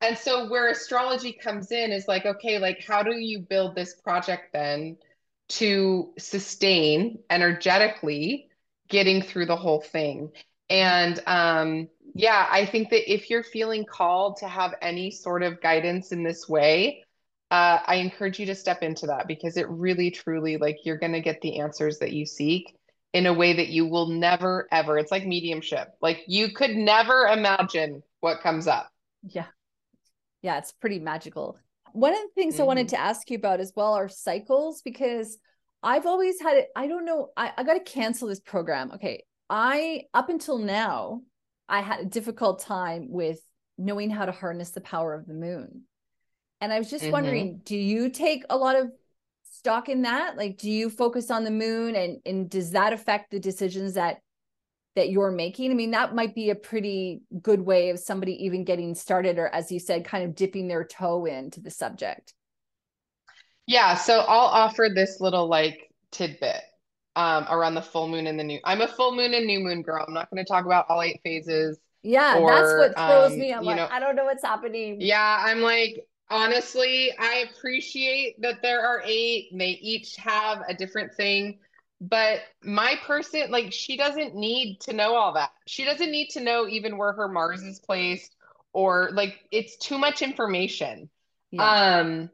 And 0.00 0.18
so 0.18 0.48
where 0.48 0.68
astrology 0.68 1.32
comes 1.32 1.70
in 1.70 1.92
is 1.92 2.08
like 2.08 2.26
okay 2.26 2.58
like 2.58 2.84
how 2.86 3.02
do 3.02 3.12
you 3.12 3.40
build 3.40 3.74
this 3.74 3.94
project 3.94 4.52
then 4.52 4.96
to 5.50 6.12
sustain 6.18 7.18
energetically 7.28 8.48
getting 8.88 9.22
through 9.22 9.46
the 9.46 9.56
whole 9.56 9.80
thing. 9.80 10.30
And 10.68 11.20
um, 11.26 11.88
yeah, 12.14 12.46
I 12.50 12.66
think 12.66 12.90
that 12.90 13.12
if 13.12 13.30
you're 13.30 13.42
feeling 13.42 13.84
called 13.84 14.38
to 14.38 14.48
have 14.48 14.74
any 14.82 15.10
sort 15.10 15.42
of 15.42 15.60
guidance 15.60 16.12
in 16.12 16.22
this 16.22 16.48
way, 16.48 17.04
uh, 17.50 17.80
I 17.84 17.96
encourage 17.96 18.38
you 18.38 18.46
to 18.46 18.54
step 18.54 18.82
into 18.82 19.06
that 19.06 19.26
because 19.26 19.56
it 19.56 19.68
really, 19.68 20.10
truly, 20.10 20.56
like 20.56 20.78
you're 20.84 20.98
going 20.98 21.12
to 21.12 21.20
get 21.20 21.40
the 21.40 21.58
answers 21.60 21.98
that 21.98 22.12
you 22.12 22.24
seek 22.24 22.76
in 23.12 23.26
a 23.26 23.34
way 23.34 23.54
that 23.54 23.68
you 23.68 23.86
will 23.86 24.06
never, 24.06 24.68
ever. 24.70 24.96
It's 24.98 25.10
like 25.10 25.26
mediumship. 25.26 25.88
Like 26.00 26.22
you 26.28 26.52
could 26.52 26.76
never 26.76 27.26
imagine 27.26 28.02
what 28.20 28.40
comes 28.40 28.68
up. 28.68 28.88
Yeah. 29.22 29.46
Yeah, 30.42 30.58
it's 30.58 30.72
pretty 30.72 31.00
magical. 31.00 31.58
One 31.92 32.12
of 32.12 32.20
the 32.20 32.28
things 32.34 32.54
mm-hmm. 32.54 32.62
I 32.62 32.66
wanted 32.66 32.86
mm-hmm. 32.86 32.96
to 32.96 33.00
ask 33.02 33.28
you 33.30 33.36
about 33.36 33.60
as 33.60 33.72
well 33.74 33.94
are 33.94 34.08
cycles 34.08 34.80
because 34.82 35.38
I've 35.82 36.06
always 36.06 36.40
had 36.40 36.56
it. 36.56 36.68
I 36.76 36.86
don't 36.86 37.04
know. 37.04 37.30
I, 37.36 37.52
I 37.56 37.64
got 37.64 37.74
to 37.74 37.80
cancel 37.80 38.28
this 38.28 38.40
program. 38.40 38.92
Okay. 38.92 39.24
I, 39.48 40.04
up 40.14 40.28
until 40.28 40.58
now, 40.58 41.22
I 41.68 41.80
had 41.80 42.00
a 42.00 42.04
difficult 42.04 42.60
time 42.60 43.06
with 43.10 43.40
knowing 43.76 44.10
how 44.10 44.26
to 44.26 44.32
harness 44.32 44.70
the 44.70 44.80
power 44.80 45.14
of 45.14 45.26
the 45.26 45.34
moon. 45.34 45.82
And 46.60 46.72
I 46.72 46.78
was 46.78 46.90
just 46.90 47.04
mm-hmm. 47.04 47.12
wondering, 47.12 47.60
do 47.64 47.76
you 47.76 48.10
take 48.10 48.44
a 48.50 48.56
lot 48.56 48.76
of 48.76 48.90
stock 49.50 49.88
in 49.88 50.02
that? 50.02 50.36
Like, 50.36 50.58
do 50.58 50.70
you 50.70 50.90
focus 50.90 51.30
on 51.30 51.44
the 51.44 51.50
moon 51.50 51.94
and, 51.96 52.18
and 52.26 52.50
does 52.50 52.72
that 52.72 52.92
affect 52.92 53.30
the 53.30 53.40
decisions 53.40 53.94
that 53.94 54.20
that 54.96 55.10
you're 55.10 55.30
making? 55.30 55.70
I 55.70 55.74
mean, 55.74 55.92
that 55.92 56.14
might 56.14 56.34
be 56.34 56.50
a 56.50 56.54
pretty 56.54 57.22
good 57.42 57.60
way 57.60 57.90
of 57.90 57.98
somebody 57.98 58.44
even 58.44 58.64
getting 58.64 58.94
started, 58.94 59.38
or 59.38 59.48
as 59.48 59.70
you 59.70 59.78
said, 59.78 60.04
kind 60.04 60.24
of 60.24 60.34
dipping 60.34 60.68
their 60.68 60.84
toe 60.84 61.26
into 61.26 61.60
the 61.60 61.70
subject. 61.70 62.34
Yeah, 63.66 63.94
so 63.94 64.20
I'll 64.20 64.48
offer 64.48 64.88
this 64.92 65.20
little 65.20 65.46
like 65.46 65.92
tidbit 66.10 66.62
um, 67.14 67.46
around 67.48 67.74
the 67.74 67.82
full 67.82 68.08
moon 68.08 68.26
and 68.26 68.38
the 68.38 68.44
new. 68.44 68.58
I'm 68.64 68.80
a 68.80 68.88
full 68.88 69.14
moon 69.14 69.32
and 69.32 69.46
new 69.46 69.60
moon 69.60 69.82
girl. 69.82 70.04
I'm 70.06 70.14
not 70.14 70.28
going 70.30 70.44
to 70.44 70.48
talk 70.48 70.64
about 70.64 70.86
all 70.88 71.02
eight 71.02 71.20
phases. 71.22 71.78
Yeah, 72.02 72.38
or, 72.38 72.50
that's 72.50 72.96
what 72.96 73.08
throws 73.08 73.32
um, 73.32 73.38
me. 73.38 73.52
I'm 73.52 73.62
like, 73.62 73.76
know, 73.76 73.88
I 73.90 74.00
don't 74.00 74.16
know 74.16 74.24
what's 74.24 74.42
happening. 74.42 74.96
Yeah, 75.00 75.44
I'm 75.44 75.60
like, 75.60 76.06
honestly, 76.30 77.12
I 77.18 77.50
appreciate 77.50 78.40
that 78.42 78.62
there 78.62 78.86
are 78.86 79.02
eight. 79.04 79.48
They 79.52 79.70
each 79.70 80.16
have 80.16 80.62
a 80.68 80.74
different 80.74 81.14
thing. 81.14 81.58
But 82.00 82.40
my 82.62 82.94
person, 83.06 83.50
like, 83.50 83.72
she 83.72 83.96
doesn't 83.96 84.34
need 84.34 84.80
to 84.82 84.94
know 84.94 85.14
all 85.14 85.34
that. 85.34 85.50
She 85.66 85.84
doesn't 85.84 86.10
need 86.10 86.30
to 86.30 86.40
know 86.40 86.66
even 86.66 86.96
where 86.96 87.12
her 87.12 87.28
Mars 87.28 87.62
is 87.62 87.78
placed, 87.78 88.34
or 88.72 89.10
like, 89.12 89.38
it's 89.50 89.76
too 89.76 89.98
much 89.98 90.22
information. 90.22 91.10
Yeah. 91.50 91.98
Um, 92.00 92.30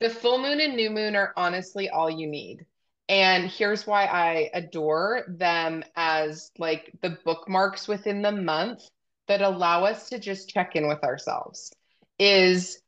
the 0.00 0.08
full 0.08 0.38
moon 0.38 0.60
and 0.60 0.76
new 0.76 0.90
moon 0.90 1.14
are 1.14 1.32
honestly 1.36 1.90
all 1.90 2.10
you 2.10 2.26
need. 2.26 2.64
And 3.08 3.50
here's 3.50 3.86
why 3.86 4.06
I 4.06 4.50
adore 4.54 5.24
them 5.28 5.84
as 5.94 6.50
like 6.58 6.92
the 7.02 7.18
bookmarks 7.24 7.86
within 7.86 8.22
the 8.22 8.32
month 8.32 8.80
that 9.28 9.42
allow 9.42 9.84
us 9.84 10.08
to 10.08 10.18
just 10.18 10.48
check 10.48 10.74
in 10.76 10.88
with 10.88 11.04
ourselves. 11.04 11.72
Is 12.18 12.81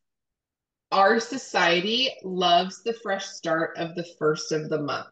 our 0.93 1.21
society 1.21 2.11
loves 2.23 2.83
the 2.83 2.95
fresh 3.03 3.27
start 3.27 3.77
of 3.77 3.95
the 3.95 4.05
first 4.19 4.53
of 4.53 4.69
the 4.69 4.81
month. 4.81 5.07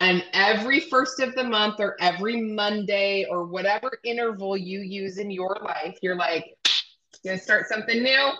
And 0.00 0.22
every 0.32 0.80
first 0.80 1.20
of 1.20 1.34
the 1.34 1.44
month 1.44 1.76
or 1.78 1.96
every 2.00 2.42
Monday 2.42 3.26
or 3.30 3.44
whatever 3.44 3.90
interval 4.04 4.56
you 4.56 4.80
use 4.80 5.18
in 5.18 5.30
your 5.30 5.58
life, 5.62 5.98
you're 6.02 6.16
like, 6.16 6.44
gonna 7.24 7.38
start 7.38 7.66
something 7.66 8.02
new 8.02 8.32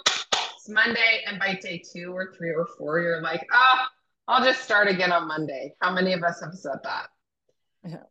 it's 0.66 0.74
Monday, 0.74 1.22
and 1.26 1.38
by 1.38 1.54
day 1.54 1.82
two 1.92 2.12
or 2.14 2.32
three 2.36 2.50
or 2.50 2.66
four, 2.78 3.00
you're 3.00 3.22
like, 3.22 3.46
ah, 3.52 3.88
oh, 4.28 4.32
I'll 4.32 4.44
just 4.44 4.62
start 4.62 4.88
again 4.88 5.12
on 5.12 5.28
Monday. 5.28 5.74
How 5.80 5.92
many 5.92 6.12
of 6.12 6.22
us 6.22 6.40
have 6.40 6.54
said 6.54 6.78
that? 6.84 7.06
Yeah. 7.84 8.02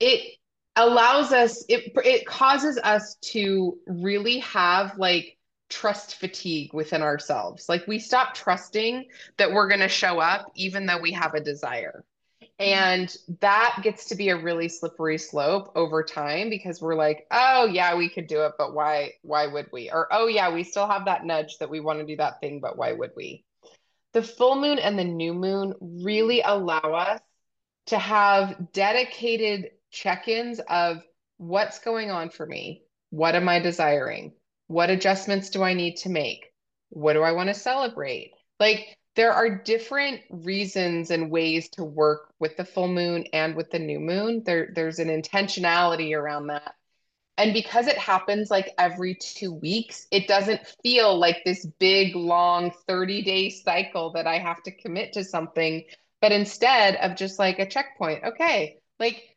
It 0.00 0.36
allows 0.76 1.32
us, 1.32 1.64
it 1.68 1.92
it 2.04 2.26
causes 2.26 2.78
us 2.82 3.16
to 3.32 3.78
really 3.86 4.38
have 4.38 4.98
like 4.98 5.36
trust 5.70 6.16
fatigue 6.16 6.74
within 6.74 7.00
ourselves. 7.00 7.68
Like 7.68 7.86
we 7.86 7.98
stop 7.98 8.34
trusting 8.34 9.06
that 9.38 9.52
we're 9.52 9.68
going 9.68 9.80
to 9.80 9.88
show 9.88 10.18
up 10.18 10.50
even 10.54 10.84
though 10.84 11.00
we 11.00 11.12
have 11.12 11.34
a 11.34 11.40
desire. 11.40 12.04
And 12.58 13.16
that 13.40 13.78
gets 13.82 14.06
to 14.06 14.16
be 14.16 14.28
a 14.28 14.36
really 14.36 14.68
slippery 14.68 15.16
slope 15.16 15.72
over 15.74 16.02
time 16.02 16.50
because 16.50 16.82
we're 16.82 16.94
like, 16.94 17.26
oh 17.30 17.64
yeah, 17.64 17.94
we 17.96 18.10
could 18.10 18.26
do 18.26 18.42
it, 18.42 18.52
but 18.58 18.74
why 18.74 19.12
why 19.22 19.46
would 19.46 19.68
we? 19.72 19.90
Or 19.90 20.08
oh 20.10 20.26
yeah, 20.26 20.52
we 20.52 20.64
still 20.64 20.86
have 20.86 21.06
that 21.06 21.24
nudge 21.24 21.56
that 21.58 21.70
we 21.70 21.80
want 21.80 22.00
to 22.00 22.06
do 22.06 22.16
that 22.16 22.40
thing, 22.40 22.60
but 22.60 22.76
why 22.76 22.92
would 22.92 23.12
we? 23.16 23.46
The 24.12 24.22
full 24.22 24.56
moon 24.56 24.78
and 24.78 24.98
the 24.98 25.04
new 25.04 25.32
moon 25.32 25.74
really 25.80 26.42
allow 26.42 26.80
us 26.80 27.20
to 27.86 27.98
have 27.98 28.72
dedicated 28.72 29.70
check-ins 29.90 30.60
of 30.68 31.02
what's 31.38 31.78
going 31.78 32.10
on 32.10 32.28
for 32.28 32.44
me? 32.44 32.82
What 33.08 33.34
am 33.34 33.48
I 33.48 33.60
desiring? 33.60 34.32
What 34.70 34.88
adjustments 34.88 35.50
do 35.50 35.64
I 35.64 35.74
need 35.74 35.96
to 35.96 36.08
make? 36.08 36.52
What 36.90 37.14
do 37.14 37.22
I 37.22 37.32
want 37.32 37.48
to 37.48 37.54
celebrate? 37.54 38.34
Like 38.60 38.96
there 39.16 39.32
are 39.32 39.60
different 39.64 40.20
reasons 40.30 41.10
and 41.10 41.28
ways 41.28 41.68
to 41.70 41.82
work 41.82 42.32
with 42.38 42.56
the 42.56 42.64
full 42.64 42.86
moon 42.86 43.24
and 43.32 43.56
with 43.56 43.72
the 43.72 43.80
new 43.80 43.98
moon. 43.98 44.44
There, 44.46 44.70
there's 44.72 45.00
an 45.00 45.08
intentionality 45.08 46.16
around 46.16 46.46
that. 46.46 46.76
And 47.36 47.52
because 47.52 47.88
it 47.88 47.98
happens 47.98 48.48
like 48.48 48.72
every 48.78 49.16
two 49.16 49.52
weeks, 49.54 50.06
it 50.12 50.28
doesn't 50.28 50.60
feel 50.84 51.18
like 51.18 51.42
this 51.44 51.66
big, 51.80 52.14
long 52.14 52.70
30 52.86 53.22
day 53.22 53.50
cycle 53.50 54.12
that 54.12 54.28
I 54.28 54.38
have 54.38 54.62
to 54.62 54.70
commit 54.70 55.14
to 55.14 55.24
something, 55.24 55.82
but 56.20 56.30
instead 56.30 56.94
of 56.94 57.16
just 57.16 57.40
like 57.40 57.58
a 57.58 57.68
checkpoint, 57.68 58.22
okay, 58.22 58.76
like 59.00 59.36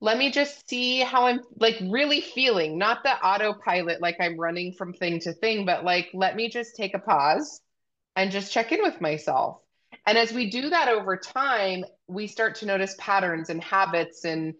let 0.00 0.16
me 0.16 0.30
just 0.30 0.68
see 0.68 1.00
how 1.00 1.26
I'm 1.26 1.40
like 1.58 1.76
really 1.88 2.20
feeling, 2.20 2.78
not 2.78 3.02
the 3.02 3.12
autopilot, 3.12 4.00
like 4.00 4.16
I'm 4.20 4.38
running 4.38 4.72
from 4.72 4.94
thing 4.94 5.20
to 5.20 5.32
thing, 5.32 5.66
but 5.66 5.84
like 5.84 6.08
let 6.14 6.36
me 6.36 6.48
just 6.48 6.74
take 6.76 6.94
a 6.94 6.98
pause 6.98 7.60
and 8.16 8.30
just 8.30 8.52
check 8.52 8.72
in 8.72 8.82
with 8.82 9.00
myself. 9.00 9.58
And 10.06 10.16
as 10.16 10.32
we 10.32 10.50
do 10.50 10.70
that 10.70 10.88
over 10.88 11.16
time, 11.16 11.84
we 12.06 12.26
start 12.26 12.56
to 12.56 12.66
notice 12.66 12.94
patterns 12.98 13.50
and 13.50 13.62
habits 13.62 14.24
and 14.24 14.54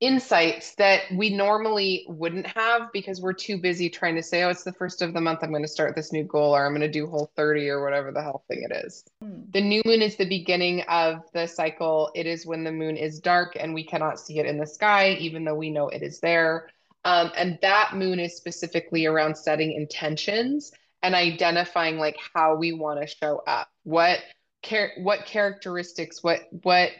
insights 0.00 0.74
that 0.76 1.02
we 1.14 1.28
normally 1.28 2.06
wouldn't 2.08 2.46
have 2.46 2.90
because 2.92 3.20
we're 3.20 3.34
too 3.34 3.58
busy 3.58 3.90
trying 3.90 4.16
to 4.16 4.22
say, 4.22 4.42
oh, 4.42 4.48
it's 4.48 4.64
the 4.64 4.72
first 4.72 5.02
of 5.02 5.12
the 5.12 5.20
month. 5.20 5.40
I'm 5.42 5.50
going 5.50 5.62
to 5.62 5.68
start 5.68 5.94
this 5.94 6.10
new 6.10 6.24
goal 6.24 6.56
or 6.56 6.64
I'm 6.64 6.72
going 6.72 6.80
to 6.80 6.88
do 6.90 7.06
whole 7.06 7.30
30 7.36 7.68
or 7.68 7.84
whatever 7.84 8.10
the 8.10 8.22
hell 8.22 8.42
thing 8.48 8.66
it 8.68 8.74
is. 8.84 9.04
Mm. 9.22 9.52
The 9.52 9.60
new 9.60 9.82
moon 9.84 10.00
is 10.00 10.16
the 10.16 10.28
beginning 10.28 10.82
of 10.88 11.22
the 11.34 11.46
cycle. 11.46 12.10
It 12.14 12.26
is 12.26 12.46
when 12.46 12.64
the 12.64 12.72
moon 12.72 12.96
is 12.96 13.20
dark 13.20 13.56
and 13.60 13.74
we 13.74 13.84
cannot 13.84 14.18
see 14.18 14.38
it 14.38 14.46
in 14.46 14.58
the 14.58 14.66
sky, 14.66 15.12
even 15.20 15.44
though 15.44 15.54
we 15.54 15.70
know 15.70 15.88
it 15.88 16.02
is 16.02 16.18
there. 16.20 16.70
Um, 17.04 17.30
and 17.36 17.58
that 17.60 17.92
moon 17.94 18.20
is 18.20 18.36
specifically 18.36 19.04
around 19.04 19.36
setting 19.36 19.72
intentions 19.72 20.72
and 21.02 21.14
identifying 21.14 21.98
like 21.98 22.16
how 22.34 22.56
we 22.56 22.72
want 22.72 23.00
to 23.00 23.06
show 23.06 23.42
up 23.46 23.68
what 23.84 24.18
char- 24.62 24.92
what 24.98 25.24
characteristics 25.24 26.22
what 26.22 26.40
what 26.62 26.90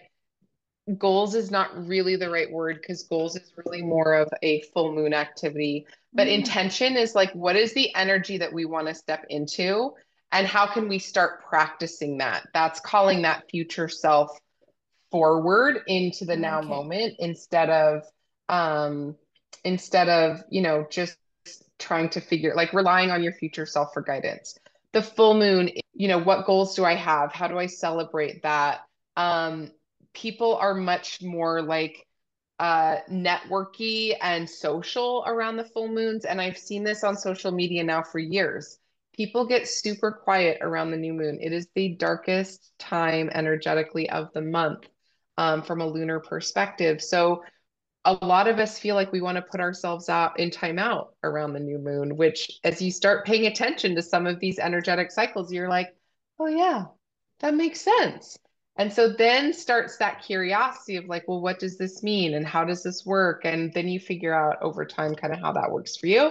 goals 0.99 1.35
is 1.35 1.51
not 1.51 1.87
really 1.87 2.17
the 2.17 2.31
right 2.31 2.51
word 2.51 2.79
because 2.81 3.03
goals 3.05 3.37
is 3.37 3.53
really 3.65 3.83
more 3.83 4.15
of 4.15 4.29
a 4.43 4.63
full 4.75 4.95
moon 4.95 5.15
activity. 5.15 5.87
But 6.13 6.27
mm. 6.27 6.35
intention 6.35 6.97
is 6.97 7.15
like 7.15 7.33
what 7.33 7.57
is 7.57 7.73
the 7.75 7.95
energy 7.95 8.39
that 8.39 8.53
we 8.53 8.65
want 8.65 8.89
to 8.89 8.95
step 8.95 9.27
into 9.29 9.95
and 10.33 10.47
how 10.47 10.67
can 10.67 10.89
we 10.89 10.99
start 10.99 11.45
practicing 11.45 12.19
that? 12.19 12.49
That's 12.55 12.81
calling 12.81 13.23
that 13.23 13.51
future 13.51 13.89
self 13.89 14.39
forward 15.11 15.81
into 15.87 16.25
the 16.25 16.37
now 16.37 16.61
okay. 16.61 16.69
moment 16.69 17.17
instead 17.19 17.69
of 17.69 18.05
um 18.49 19.17
instead 19.65 20.09
of 20.09 20.43
you 20.51 20.63
know 20.63 20.87
just 20.89 21.17
trying 21.79 22.09
to 22.11 22.21
figure 22.21 22.55
like 22.55 22.73
relying 22.73 23.11
on 23.11 23.23
your 23.23 23.33
future 23.33 23.67
self 23.67 23.93
for 23.93 24.03
guidance. 24.03 24.59
The 24.93 25.03
full 25.03 25.35
moon 25.35 25.71
you 25.95 26.09
know 26.09 26.19
what 26.19 26.47
goals 26.47 26.77
do 26.77 26.85
i 26.85 26.95
have? 26.95 27.33
How 27.33 27.49
do 27.49 27.59
i 27.59 27.67
celebrate 27.67 28.43
that? 28.43 28.83
Um 29.17 29.73
people 30.15 30.57
are 30.57 30.75
much 30.75 31.23
more 31.23 31.63
like 31.63 32.07
uh 32.59 32.97
networky 33.11 34.15
and 34.21 34.49
social 34.49 35.25
around 35.27 35.57
the 35.57 35.65
full 35.65 35.89
moons 35.89 36.25
and 36.25 36.41
i've 36.41 36.59
seen 36.59 36.85
this 36.85 37.05
on 37.05 37.17
social 37.17 37.51
media 37.53 37.83
now 37.83 38.03
for 38.03 38.19
years. 38.19 38.79
People 39.15 39.47
get 39.47 39.69
super 39.69 40.13
quiet 40.13 40.59
around 40.63 40.91
the 40.91 40.97
new 40.97 41.13
moon. 41.13 41.39
It 41.41 41.53
is 41.53 41.69
the 41.75 41.95
darkest 41.97 42.73
time 42.79 43.29
energetically 43.35 44.09
of 44.09 44.33
the 44.33 44.41
month 44.41 44.89
um, 45.37 45.63
from 45.63 45.81
a 45.81 45.87
lunar 45.87 46.21
perspective. 46.21 47.03
So 47.03 47.43
a 48.05 48.15
lot 48.25 48.49
of 48.49 48.59
us 48.59 48.79
feel 48.79 48.95
like 48.95 49.13
we 49.13 49.21
want 49.21 49.37
to 49.37 49.43
put 49.43 49.61
ourselves 49.61 50.09
out 50.09 50.39
in 50.39 50.51
timeout 50.51 51.09
around 51.23 51.53
the 51.53 51.61
new 51.61 51.79
moon, 51.79 52.17
which 52.17 52.61
as 52.65 52.81
you 52.81 52.91
start 52.91 53.27
paying 53.27 53.47
attention 53.47 53.95
to 53.97 54.03
some 54.03 54.27
of 54.27 54.41
these 54.41 54.59
energetic 54.59 55.11
cycles, 55.11 55.53
you're 55.53 55.69
like, 55.69 55.95
oh 56.39 56.47
yeah, 56.47 56.87
that 57.41 57.55
makes 57.55 57.81
sense. 57.81 58.39
And 58.77 58.93
so 58.93 59.09
then 59.09 59.53
starts 59.53 59.97
that 59.99 60.23
curiosity 60.23 60.97
of 60.97 61.05
like, 61.07 61.29
well, 61.29 61.41
what 61.41 61.59
does 61.59 61.77
this 61.77 62.03
mean? 62.03 62.35
And 62.35 62.47
how 62.47 62.65
does 62.65 62.83
this 62.83 63.05
work? 63.05 63.43
And 63.45 63.73
then 63.75 63.89
you 63.89 64.01
figure 64.01 64.33
out 64.33 64.63
over 64.63 64.85
time 64.87 65.15
kind 65.15 65.33
of 65.33 65.41
how 65.41 65.53
that 65.53 65.71
works 65.71 65.97
for 65.97 66.07
you. 66.07 66.31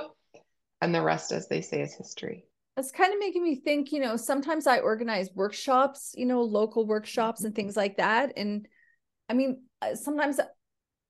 And 0.81 0.95
the 0.95 1.01
rest, 1.01 1.31
as 1.31 1.47
they 1.47 1.61
say, 1.61 1.81
is 1.81 1.93
history. 1.93 2.45
It's 2.77 2.91
kind 2.91 3.13
of 3.13 3.19
making 3.19 3.43
me 3.43 3.55
think, 3.55 3.91
you 3.91 3.99
know, 3.99 4.15
sometimes 4.15 4.65
I 4.65 4.79
organize 4.79 5.29
workshops, 5.35 6.13
you 6.15 6.25
know, 6.25 6.41
local 6.41 6.87
workshops 6.87 7.43
and 7.43 7.53
things 7.53 7.75
like 7.75 7.97
that. 7.97 8.33
And 8.37 8.67
I 9.27 9.33
mean, 9.33 9.63
uh, 9.81 9.95
sometimes 9.95 10.39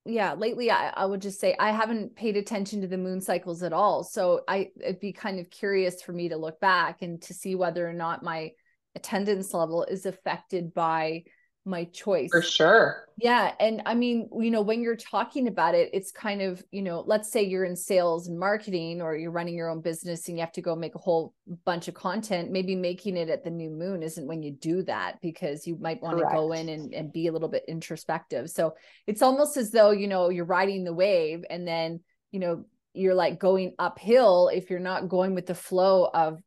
yeah 0.06 0.34
lately 0.34 0.72
I, 0.72 0.90
I 0.96 1.06
would 1.06 1.22
just 1.22 1.40
say 1.40 1.56
i 1.60 1.72
haven't 1.72 2.16
paid 2.16 2.38
attention 2.38 2.82
to 2.82 2.88
the 2.88 2.98
moon 2.98 3.22
cycles 3.22 3.64
at 3.64 3.74
all 3.74 4.04
so 4.04 4.42
i 4.48 4.70
it'd 4.82 5.00
be 5.00 5.12
kind 5.12 5.40
of 5.40 5.50
curious 5.50 6.02
for 6.02 6.14
me 6.14 6.30
to 6.30 6.38
look 6.38 6.60
back 6.60 7.02
and 7.02 7.22
to 7.24 7.34
see 7.34 7.56
whether 7.56 7.88
or 7.88 7.94
not 7.94 8.24
my 8.24 8.52
attendance 9.00 9.54
level 9.54 9.84
is 9.84 10.06
affected 10.06 10.74
by 10.74 11.24
my 11.66 11.84
choice. 11.86 12.30
For 12.32 12.42
sure. 12.42 13.06
Yeah. 13.18 13.52
And 13.60 13.82
I 13.86 13.94
mean, 13.94 14.30
you 14.38 14.50
know, 14.50 14.62
when 14.62 14.82
you're 14.82 14.96
talking 14.96 15.48
about 15.48 15.76
it, 15.76 15.90
it's 15.94 16.12
kind 16.12 16.42
of, 16.42 16.64
you 16.72 16.82
know, 16.82 17.04
let's 17.06 17.32
say 17.32 17.44
you're 17.44 17.66
in 17.66 17.76
sales 17.76 18.28
and 18.28 18.40
marketing 18.40 19.02
or 19.02 19.16
you're 19.16 19.32
running 19.32 19.56
your 19.56 19.70
own 19.70 19.82
business 19.82 20.28
and 20.28 20.38
you 20.38 20.42
have 20.42 20.54
to 20.54 20.62
go 20.62 20.76
make 20.76 20.96
a 20.96 21.00
whole 21.00 21.34
bunch 21.66 21.88
of 21.88 21.94
content. 21.94 22.52
Maybe 22.52 22.76
making 22.76 23.18
it 23.18 23.30
at 23.30 23.44
the 23.44 23.50
new 23.50 23.70
moon 23.70 24.04
isn't 24.04 24.26
when 24.26 24.42
you 24.42 24.52
do 24.52 24.84
that 24.84 25.20
because 25.22 25.68
you 25.68 25.78
might 25.80 26.02
want 26.02 26.18
Correct. 26.18 26.32
to 26.32 26.38
go 26.38 26.52
in 26.54 26.70
and, 26.70 26.94
and 26.94 27.14
be 27.14 27.28
a 27.28 27.32
little 27.32 27.50
bit 27.50 27.66
introspective. 27.68 28.50
So 28.50 28.76
it's 29.06 29.22
almost 29.22 29.58
as 29.58 29.72
though, 29.72 29.92
you 29.92 30.08
know, 30.08 30.30
you're 30.30 30.46
riding 30.46 30.84
the 30.84 30.94
wave 30.94 31.44
and 31.50 31.68
then, 31.68 32.00
you 32.32 32.40
know, 32.40 32.66
you're 32.94 33.16
like 33.16 33.40
going 33.40 33.76
uphill 33.78 34.50
if 34.52 34.70
you're 34.70 34.80
not 34.80 35.10
going 35.10 35.36
with 35.36 35.46
the 35.46 35.56
flow 35.56 36.10
of 36.12 36.42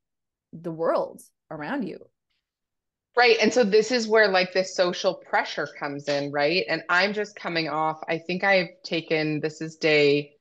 the 0.53 0.73
world 0.73 1.23
around 1.51 1.87
you. 1.87 1.99
Right. 3.17 3.37
And 3.43 3.53
so 3.53 3.63
this 3.63 3.93
is 3.93 4.09
where 4.09 4.29
like 4.29 4.53
this 4.55 4.75
social 4.75 5.15
pressure 5.15 5.67
comes 5.79 6.09
in, 6.09 6.33
right? 6.33 6.65
And 6.69 6.83
I'm 6.89 7.13
just 7.13 7.37
coming 7.37 7.69
off, 7.69 8.01
I 8.09 8.19
think 8.19 8.43
I've 8.43 8.69
taken 8.85 9.41
this 9.41 9.61
is 9.61 9.77
day 9.77 10.37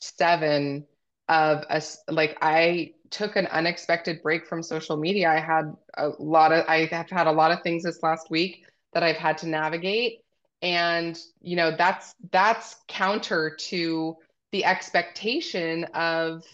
seven 0.00 0.86
of 1.28 1.64
a 1.70 1.82
like 2.08 2.36
I 2.42 2.92
took 3.10 3.36
an 3.36 3.46
unexpected 3.46 4.22
break 4.22 4.46
from 4.46 4.62
social 4.62 4.96
media. 4.98 5.30
I 5.30 5.40
had 5.40 5.74
a 5.96 6.10
lot 6.18 6.52
of 6.52 6.64
I 6.68 6.86
have 6.86 7.08
had 7.10 7.26
a 7.26 7.32
lot 7.32 7.52
of 7.52 7.62
things 7.62 7.84
this 7.84 8.02
last 8.02 8.30
week 8.30 8.66
that 8.92 9.02
I've 9.02 9.16
had 9.16 9.38
to 9.38 9.48
navigate. 9.48 10.20
And 10.62 11.18
you 11.40 11.56
know, 11.56 11.74
that's 11.76 12.14
that's 12.32 12.76
counter 12.88 13.56
to 13.68 14.16
the 14.52 14.64
expectation 14.66 15.84
of 15.94 16.44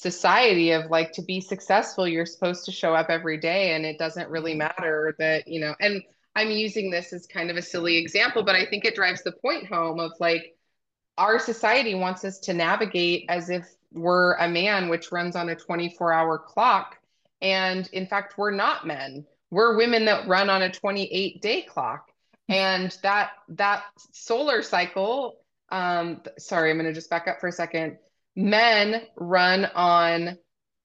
society 0.00 0.70
of 0.70 0.90
like 0.90 1.10
to 1.10 1.22
be 1.22 1.40
successful 1.40 2.06
you're 2.06 2.24
supposed 2.24 2.64
to 2.64 2.70
show 2.70 2.94
up 2.94 3.10
every 3.10 3.36
day 3.36 3.74
and 3.74 3.84
it 3.84 3.98
doesn't 3.98 4.30
really 4.30 4.54
matter 4.54 5.16
that 5.18 5.48
you 5.48 5.60
know 5.60 5.74
and 5.80 6.00
i'm 6.36 6.50
using 6.50 6.88
this 6.88 7.12
as 7.12 7.26
kind 7.26 7.50
of 7.50 7.56
a 7.56 7.62
silly 7.62 7.96
example 7.96 8.44
but 8.44 8.54
i 8.54 8.64
think 8.64 8.84
it 8.84 8.94
drives 8.94 9.24
the 9.24 9.32
point 9.32 9.66
home 9.66 9.98
of 9.98 10.12
like 10.20 10.54
our 11.16 11.40
society 11.40 11.96
wants 11.96 12.24
us 12.24 12.38
to 12.38 12.54
navigate 12.54 13.24
as 13.28 13.50
if 13.50 13.66
we're 13.92 14.34
a 14.34 14.48
man 14.48 14.88
which 14.88 15.10
runs 15.10 15.34
on 15.34 15.48
a 15.48 15.56
24 15.56 16.12
hour 16.12 16.38
clock 16.38 16.96
and 17.42 17.88
in 17.92 18.06
fact 18.06 18.38
we're 18.38 18.50
not 18.50 18.86
men. 18.86 19.26
We're 19.50 19.76
women 19.76 20.04
that 20.04 20.28
run 20.28 20.50
on 20.50 20.62
a 20.62 20.70
28 20.70 21.40
day 21.40 21.62
clock 21.62 22.10
and 22.48 22.96
that 23.02 23.30
that 23.50 23.84
solar 24.12 24.62
cycle 24.62 25.40
um 25.70 26.22
sorry 26.38 26.70
i'm 26.70 26.78
going 26.78 26.86
to 26.86 26.94
just 26.94 27.10
back 27.10 27.28
up 27.28 27.40
for 27.40 27.48
a 27.48 27.52
second 27.52 27.98
men 28.38 29.02
run 29.16 29.64
on 29.64 30.38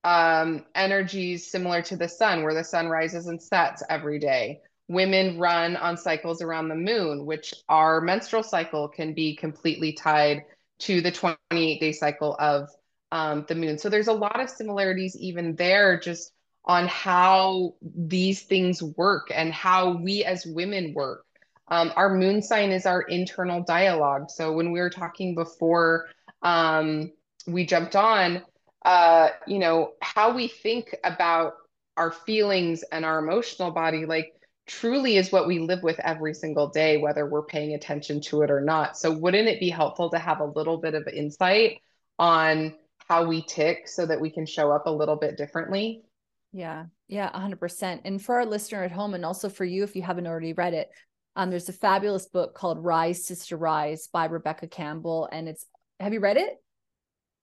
um, 0.04 0.66
energies 0.74 1.52
similar 1.52 1.84
to 1.84 1.96
the 1.96 2.10
sun, 2.10 2.44
where 2.44 2.56
the 2.56 2.64
sun 2.64 2.88
rises 2.88 3.28
and 3.28 3.42
sets 3.42 3.84
every 3.88 4.18
day. 4.18 4.62
Women 4.88 5.38
run 5.40 5.76
on 5.76 5.96
cycles 5.96 6.42
around 6.42 6.68
the 6.68 6.76
moon, 6.76 7.28
which 7.28 7.54
our 7.70 8.02
menstrual 8.02 8.42
cycle 8.42 8.88
can 8.90 9.14
be 9.14 9.36
completely 9.36 9.94
tied 9.94 10.46
to 10.80 11.02
the 11.02 11.12
28 11.12 11.80
day 11.80 11.92
cycle 11.92 12.36
of 12.40 12.70
um, 13.12 13.46
the 13.48 13.56
moon. 13.56 13.78
So 13.78 13.88
there's 13.88 14.08
a 14.08 14.14
lot 14.14 14.42
of 14.42 14.50
similarities 14.50 15.16
even 15.16 15.56
there, 15.56 16.00
just 16.00 16.34
on 16.66 16.88
how 16.88 17.76
these 17.82 18.42
things 18.42 18.82
work 18.82 19.30
and 19.34 19.54
how 19.54 19.98
we 19.98 20.26
as 20.26 20.44
women 20.46 20.94
work. 20.96 21.24
Um, 21.68 21.94
our 21.96 22.16
moon 22.16 22.42
sign 22.42 22.72
is 22.72 22.88
our 22.88 23.04
internal 23.04 23.64
dialogue. 23.64 24.32
So 24.32 24.54
when 24.54 24.72
we 24.72 24.80
were 24.80 24.90
talking 24.90 25.36
before, 25.36 26.08
um, 26.42 27.12
we 27.48 27.66
jumped 27.66 27.96
on, 27.96 28.44
uh, 28.86 29.30
you 29.48 29.60
know, 29.60 29.92
how 30.02 30.34
we 30.34 30.48
think 30.48 30.96
about 31.04 31.54
our 31.98 32.12
feelings 32.12 32.84
and 32.92 33.06
our 33.06 33.20
emotional 33.20 33.72
body, 33.72 34.06
like 34.06 34.34
truly 34.66 35.18
is 35.18 35.32
what 35.32 35.48
we 35.48 35.60
live 35.60 35.84
with 35.84 36.00
every 36.00 36.34
single 36.34 36.70
day, 36.70 36.98
whether 36.98 37.26
we're 37.26 37.46
paying 37.46 37.74
attention 37.74 38.22
to 38.22 38.42
it 38.42 38.52
or 38.52 38.62
not. 38.62 38.98
So, 38.98 39.12
wouldn't 39.12 39.48
it 39.48 39.60
be 39.60 39.70
helpful 39.70 40.10
to 40.12 40.20
have 40.20 40.40
a 40.40 40.46
little 40.46 40.78
bit 40.78 40.96
of 40.96 41.08
insight 41.08 41.80
on 42.18 42.76
how 43.10 43.26
we 43.26 43.44
tick 43.44 43.88
so 43.88 44.06
that 44.06 44.22
we 44.22 44.30
can 44.30 44.46
show 44.46 44.72
up 44.72 44.86
a 44.86 44.92
little 44.92 45.16
bit 45.16 45.38
differently? 45.38 46.04
Yeah, 46.52 46.86
yeah, 47.08 47.32
100%. 47.32 48.02
And 48.06 48.22
for 48.22 48.36
our 48.36 48.46
listener 48.46 48.84
at 48.84 48.92
home, 48.92 49.14
and 49.14 49.26
also 49.26 49.50
for 49.50 49.66
you, 49.66 49.84
if 49.84 49.96
you 49.96 50.04
haven't 50.04 50.28
already 50.28 50.54
read 50.54 50.74
it, 50.74 50.90
um, 51.36 51.50
there's 51.50 51.70
a 51.70 51.74
fabulous 51.74 52.28
book 52.28 52.54
called 52.54 52.84
Rise, 52.84 53.26
Sister 53.26 53.58
Rise 53.58 54.08
by 54.14 54.26
Rebecca 54.26 54.68
Campbell. 54.68 55.28
And 55.32 55.50
it's, 55.50 55.66
have 56.00 56.14
you 56.14 56.20
read 56.20 56.38
it? 56.38 56.63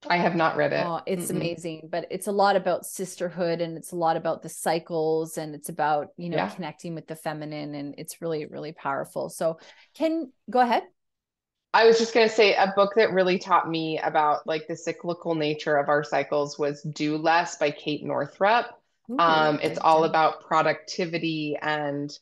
I 0.08 0.16
have 0.16 0.34
not 0.34 0.56
read 0.56 0.72
it. 0.72 0.82
Oh, 0.84 1.00
it's 1.06 1.26
Mm-mm. 1.26 1.36
amazing, 1.36 1.88
but 1.90 2.06
it's 2.10 2.26
a 2.26 2.32
lot 2.32 2.56
about 2.56 2.86
sisterhood 2.86 3.60
and 3.60 3.76
it's 3.76 3.92
a 3.92 3.96
lot 3.96 4.16
about 4.16 4.42
the 4.42 4.48
cycles 4.48 5.36
and 5.36 5.54
it's 5.54 5.68
about, 5.68 6.08
you 6.16 6.30
know, 6.30 6.38
yeah. 6.38 6.48
connecting 6.48 6.94
with 6.94 7.06
the 7.06 7.16
feminine 7.16 7.74
and 7.74 7.94
it's 7.98 8.22
really 8.22 8.46
really 8.46 8.72
powerful. 8.72 9.28
So, 9.28 9.58
can 9.94 10.32
go 10.48 10.60
ahead. 10.60 10.84
I 11.72 11.84
was 11.86 11.98
just 11.98 12.14
going 12.14 12.28
to 12.28 12.34
say 12.34 12.54
a 12.54 12.72
book 12.74 12.94
that 12.96 13.12
really 13.12 13.38
taught 13.38 13.68
me 13.68 13.98
about 13.98 14.46
like 14.46 14.66
the 14.66 14.76
cyclical 14.76 15.34
nature 15.34 15.76
of 15.76 15.88
our 15.88 16.02
cycles 16.02 16.58
was 16.58 16.82
Do 16.82 17.16
Less 17.16 17.56
by 17.58 17.70
Kate 17.70 18.04
Northrup. 18.04 18.66
Ooh, 19.10 19.18
um, 19.18 19.60
it's 19.62 19.78
all 19.78 20.04
about 20.04 20.42
productivity 20.42 21.56
and 21.60 22.16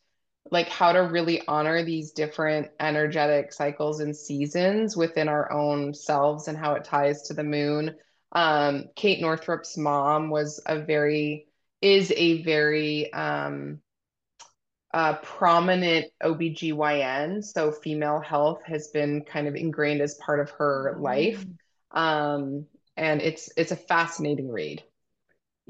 like 0.51 0.68
how 0.68 0.92
to 0.92 1.01
really 1.01 1.42
honor 1.46 1.84
these 1.84 2.12
different 2.12 2.68
energetic 2.80 3.53
cycles 3.53 4.01
and 4.01 4.16
seasons 4.16 4.96
within 4.96 5.28
our 5.28 5.53
own 5.53 5.94
selves 5.94 6.49
and 6.49 6.57
how 6.57 6.74
it 6.74 6.84
ties 6.84 7.22
to 7.22 7.34
the 7.34 7.44
moon. 7.44 7.94
Um, 8.32 8.86
Kate 8.96 9.22
Northrup's 9.22 9.76
mom 9.76 10.30
was 10.30 10.61
a 10.66 10.78
very, 10.80 11.46
is 11.80 12.12
a 12.16 12.42
very 12.42 13.12
um, 13.12 13.80
uh, 14.92 15.14
prominent 15.16 16.07
OBGYN. 16.22 17.44
So 17.44 17.70
female 17.70 18.20
health 18.20 18.62
has 18.64 18.88
been 18.88 19.22
kind 19.24 19.49
of 19.49 19.55
ingrained 19.55 20.01
as 20.01 20.14
part 20.14 20.40
of 20.40 20.51
her 20.53 20.96
life. 20.99 21.44
Um, 21.90 22.66
and 22.96 23.22
it's 23.22 23.51
it's 23.57 23.70
a 23.70 23.76
fascinating 23.76 24.51
read. 24.51 24.82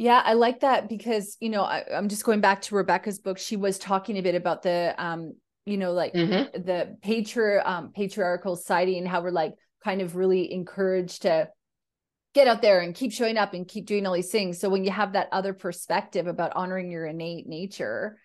Yeah, 0.00 0.22
I 0.24 0.34
like 0.34 0.60
that 0.60 0.88
because, 0.88 1.36
you 1.40 1.48
know, 1.48 1.64
I, 1.64 1.82
am 1.90 2.08
just 2.08 2.22
going 2.22 2.40
back 2.40 2.62
to 2.62 2.76
Rebecca's 2.76 3.18
book. 3.18 3.36
She 3.36 3.56
was 3.56 3.80
talking 3.80 4.16
a 4.16 4.22
bit 4.22 4.36
about 4.36 4.62
the, 4.62 4.94
um, 4.96 5.34
you 5.66 5.76
know, 5.76 5.92
like 5.92 6.14
mm-hmm. 6.14 6.62
the 6.62 6.96
patri- 7.02 7.58
um, 7.58 7.90
patriarchal 7.92 8.54
society 8.54 8.96
and 8.96 9.08
how 9.08 9.22
we're 9.22 9.32
like 9.32 9.54
kind 9.82 10.00
of 10.00 10.14
really 10.14 10.52
encouraged 10.52 11.22
to 11.22 11.48
get 12.32 12.46
out 12.46 12.62
there 12.62 12.78
and 12.78 12.94
keep 12.94 13.10
showing 13.10 13.36
up 13.36 13.54
and 13.54 13.66
keep 13.66 13.86
doing 13.86 14.06
all 14.06 14.14
these 14.14 14.30
things. 14.30 14.60
So 14.60 14.68
when 14.68 14.84
you 14.84 14.92
have 14.92 15.14
that 15.14 15.30
other 15.32 15.52
perspective 15.52 16.28
about 16.28 16.52
honoring 16.54 16.92
your 16.92 17.04
innate 17.04 17.48
nature, 17.48 18.20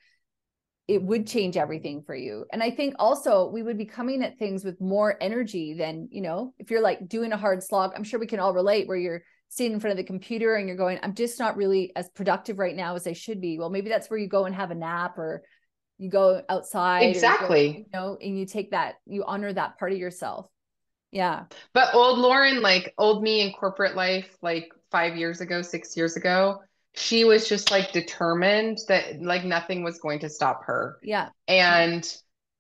it 0.88 1.01
would 1.01 1.26
change 1.26 1.57
everything 1.57 2.03
for 2.03 2.15
you. 2.15 2.45
And 2.53 2.61
I 2.61 2.69
think 2.69 2.93
also 2.99 3.49
we 3.49 3.63
would 3.63 3.80
be 3.80 3.86
coming 3.86 4.21
at 4.21 4.38
things 4.38 4.63
with 4.63 4.80
more 4.80 5.17
energy 5.19 5.74
than, 5.74 6.07
you 6.11 6.21
know, 6.21 6.53
if 6.59 6.69
you're 6.69 6.84
like 6.84 7.09
doing 7.09 7.32
a 7.32 7.38
hard 7.38 7.63
slog, 7.63 7.93
I'm 7.95 8.03
sure 8.03 8.19
we 8.19 8.28
can 8.28 8.39
all 8.39 8.53
relate 8.53 8.88
where 8.88 8.97
you're 8.97 9.24
sitting 9.56 9.74
in 9.74 9.80
front 9.80 9.91
of 9.91 9.97
the 9.97 10.04
computer 10.04 10.56
and 10.56 10.68
you're 10.68 10.78
going, 10.78 10.99
I'm 11.04 11.14
just 11.14 11.38
not 11.38 11.58
really 11.58 11.91
as 11.95 12.10
productive 12.10 12.58
right 12.58 12.76
now 12.76 12.95
as 12.95 13.06
I 13.06 13.14
should 13.14 13.39
be. 13.39 13.60
Well, 13.60 13.70
maybe 13.70 13.89
that's 13.89 14.10
where 14.10 14.18
you 14.18 14.28
go 14.28 14.45
and 14.45 14.56
have 14.56 14.72
a 14.72 14.76
nap 14.76 15.18
or 15.20 15.43
you 15.99 16.10
go 16.10 16.41
outside. 16.49 17.04
Exactly. 17.04 17.68
You, 17.68 17.74
go, 17.74 17.78
you 17.78 17.86
know, 17.93 18.18
and 18.20 18.39
you 18.39 18.45
take 18.47 18.72
that, 18.72 18.95
you 19.06 19.24
honor 19.24 19.54
that 19.54 19.78
part 19.78 19.91
of 19.91 19.99
yourself. 19.99 20.47
Yeah. 21.12 21.43
But 21.74 21.93
old 21.93 22.18
Lauren, 22.18 22.62
like 22.62 22.95
old 22.97 23.22
me 23.22 23.41
in 23.41 23.54
corporate 23.54 23.95
life, 23.95 24.36
like 24.41 24.72
five 24.89 25.16
years 25.16 25.39
ago, 25.39 25.62
six 25.62 25.95
years 25.95 26.18
ago, 26.18 26.62
she 26.95 27.24
was 27.24 27.47
just 27.47 27.70
like 27.70 27.91
determined 27.91 28.80
that 28.88 29.22
like 29.22 29.43
nothing 29.43 29.84
was 29.84 29.99
going 29.99 30.20
to 30.20 30.30
stop 30.30 30.66
her. 30.66 30.97
Yeah. 31.04 31.30
And 31.47 32.12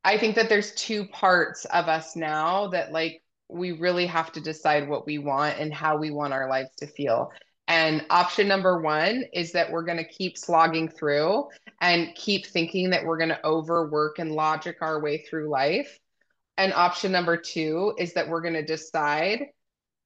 I 0.03 0.19
think 0.19 0.35
that 0.35 0.49
there's 0.49 0.73
two 0.75 1.07
parts 1.07 1.65
of 1.65 1.87
us 1.87 2.15
now 2.15 2.67
that 2.67 2.91
like 2.91 3.22
we 3.49 3.73
really 3.73 4.05
have 4.07 4.31
to 4.33 4.41
decide 4.41 4.87
what 4.87 5.05
we 5.05 5.17
want 5.17 5.59
and 5.59 5.73
how 5.73 5.97
we 5.97 6.11
want 6.11 6.33
our 6.33 6.49
lives 6.49 6.71
to 6.77 6.87
feel. 6.87 7.31
And 7.67 8.05
option 8.09 8.47
number 8.47 8.81
one 8.81 9.23
is 9.33 9.53
that 9.53 9.71
we're 9.71 9.85
going 9.85 9.97
to 9.97 10.07
keep 10.07 10.37
slogging 10.37 10.89
through 10.89 11.47
and 11.79 12.13
keep 12.15 12.45
thinking 12.45 12.89
that 12.89 13.05
we're 13.05 13.17
going 13.17 13.29
to 13.29 13.45
overwork 13.45 14.19
and 14.19 14.31
logic 14.31 14.77
our 14.81 15.01
way 15.01 15.19
through 15.19 15.49
life. 15.49 15.97
And 16.57 16.73
option 16.73 17.11
number 17.11 17.37
two 17.37 17.93
is 17.97 18.13
that 18.13 18.27
we're 18.27 18.41
going 18.41 18.53
to 18.55 18.65
decide 18.65 19.45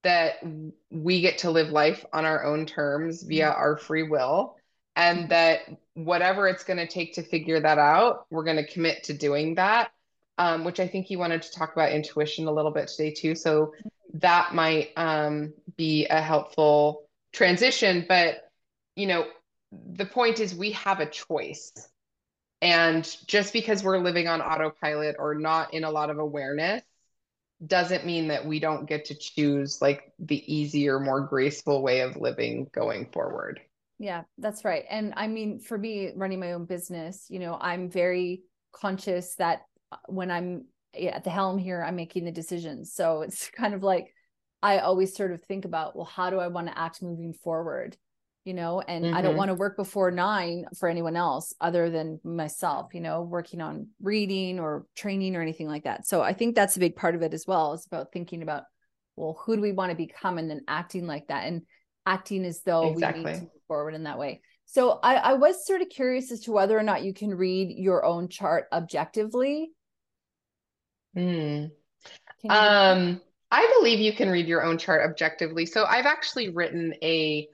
that 0.04 0.36
we 0.92 1.22
get 1.22 1.40
to 1.40 1.52
live 1.52 1.70
life 1.70 2.06
on 2.14 2.26
our 2.26 2.46
own 2.46 2.66
terms 2.66 3.24
via 3.24 3.50
our 3.50 3.78
free 3.78 4.04
will. 4.04 4.56
And 4.96 5.30
that 5.30 5.62
whatever 5.94 6.48
it's 6.48 6.64
going 6.64 6.78
to 6.78 6.88
take 6.88 7.14
to 7.14 7.24
figure 7.24 7.60
that 7.60 7.78
out, 7.78 8.26
we're 8.30 8.44
going 8.44 8.58
to 8.58 8.68
commit 8.68 9.04
to 9.06 9.14
doing 9.14 9.56
that 9.56 9.92
um, 10.38 10.64
which 10.64 10.80
I 10.80 10.88
think 10.88 11.10
you 11.10 11.20
wanted 11.20 11.42
to 11.44 11.52
talk 11.52 11.74
about 11.74 11.92
intuition 11.92 12.48
a 12.48 12.52
little 12.52 12.72
bit 12.72 12.88
today 12.88 13.12
too. 13.12 13.36
So 13.36 13.74
that 14.16 14.54
might 14.54 14.90
um, 14.96 15.54
be 15.76 16.06
a 16.06 16.22
helpful 16.22 17.08
transition. 17.34 18.06
But, 18.08 18.50
you 18.96 19.08
know, 19.08 19.26
the 19.72 20.06
point 20.06 20.40
is 20.40 20.56
we 20.56 20.72
have 20.72 21.00
a 21.00 21.10
choice. 21.10 21.72
And 22.62 23.08
just 23.28 23.54
because 23.54 23.84
we're 23.84 24.00
living 24.00 24.28
on 24.28 24.42
autopilot 24.42 25.18
or 25.20 25.36
not 25.36 25.74
in 25.74 25.84
a 25.84 25.92
lot 25.92 26.10
of 26.10 26.18
awareness 26.18 26.82
doesn't 27.66 28.06
mean 28.06 28.28
that 28.28 28.46
we 28.46 28.60
don't 28.60 28.88
get 28.88 29.06
to 29.06 29.16
choose 29.16 29.82
like 29.82 30.12
the 30.20 30.54
easier, 30.54 31.00
more 31.00 31.22
graceful 31.22 31.82
way 31.82 32.02
of 32.02 32.16
living 32.16 32.68
going 32.74 33.10
forward. 33.12 33.60
Yeah, 34.00 34.24
that's 34.38 34.64
right. 34.64 34.86
And 34.90 35.14
I 35.18 35.28
mean, 35.28 35.60
for 35.60 35.78
me, 35.78 36.12
running 36.16 36.40
my 36.40 36.54
own 36.54 36.66
business, 36.66 37.26
you 37.30 37.40
know, 37.40 37.58
I'm 37.60 37.90
very 37.90 38.44
conscious 38.72 39.36
that 39.36 39.66
when 40.08 40.32
I'm 40.32 40.66
at 40.96 41.24
the 41.24 41.30
helm 41.30 41.58
here, 41.58 41.84
I'm 41.84 41.96
making 41.96 42.26
the 42.26 42.32
decisions. 42.32 42.94
So 42.94 43.22
it's 43.24 43.50
kind 43.50 43.74
of 43.74 43.84
like 43.84 44.14
I 44.62 44.80
always 44.80 45.16
sort 45.16 45.32
of 45.32 45.44
think 45.44 45.66
about, 45.66 45.96
well, 45.96 46.06
how 46.06 46.30
do 46.30 46.40
I 46.40 46.48
want 46.48 46.68
to 46.68 46.78
act 46.78 47.02
moving 47.02 47.34
forward? 47.34 47.96
You 48.44 48.54
know, 48.54 48.80
and 48.80 49.04
mm-hmm. 49.04 49.14
I 49.14 49.22
don't 49.22 49.32
mm-hmm. 49.32 49.40
want 49.40 49.50
to 49.50 49.56
work 49.56 49.76
before 49.76 50.10
nine 50.10 50.66
for 50.78 50.88
anyone 50.88 51.18
else 51.18 51.54
other 51.60 51.90
than 51.90 52.22
myself, 52.24 52.94
you 52.94 53.02
know, 53.02 53.22
working 53.22 53.60
on 53.60 53.88
reading 54.02 54.62
or 54.62 54.86
training 54.96 55.36
or 55.36 55.42
anything 55.42 55.68
like 55.68 55.84
that. 55.84 56.08
So 56.08 56.22
I 56.22 56.32
think 56.32 56.56
that's 56.56 56.78
a 56.78 56.80
big 56.80 56.96
part 56.96 57.14
of 57.14 57.22
it 57.24 57.34
as 57.34 57.46
well. 57.46 57.74
It's 57.74 57.86
about 57.86 58.14
thinking 58.14 58.42
about, 58.42 58.64
well, 59.18 59.38
who 59.44 59.58
do 59.58 59.62
we 59.62 59.74
want 59.74 59.92
to 59.92 59.98
become 59.98 60.38
and 60.38 60.50
then 60.50 60.62
acting 60.66 61.08
like 61.08 61.28
that 61.28 61.46
and 61.46 61.64
acting 62.06 62.46
as 62.46 62.62
though 62.62 62.94
exactly. 62.94 63.26
we 63.26 63.32
need 63.32 63.36
to 63.36 63.42
move 63.42 63.52
forward 63.68 63.96
in 63.96 64.04
that 64.04 64.18
way. 64.18 64.42
So 64.66 65.00
I, 65.04 65.16
I 65.16 65.34
was 65.34 65.66
sort 65.66 65.82
of 65.82 65.90
curious 65.90 66.32
as 66.32 66.42
to 66.42 66.52
whether 66.52 66.78
or 66.78 66.84
not 66.84 67.04
you 67.04 67.14
can 67.14 67.34
read 67.36 67.78
your 67.78 68.06
own 68.06 68.30
chart 68.30 68.68
objectively. 68.72 69.72
Hmm. 71.14 71.66
Um, 72.50 73.22
I 73.52 73.74
believe 73.78 74.00
you 74.00 74.14
can 74.14 74.30
read 74.30 74.48
your 74.48 74.64
own 74.64 74.78
chart 74.78 75.10
objectively. 75.10 75.66
So 75.66 75.86
I've 75.86 76.06
actually 76.06 76.50
written 76.50 76.94
a 77.02 77.48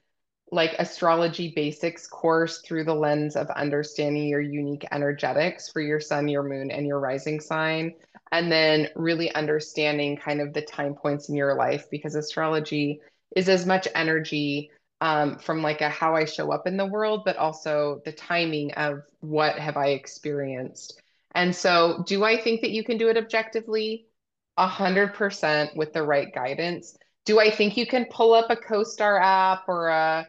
like 0.52 0.76
astrology 0.78 1.52
basics 1.56 2.06
course 2.06 2.60
through 2.60 2.84
the 2.84 2.94
lens 2.94 3.36
of 3.36 3.50
understanding 3.50 4.28
your 4.28 4.42
unique 4.42 4.86
energetics 4.92 5.70
for 5.70 5.82
your 5.82 6.00
sun, 6.00 6.28
your 6.28 6.44
moon, 6.44 6.70
and 6.70 6.86
your 6.86 7.00
rising 7.00 7.40
sign. 7.40 7.94
And 8.32 8.52
then 8.52 8.90
really 8.96 9.34
understanding 9.34 10.18
kind 10.18 10.42
of 10.42 10.54
the 10.54 10.62
time 10.62 10.94
points 10.94 11.30
in 11.30 11.36
your 11.36 11.56
life 11.56 11.90
because 11.90 12.16
astrology 12.16 13.02
is 13.36 13.50
as 13.50 13.66
much 13.66 13.88
energy 13.96 14.70
um, 15.02 15.38
from 15.38 15.62
like 15.62 15.82
a 15.82 15.90
how 15.90 16.16
I 16.16 16.26
show 16.26 16.52
up 16.52 16.68
in 16.68 16.78
the 16.78 16.86
world, 16.86 17.24
but 17.26 17.38
also 17.38 18.02
the 18.06 18.12
timing 18.12 18.74
of 18.74 19.02
what 19.22 19.58
have 19.60 19.76
I 19.76 19.90
experienced. 19.90 21.02
And 21.36 21.56
so, 21.56 22.04
do 22.06 22.24
I 22.24 22.40
think 22.40 22.62
that 22.62 22.72
you 22.72 22.84
can 22.84 22.98
do 22.98 23.10
it 23.10 23.18
objectively? 23.18 24.06
A 24.58 24.68
hundred 24.68 25.16
percent 25.16 25.76
with 25.76 25.94
the 25.94 26.04
right 26.04 26.34
guidance. 26.34 26.96
Do 27.26 27.40
I 27.40 27.50
think 27.50 27.76
you 27.76 27.88
can 27.88 28.06
pull 28.06 28.34
up 28.34 28.50
a 28.50 28.56
CoStar 28.56 29.20
app 29.20 29.64
or 29.68 29.88
a 29.88 30.28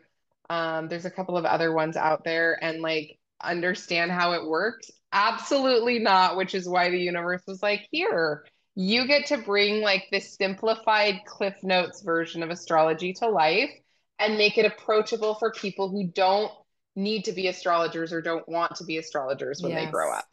um, 0.51 0.89
there's 0.89 1.05
a 1.05 1.11
couple 1.11 1.37
of 1.37 1.45
other 1.45 1.73
ones 1.73 1.97
out 1.97 2.25
there 2.25 2.59
and 2.63 2.81
like 2.81 3.19
understand 3.43 4.11
how 4.11 4.33
it 4.33 4.47
works? 4.47 4.91
Absolutely 5.13 5.99
not, 5.99 6.37
which 6.37 6.55
is 6.55 6.69
why 6.69 6.91
the 6.91 6.99
universe 6.99 7.43
was 7.47 7.63
like, 7.63 7.87
here, 7.91 8.45
you 8.75 9.07
get 9.07 9.27
to 9.27 9.39
bring 9.39 9.81
like 9.81 10.07
this 10.11 10.35
simplified 10.35 11.21
Cliff 11.27 11.55
Notes 11.63 12.03
version 12.03 12.43
of 12.43 12.51
astrology 12.51 13.13
to 13.15 13.29
life 13.29 13.71
and 14.19 14.37
make 14.37 14.59
it 14.59 14.67
approachable 14.67 15.35
for 15.35 15.53
people 15.53 15.89
who 15.89 16.09
don't 16.09 16.53
need 16.97 17.25
to 17.25 17.33
be 17.33 17.49
astrologers 17.49 18.13
or 18.13 18.21
don't 18.21 18.49
want 18.49 18.77
to 18.77 18.85
be 18.85 18.99
astrologers 18.99 19.63
when 19.63 19.73
yes. 19.73 19.85
they 19.85 19.91
grow 19.91 20.13
up. 20.13 20.27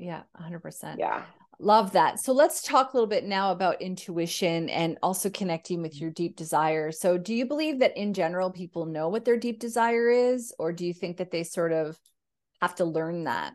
Yeah, 0.00 0.22
100%. 0.40 0.96
Yeah. 0.98 1.24
Love 1.58 1.92
that. 1.92 2.18
So 2.18 2.32
let's 2.32 2.62
talk 2.62 2.92
a 2.92 2.96
little 2.96 3.06
bit 3.06 3.24
now 3.24 3.52
about 3.52 3.82
intuition 3.82 4.70
and 4.70 4.96
also 5.02 5.28
connecting 5.28 5.82
with 5.82 5.92
mm-hmm. 5.92 6.04
your 6.04 6.10
deep 6.10 6.34
desire. 6.34 6.90
So, 6.90 7.18
do 7.18 7.34
you 7.34 7.44
believe 7.44 7.80
that 7.80 7.98
in 7.98 8.14
general 8.14 8.50
people 8.50 8.86
know 8.86 9.10
what 9.10 9.26
their 9.26 9.36
deep 9.36 9.60
desire 9.60 10.08
is, 10.08 10.54
or 10.58 10.72
do 10.72 10.86
you 10.86 10.94
think 10.94 11.18
that 11.18 11.30
they 11.30 11.44
sort 11.44 11.72
of 11.72 11.98
have 12.62 12.74
to 12.76 12.86
learn 12.86 13.24
that? 13.24 13.52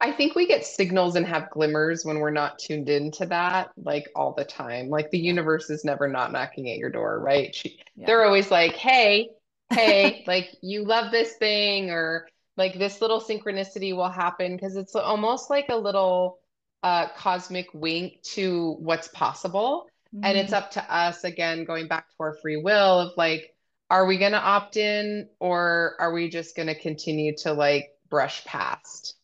I 0.00 0.12
think 0.12 0.34
we 0.34 0.46
get 0.46 0.64
signals 0.64 1.16
and 1.16 1.26
have 1.26 1.50
glimmers 1.50 2.06
when 2.06 2.20
we're 2.20 2.30
not 2.30 2.58
tuned 2.58 2.88
into 2.88 3.26
that 3.26 3.70
like 3.76 4.08
all 4.14 4.32
the 4.32 4.44
time. 4.44 4.88
Like 4.88 5.10
the 5.10 5.18
universe 5.18 5.68
is 5.68 5.84
never 5.84 6.08
not 6.08 6.32
knocking 6.32 6.70
at 6.70 6.78
your 6.78 6.90
door, 6.90 7.20
right? 7.20 7.54
She, 7.54 7.80
yeah. 7.96 8.06
They're 8.06 8.24
always 8.24 8.50
like, 8.50 8.76
hey, 8.76 9.28
hey, 9.70 10.24
like 10.26 10.48
you 10.62 10.84
love 10.84 11.10
this 11.10 11.34
thing, 11.34 11.90
or 11.90 12.28
like 12.58 12.76
this 12.76 13.00
little 13.00 13.20
synchronicity 13.20 13.96
will 13.96 14.10
happen 14.10 14.56
because 14.56 14.76
it's 14.76 14.96
almost 14.96 15.48
like 15.48 15.66
a 15.68 15.76
little 15.76 16.40
uh, 16.82 17.06
cosmic 17.16 17.68
wink 17.72 18.20
to 18.22 18.76
what's 18.80 19.08
possible. 19.08 19.88
Mm-hmm. 20.14 20.24
And 20.24 20.38
it's 20.38 20.52
mm-hmm. 20.52 20.64
up 20.64 20.70
to 20.72 20.94
us, 20.94 21.24
again, 21.24 21.64
going 21.64 21.86
back 21.86 22.08
to 22.08 22.14
our 22.20 22.34
free 22.34 22.56
will 22.56 23.00
of 23.00 23.12
like, 23.16 23.54
are 23.90 24.04
we 24.04 24.18
going 24.18 24.32
to 24.32 24.40
opt 24.40 24.76
in 24.76 25.28
or 25.38 25.94
are 25.98 26.12
we 26.12 26.28
just 26.28 26.56
going 26.56 26.66
to 26.66 26.78
continue 26.78 27.34
to 27.38 27.52
like 27.52 27.88
brush 28.10 28.44
past? 28.44 29.14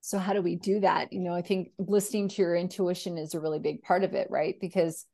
So, 0.00 0.18
how 0.18 0.34
do 0.34 0.40
we 0.40 0.54
do 0.54 0.80
that? 0.80 1.12
You 1.12 1.20
know, 1.20 1.34
I 1.34 1.42
think 1.42 1.72
listening 1.78 2.28
to 2.28 2.42
your 2.42 2.54
intuition 2.54 3.18
is 3.18 3.34
a 3.34 3.40
really 3.40 3.58
big 3.58 3.82
part 3.82 4.04
of 4.04 4.14
it, 4.14 4.28
right? 4.30 4.54
Because, 4.60 5.04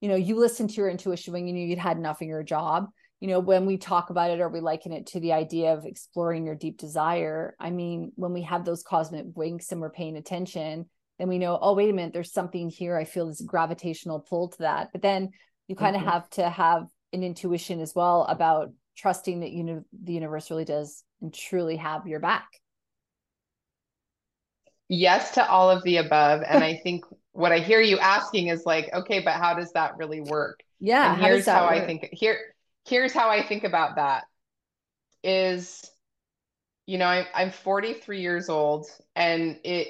you 0.00 0.08
know, 0.08 0.16
you 0.16 0.40
listen 0.40 0.66
to 0.66 0.74
your 0.74 0.90
intuition 0.90 1.32
when 1.32 1.46
you 1.46 1.52
knew 1.52 1.64
you'd 1.64 1.78
had 1.78 1.96
enough 1.96 2.20
in 2.20 2.26
your 2.26 2.42
job. 2.42 2.88
You 3.20 3.28
know, 3.28 3.40
when 3.40 3.66
we 3.66 3.76
talk 3.76 4.10
about 4.10 4.30
it 4.30 4.40
or 4.40 4.48
we 4.48 4.60
liken 4.60 4.92
it 4.92 5.06
to 5.08 5.20
the 5.20 5.34
idea 5.34 5.74
of 5.74 5.84
exploring 5.84 6.46
your 6.46 6.54
deep 6.54 6.78
desire, 6.78 7.54
I 7.60 7.70
mean, 7.70 8.12
when 8.16 8.32
we 8.32 8.42
have 8.42 8.64
those 8.64 8.82
cosmic 8.82 9.26
winks 9.34 9.72
and 9.72 9.80
we're 9.80 9.90
paying 9.90 10.16
attention, 10.16 10.88
then 11.18 11.28
we 11.28 11.38
know, 11.38 11.58
oh, 11.60 11.74
wait 11.74 11.90
a 11.90 11.92
minute, 11.92 12.14
there's 12.14 12.32
something 12.32 12.70
here. 12.70 12.96
I 12.96 13.04
feel 13.04 13.26
this 13.26 13.42
gravitational 13.42 14.20
pull 14.20 14.48
to 14.48 14.58
that. 14.60 14.88
But 14.92 15.02
then 15.02 15.30
you 15.68 15.76
kind 15.76 15.96
of 15.96 16.02
mm-hmm. 16.02 16.10
have 16.10 16.30
to 16.30 16.48
have 16.48 16.86
an 17.12 17.22
intuition 17.22 17.80
as 17.80 17.94
well 17.94 18.24
about 18.24 18.72
trusting 18.96 19.40
that 19.40 19.50
you 19.50 19.64
know 19.64 19.84
the 20.02 20.12
universe 20.12 20.50
really 20.50 20.64
does 20.64 21.04
and 21.20 21.32
truly 21.32 21.76
have 21.76 22.06
your 22.06 22.20
back 22.20 22.46
yes 24.90 25.30
to 25.30 25.48
all 25.48 25.70
of 25.70 25.82
the 25.84 25.96
above. 25.96 26.42
And 26.46 26.62
I 26.62 26.74
think 26.82 27.04
what 27.32 27.52
I 27.52 27.60
hear 27.60 27.80
you 27.80 27.98
asking 27.98 28.48
is 28.48 28.66
like, 28.66 28.90
okay, 28.92 29.20
but 29.20 29.34
how 29.34 29.54
does 29.54 29.72
that 29.72 29.96
really 29.96 30.20
work? 30.20 30.60
Yeah. 30.80 31.14
And 31.14 31.22
here's 31.22 31.46
how, 31.46 31.60
how 31.60 31.66
I 31.66 31.86
think 31.86 32.08
here, 32.12 32.38
here's 32.86 33.12
how 33.12 33.30
I 33.30 33.46
think 33.46 33.64
about 33.64 33.96
that 33.96 34.24
is, 35.22 35.88
you 36.86 36.98
know, 36.98 37.06
I, 37.06 37.26
I'm 37.34 37.50
43 37.50 38.20
years 38.20 38.48
old 38.48 38.86
and 39.14 39.58
it, 39.64 39.88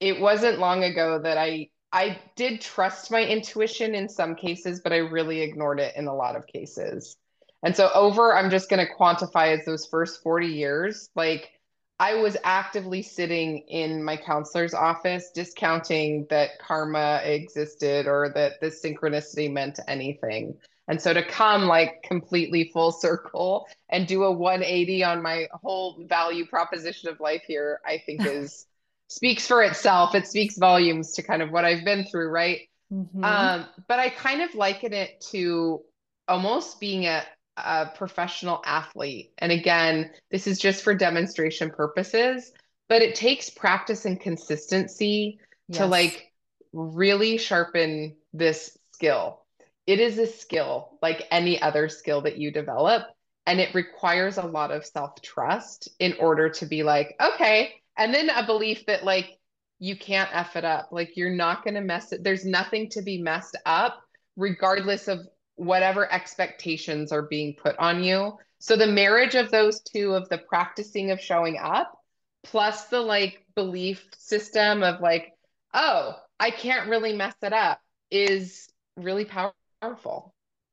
it 0.00 0.20
wasn't 0.20 0.58
long 0.58 0.84
ago 0.84 1.20
that 1.22 1.38
I, 1.38 1.68
I 1.92 2.18
did 2.36 2.60
trust 2.60 3.10
my 3.10 3.22
intuition 3.22 3.94
in 3.94 4.08
some 4.08 4.34
cases, 4.34 4.80
but 4.82 4.92
I 4.92 4.98
really 4.98 5.40
ignored 5.40 5.80
it 5.80 5.94
in 5.96 6.06
a 6.06 6.14
lot 6.14 6.36
of 6.36 6.46
cases. 6.46 7.16
And 7.62 7.76
so 7.76 7.90
over, 7.94 8.34
I'm 8.34 8.50
just 8.50 8.68
going 8.68 8.84
to 8.84 8.92
quantify 8.92 9.56
as 9.56 9.64
those 9.64 9.86
first 9.86 10.22
40 10.22 10.48
years, 10.48 11.08
like 11.14 11.50
I 11.98 12.14
was 12.14 12.36
actively 12.42 13.02
sitting 13.02 13.58
in 13.68 14.02
my 14.02 14.16
counselor's 14.16 14.74
office 14.74 15.30
discounting 15.32 16.26
that 16.30 16.58
karma 16.58 17.20
existed 17.22 18.08
or 18.08 18.32
that 18.34 18.60
this 18.60 18.82
synchronicity 18.82 19.52
meant 19.52 19.78
anything. 19.86 20.58
And 20.88 21.00
so 21.00 21.12
to 21.12 21.24
come 21.24 21.64
like 21.64 22.02
completely 22.02 22.70
full 22.72 22.92
circle 22.92 23.66
and 23.88 24.06
do 24.06 24.24
a 24.24 24.32
180 24.32 25.04
on 25.04 25.22
my 25.22 25.46
whole 25.52 26.04
value 26.08 26.46
proposition 26.46 27.08
of 27.08 27.20
life 27.20 27.42
here, 27.46 27.80
I 27.86 28.02
think 28.04 28.26
is 28.26 28.66
speaks 29.08 29.46
for 29.46 29.62
itself. 29.62 30.14
It 30.14 30.26
speaks 30.26 30.56
volumes 30.56 31.12
to 31.12 31.22
kind 31.22 31.42
of 31.42 31.50
what 31.50 31.64
I've 31.64 31.84
been 31.84 32.04
through, 32.04 32.30
right? 32.30 32.60
Mm-hmm. 32.92 33.24
Um, 33.24 33.66
but 33.88 33.98
I 33.98 34.08
kind 34.08 34.42
of 34.42 34.54
liken 34.54 34.92
it 34.92 35.20
to 35.30 35.82
almost 36.28 36.80
being 36.80 37.06
a, 37.06 37.22
a 37.56 37.86
professional 37.94 38.62
athlete. 38.64 39.32
And 39.38 39.52
again, 39.52 40.10
this 40.30 40.46
is 40.46 40.58
just 40.58 40.82
for 40.82 40.94
demonstration 40.94 41.70
purposes, 41.70 42.52
but 42.88 43.02
it 43.02 43.14
takes 43.14 43.50
practice 43.50 44.04
and 44.04 44.20
consistency 44.20 45.38
yes. 45.68 45.78
to 45.78 45.86
like 45.86 46.32
really 46.72 47.38
sharpen 47.38 48.16
this 48.32 48.76
skill. 48.92 49.41
It 49.86 50.00
is 50.00 50.18
a 50.18 50.26
skill 50.26 50.98
like 51.02 51.26
any 51.30 51.60
other 51.60 51.88
skill 51.88 52.22
that 52.22 52.38
you 52.38 52.50
develop. 52.50 53.02
And 53.46 53.58
it 53.58 53.74
requires 53.74 54.38
a 54.38 54.46
lot 54.46 54.70
of 54.70 54.86
self 54.86 55.20
trust 55.20 55.88
in 55.98 56.14
order 56.20 56.50
to 56.50 56.66
be 56.66 56.82
like, 56.82 57.16
okay. 57.20 57.74
And 57.96 58.14
then 58.14 58.30
a 58.30 58.46
belief 58.46 58.86
that 58.86 59.04
like 59.04 59.38
you 59.78 59.96
can't 59.96 60.30
F 60.32 60.54
it 60.54 60.64
up. 60.64 60.90
Like 60.92 61.16
you're 61.16 61.34
not 61.34 61.64
going 61.64 61.74
to 61.74 61.80
mess 61.80 62.12
it. 62.12 62.22
There's 62.22 62.44
nothing 62.44 62.88
to 62.90 63.02
be 63.02 63.20
messed 63.20 63.56
up, 63.66 64.00
regardless 64.36 65.08
of 65.08 65.26
whatever 65.56 66.10
expectations 66.10 67.10
are 67.10 67.22
being 67.22 67.54
put 67.60 67.76
on 67.78 68.04
you. 68.04 68.38
So 68.60 68.76
the 68.76 68.86
marriage 68.86 69.34
of 69.34 69.50
those 69.50 69.80
two 69.80 70.14
of 70.14 70.28
the 70.28 70.38
practicing 70.38 71.10
of 71.10 71.20
showing 71.20 71.58
up 71.58 71.98
plus 72.44 72.84
the 72.84 73.00
like 73.00 73.44
belief 73.54 74.06
system 74.16 74.82
of 74.82 75.00
like, 75.00 75.32
oh, 75.74 76.16
I 76.38 76.50
can't 76.50 76.88
really 76.88 77.12
mess 77.12 77.34
it 77.42 77.52
up 77.52 77.80
is 78.10 78.68
really 78.96 79.24
powerful. 79.24 79.56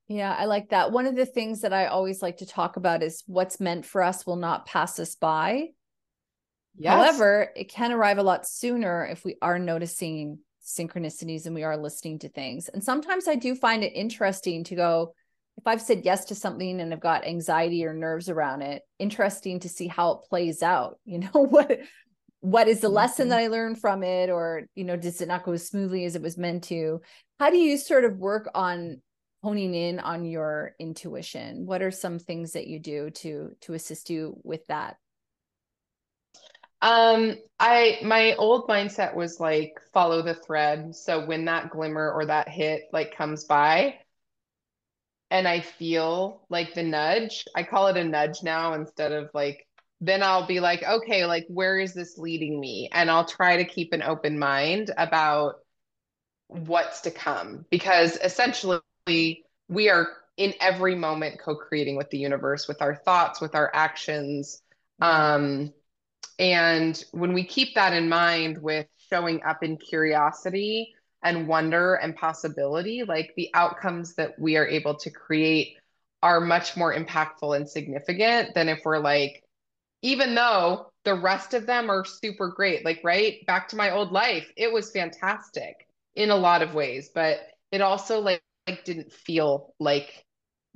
Yeah, 0.07 0.35
I 0.35 0.45
like 0.45 0.69
that. 0.69 0.91
One 0.91 1.05
of 1.05 1.15
the 1.15 1.25
things 1.25 1.61
that 1.61 1.73
I 1.73 1.85
always 1.85 2.21
like 2.21 2.37
to 2.37 2.45
talk 2.45 2.77
about 2.77 3.03
is 3.03 3.23
what's 3.27 3.59
meant 3.59 3.85
for 3.85 4.01
us 4.01 4.25
will 4.25 4.37
not 4.37 4.65
pass 4.65 4.99
us 4.99 5.15
by. 5.15 5.67
Yes. 6.77 6.93
However, 6.93 7.49
it 7.55 7.69
can 7.69 7.91
arrive 7.91 8.17
a 8.17 8.23
lot 8.23 8.47
sooner 8.47 9.05
if 9.05 9.23
we 9.23 9.35
are 9.41 9.59
noticing 9.59 10.39
synchronicities 10.65 11.45
and 11.45 11.53
we 11.53 11.63
are 11.63 11.77
listening 11.77 12.19
to 12.19 12.29
things. 12.29 12.69
And 12.69 12.83
sometimes 12.83 13.27
I 13.27 13.35
do 13.35 13.53
find 13.53 13.83
it 13.83 13.93
interesting 13.93 14.63
to 14.65 14.75
go, 14.75 15.13
if 15.57 15.67
I've 15.67 15.81
said 15.81 16.05
yes 16.05 16.25
to 16.25 16.35
something 16.35 16.79
and 16.79 16.93
I've 16.93 16.99
got 16.99 17.27
anxiety 17.27 17.85
or 17.85 17.93
nerves 17.93 18.29
around 18.29 18.61
it, 18.61 18.81
interesting 18.97 19.59
to 19.59 19.69
see 19.69 19.87
how 19.87 20.11
it 20.11 20.29
plays 20.29 20.63
out. 20.63 20.99
You 21.05 21.19
know, 21.19 21.45
what 21.45 21.79
what 22.41 22.67
is 22.67 22.79
the 22.79 22.87
mm-hmm. 22.87 22.95
lesson 22.95 23.29
that 23.29 23.39
I 23.39 23.47
learned 23.47 23.79
from 23.79 24.03
it? 24.03 24.29
Or, 24.29 24.63
you 24.75 24.83
know, 24.83 24.95
does 24.95 25.21
it 25.21 25.27
not 25.27 25.43
go 25.43 25.53
as 25.53 25.67
smoothly 25.67 26.05
as 26.05 26.15
it 26.15 26.21
was 26.21 26.37
meant 26.37 26.65
to? 26.65 27.01
How 27.39 27.49
do 27.49 27.57
you 27.57 27.77
sort 27.77 28.05
of 28.05 28.17
work 28.17 28.49
on 28.53 29.01
honing 29.43 29.73
in 29.73 29.99
on 29.99 30.25
your 30.25 30.75
intuition? 30.79 31.65
What 31.65 31.81
are 31.81 31.91
some 31.91 32.19
things 32.19 32.53
that 32.53 32.67
you 32.67 32.79
do 32.79 33.09
to 33.11 33.51
to 33.61 33.73
assist 33.73 34.09
you 34.09 34.39
with 34.43 34.65
that? 34.67 34.97
Um, 36.81 37.35
I 37.59 37.99
my 38.03 38.35
old 38.35 38.69
mindset 38.69 39.13
was 39.15 39.39
like 39.39 39.73
follow 39.93 40.21
the 40.21 40.33
thread. 40.33 40.95
So 40.95 41.25
when 41.25 41.45
that 41.45 41.71
glimmer 41.71 42.11
or 42.11 42.25
that 42.25 42.47
hit 42.47 42.83
like 42.93 43.15
comes 43.15 43.43
by 43.43 43.95
and 45.29 45.47
I 45.47 45.59
feel 45.59 46.45
like 46.49 46.73
the 46.73 46.83
nudge, 46.83 47.45
I 47.55 47.63
call 47.63 47.87
it 47.87 47.97
a 47.97 48.03
nudge 48.03 48.43
now 48.43 48.73
instead 48.73 49.11
of 49.11 49.29
like 49.33 49.67
then 50.01 50.23
I'll 50.23 50.47
be 50.47 50.59
like, 50.59 50.83
okay, 50.83 51.25
like 51.25 51.45
where 51.49 51.77
is 51.77 51.93
this 51.93 52.17
leading 52.17 52.59
me? 52.59 52.89
And 52.91 53.11
I'll 53.11 53.25
try 53.25 53.57
to 53.57 53.65
keep 53.65 53.93
an 53.93 54.01
open 54.01 54.39
mind 54.39 54.91
about 54.97 55.55
what's 56.47 57.01
to 57.01 57.11
come 57.11 57.65
because 57.69 58.17
essentially 58.17 58.81
we 59.07 59.89
are 59.89 60.07
in 60.37 60.53
every 60.61 60.95
moment 60.95 61.39
co-creating 61.39 61.95
with 61.95 62.09
the 62.09 62.17
universe 62.17 62.67
with 62.67 62.81
our 62.81 62.95
thoughts, 62.95 63.41
with 63.41 63.55
our 63.55 63.69
actions. 63.73 64.61
Um 65.01 65.73
and 66.39 67.03
when 67.11 67.33
we 67.33 67.43
keep 67.43 67.75
that 67.75 67.93
in 67.93 68.07
mind 68.09 68.61
with 68.61 68.87
showing 69.09 69.43
up 69.43 69.63
in 69.63 69.77
curiosity 69.77 70.95
and 71.21 71.47
wonder 71.47 71.95
and 71.95 72.15
possibility, 72.15 73.03
like 73.03 73.33
the 73.35 73.49
outcomes 73.53 74.15
that 74.15 74.39
we 74.39 74.55
are 74.55 74.67
able 74.67 74.95
to 74.95 75.09
create 75.09 75.77
are 76.23 76.39
much 76.39 76.77
more 76.77 76.93
impactful 76.93 77.55
and 77.55 77.67
significant 77.69 78.53
than 78.53 78.69
if 78.69 78.79
we're 78.85 78.99
like, 78.99 79.43
even 80.01 80.35
though 80.35 80.91
the 81.03 81.15
rest 81.15 81.53
of 81.53 81.65
them 81.65 81.89
are 81.89 82.05
super 82.05 82.49
great, 82.49 82.85
like, 82.85 83.01
right? 83.03 83.45
Back 83.45 83.69
to 83.69 83.75
my 83.75 83.91
old 83.91 84.11
life, 84.11 84.51
it 84.55 84.71
was 84.71 84.91
fantastic 84.91 85.87
in 86.15 86.29
a 86.29 86.35
lot 86.35 86.61
of 86.61 86.73
ways, 86.73 87.09
but 87.13 87.39
it 87.71 87.81
also 87.81 88.19
like, 88.19 88.41
like 88.67 88.83
didn't 88.83 89.11
feel 89.11 89.73
like 89.79 90.25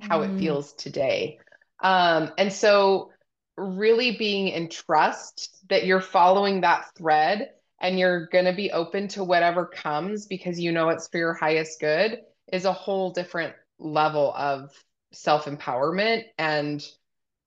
how 0.00 0.20
mm. 0.20 0.34
it 0.34 0.38
feels 0.38 0.72
today. 0.74 1.38
Um, 1.82 2.32
and 2.38 2.52
so 2.52 3.10
really 3.56 4.16
being 4.16 4.48
in 4.48 4.68
trust 4.68 5.56
that 5.68 5.86
you're 5.86 6.00
following 6.00 6.62
that 6.62 6.86
thread 6.96 7.50
and 7.80 7.98
you're 7.98 8.26
going 8.26 8.46
to 8.46 8.52
be 8.52 8.72
open 8.72 9.08
to 9.08 9.22
whatever 9.22 9.66
comes 9.66 10.26
because 10.26 10.58
you 10.58 10.72
know 10.72 10.88
it's 10.88 11.08
for 11.08 11.18
your 11.18 11.34
highest 11.34 11.80
good 11.80 12.20
is 12.52 12.64
a 12.64 12.72
whole 12.72 13.12
different 13.12 13.54
level 13.78 14.32
of 14.34 14.70
self-empowerment 15.12 16.22
and 16.38 16.84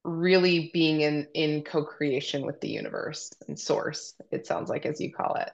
really 0.08 0.72
being 0.74 1.01
in 1.01 1.28
in 1.34 1.64
co-creation 1.64 2.45
with 2.45 2.62
the 2.62 2.70
universe 2.70 3.30
and 3.47 3.60
source 3.60 4.14
it 4.32 4.47
sounds 4.47 4.70
like 4.70 4.86
as 4.86 5.01
you 5.01 5.12
call 5.12 5.36
it. 5.36 5.49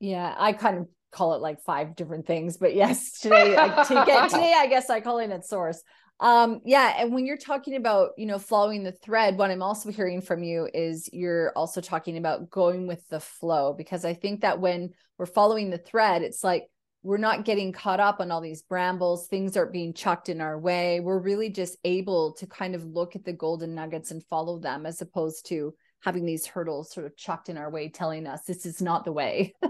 Yeah 0.00 0.34
i 0.38 0.52
kind 0.52 0.78
of 0.78 0.88
call 1.12 1.32
it 1.32 1.40
like 1.40 1.62
five 1.62 1.96
different 1.96 2.26
things 2.26 2.58
but 2.58 2.74
yes 2.74 3.18
today 3.20 3.56
I, 3.56 3.84
to 3.84 3.94
get, 4.06 4.28
today 4.28 4.52
i 4.54 4.66
guess 4.66 4.90
i 4.90 5.00
call 5.00 5.18
it 5.18 5.44
source. 5.46 5.82
Um 6.20 6.60
yeah 6.64 6.94
and 6.98 7.14
when 7.14 7.24
you're 7.24 7.38
talking 7.38 7.76
about 7.76 8.10
you 8.18 8.26
know 8.26 8.38
following 8.38 8.82
the 8.82 8.92
thread 8.92 9.38
what 9.38 9.50
i'm 9.50 9.62
also 9.62 9.90
hearing 9.90 10.20
from 10.20 10.42
you 10.42 10.68
is 10.74 11.08
you're 11.12 11.52
also 11.56 11.80
talking 11.80 12.18
about 12.18 12.50
going 12.50 12.86
with 12.86 13.06
the 13.08 13.20
flow 13.20 13.72
because 13.72 14.04
i 14.04 14.12
think 14.12 14.42
that 14.42 14.60
when 14.60 14.90
we're 15.16 15.26
following 15.26 15.70
the 15.70 15.78
thread 15.78 16.22
it's 16.22 16.44
like 16.44 16.64
we're 17.02 17.16
not 17.16 17.44
getting 17.44 17.72
caught 17.72 18.00
up 18.00 18.20
on 18.20 18.30
all 18.30 18.40
these 18.40 18.62
brambles 18.62 19.26
things 19.28 19.56
aren't 19.56 19.72
being 19.72 19.94
chucked 19.94 20.28
in 20.28 20.40
our 20.40 20.58
way 20.58 21.00
we're 21.00 21.18
really 21.18 21.50
just 21.50 21.76
able 21.84 22.32
to 22.32 22.46
kind 22.46 22.74
of 22.74 22.84
look 22.84 23.16
at 23.16 23.24
the 23.24 23.32
golden 23.32 23.74
nuggets 23.74 24.10
and 24.10 24.24
follow 24.24 24.58
them 24.58 24.86
as 24.86 25.00
opposed 25.00 25.46
to 25.46 25.74
having 26.00 26.24
these 26.24 26.46
hurdles 26.46 26.92
sort 26.92 27.06
of 27.06 27.16
chucked 27.16 27.48
in 27.48 27.56
our 27.56 27.70
way 27.70 27.88
telling 27.88 28.26
us 28.26 28.42
this 28.42 28.66
is 28.66 28.82
not 28.82 29.04
the 29.04 29.12
way 29.12 29.54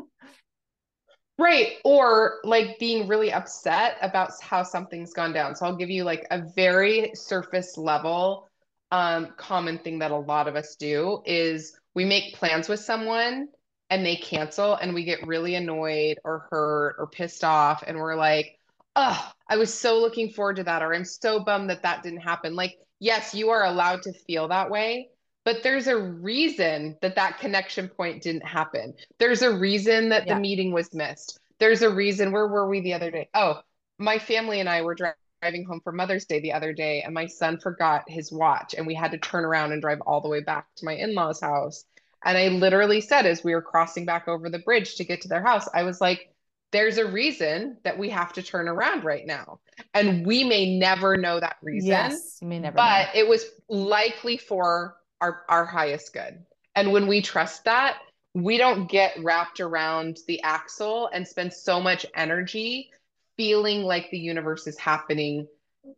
Right. 1.38 1.74
Or 1.84 2.38
like 2.44 2.78
being 2.78 3.08
really 3.08 3.32
upset 3.32 3.98
about 4.00 4.30
how 4.40 4.62
something's 4.62 5.12
gone 5.12 5.32
down. 5.32 5.54
So 5.54 5.66
I'll 5.66 5.76
give 5.76 5.90
you 5.90 6.04
like 6.04 6.26
a 6.30 6.42
very 6.54 7.10
surface 7.14 7.76
level 7.76 8.48
um, 8.90 9.34
common 9.36 9.78
thing 9.78 9.98
that 9.98 10.12
a 10.12 10.16
lot 10.16 10.48
of 10.48 10.56
us 10.56 10.76
do 10.76 11.22
is 11.26 11.78
we 11.94 12.04
make 12.04 12.34
plans 12.34 12.68
with 12.68 12.80
someone 12.80 13.48
and 13.90 14.04
they 14.04 14.16
cancel 14.16 14.74
and 14.74 14.94
we 14.94 15.04
get 15.04 15.26
really 15.26 15.54
annoyed 15.54 16.18
or 16.24 16.46
hurt 16.50 16.96
or 16.98 17.06
pissed 17.06 17.44
off 17.44 17.84
and 17.86 17.98
we're 17.98 18.16
like, 18.16 18.58
oh, 18.96 19.32
I 19.48 19.56
was 19.56 19.72
so 19.72 19.98
looking 19.98 20.30
forward 20.30 20.56
to 20.56 20.64
that 20.64 20.82
or 20.82 20.94
I'm 20.94 21.04
so 21.04 21.40
bummed 21.40 21.70
that 21.70 21.82
that 21.82 22.02
didn't 22.02 22.20
happen. 22.20 22.56
Like, 22.56 22.78
yes, 22.98 23.34
you 23.34 23.50
are 23.50 23.64
allowed 23.64 24.02
to 24.02 24.12
feel 24.12 24.48
that 24.48 24.70
way, 24.70 25.10
but 25.44 25.62
there's 25.62 25.86
a 25.86 25.96
reason 25.96 26.96
that 27.02 27.14
that 27.14 27.38
connection 27.38 27.88
point 27.88 28.22
didn't 28.22 28.46
happen. 28.46 28.94
There's 29.18 29.42
a 29.42 29.56
reason 29.56 30.08
that 30.08 30.26
yeah. 30.26 30.34
the 30.34 30.40
meeting 30.40 30.72
was 30.72 30.92
missed. 30.92 31.38
There's 31.58 31.82
a 31.82 31.94
reason. 31.94 32.32
Where 32.32 32.48
were 32.48 32.68
we 32.68 32.80
the 32.80 32.94
other 32.94 33.10
day? 33.10 33.28
Oh, 33.32 33.60
my 33.98 34.18
family 34.18 34.60
and 34.60 34.68
I 34.68 34.82
were 34.82 34.96
driving 34.96 35.64
home 35.64 35.80
for 35.84 35.92
Mother's 35.92 36.24
Day 36.24 36.40
the 36.40 36.52
other 36.52 36.72
day, 36.72 37.02
and 37.02 37.14
my 37.14 37.26
son 37.26 37.58
forgot 37.58 38.04
his 38.08 38.32
watch, 38.32 38.74
and 38.74 38.86
we 38.86 38.94
had 38.94 39.12
to 39.12 39.18
turn 39.18 39.44
around 39.44 39.72
and 39.72 39.80
drive 39.80 40.00
all 40.00 40.20
the 40.20 40.28
way 40.28 40.42
back 40.42 40.66
to 40.76 40.84
my 40.84 40.92
in 40.92 41.14
law's 41.14 41.40
house. 41.40 41.84
And 42.26 42.36
I 42.36 42.48
literally 42.48 43.00
said, 43.00 43.24
as 43.24 43.44
we 43.44 43.54
were 43.54 43.62
crossing 43.62 44.04
back 44.04 44.26
over 44.26 44.50
the 44.50 44.58
bridge 44.58 44.96
to 44.96 45.04
get 45.04 45.20
to 45.22 45.28
their 45.28 45.42
house, 45.42 45.68
I 45.72 45.84
was 45.84 46.00
like, 46.00 46.28
there's 46.72 46.98
a 46.98 47.06
reason 47.06 47.78
that 47.84 47.96
we 47.96 48.10
have 48.10 48.32
to 48.32 48.42
turn 48.42 48.66
around 48.66 49.04
right 49.04 49.24
now. 49.24 49.60
And 49.94 50.26
we 50.26 50.42
may 50.42 50.76
never 50.76 51.16
know 51.16 51.38
that 51.38 51.56
reason. 51.62 51.88
Yes, 51.88 52.38
you 52.42 52.48
may 52.48 52.58
never. 52.58 52.74
But 52.74 53.14
know. 53.14 53.20
it 53.20 53.28
was 53.28 53.44
likely 53.68 54.36
for 54.36 54.96
our, 55.20 55.42
our 55.48 55.64
highest 55.64 56.12
good. 56.12 56.44
And 56.74 56.92
when 56.92 57.06
we 57.06 57.22
trust 57.22 57.64
that, 57.64 57.98
we 58.34 58.58
don't 58.58 58.90
get 58.90 59.16
wrapped 59.22 59.60
around 59.60 60.18
the 60.26 60.42
axle 60.42 61.08
and 61.12 61.26
spend 61.26 61.52
so 61.52 61.80
much 61.80 62.04
energy 62.14 62.90
feeling 63.36 63.82
like 63.82 64.10
the 64.10 64.18
universe 64.18 64.66
is 64.66 64.78
happening 64.78 65.46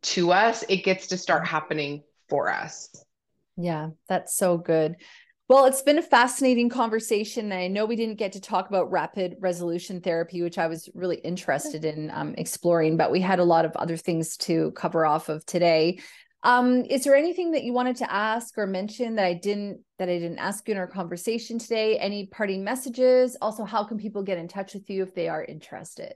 to 0.03 0.31
us. 0.31 0.63
It 0.69 0.85
gets 0.85 1.07
to 1.09 1.17
start 1.17 1.47
happening 1.47 2.03
for 2.29 2.53
us. 2.53 2.91
Yeah, 3.57 3.91
that's 4.09 4.37
so 4.37 4.59
good. 4.59 4.97
Well, 5.49 5.65
it's 5.65 5.81
been 5.81 5.99
a 5.99 6.03
fascinating 6.03 6.69
conversation. 6.69 7.53
I 7.53 7.69
know 7.69 7.87
we 7.87 7.97
didn't 7.97 8.19
get 8.19 8.33
to 8.33 8.41
talk 8.41 8.69
about 8.69 8.91
rapid 8.91 9.37
resolution 9.41 10.03
therapy, 10.03 10.43
which 10.43 10.59
I 10.59 10.67
was 10.67 10.91
really 10.95 11.17
interested 11.17 11.87
in 11.87 12.11
um, 12.11 12.35
exploring, 12.37 12.99
but 12.99 13.11
we 13.11 13.23
had 13.23 13.39
a 13.39 13.45
lot 13.45 13.65
of 13.65 13.75
other 13.77 13.97
things 13.97 14.37
to 14.39 14.73
cover 14.73 15.07
off 15.07 15.31
of 15.31 15.47
today. 15.47 16.01
Um, 16.43 16.85
is 16.85 17.03
there 17.03 17.17
anything 17.17 17.53
that 17.53 17.65
you 17.65 17.73
wanted 17.73 17.97
to 17.97 18.13
ask 18.13 18.59
or 18.59 18.67
mention 18.67 19.15
that 19.15 19.25
I 19.25 19.33
didn't 19.33 19.81
that 19.99 20.11
I 20.11 20.19
didn't 20.19 20.39
ask 20.39 20.69
you 20.69 20.73
in 20.73 20.79
our 20.79 20.87
conversation 20.87 21.59
today? 21.59 21.99
Any 21.99 22.27
parting 22.27 22.63
messages? 22.63 23.35
Also, 23.41 23.65
how 23.65 23.85
can 23.85 23.97
people 23.97 24.23
get 24.23 24.37
in 24.37 24.49
touch 24.49 24.75
with 24.75 24.91
you 24.91 25.03
if 25.03 25.15
they 25.15 25.29
are 25.29 25.43
interested? 25.43 26.13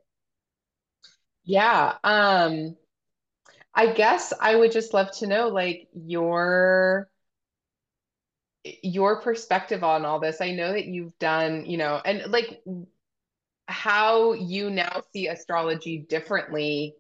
Yeah. 1.45 1.95
Um, 2.05 2.77
I 3.75 3.95
guess 3.95 4.35
I 4.39 4.55
would 4.57 4.73
just 4.73 4.93
love 4.93 5.11
to 5.19 5.27
know 5.27 5.49
like 5.49 5.89
your 5.95 7.09
your 8.65 9.21
perspective 9.21 9.83
on 9.83 10.05
all 10.05 10.21
this. 10.21 10.41
I 10.41 10.53
know 10.53 10.73
that 10.73 10.87
you've 10.87 11.19
done, 11.19 11.67
you 11.67 11.79
know, 11.79 12.01
and 12.05 12.31
like 12.31 12.63
how 13.67 14.33
you 14.33 14.71
now 14.71 15.03
see 15.13 15.29
astrology 15.29 15.99
differently 16.09 16.95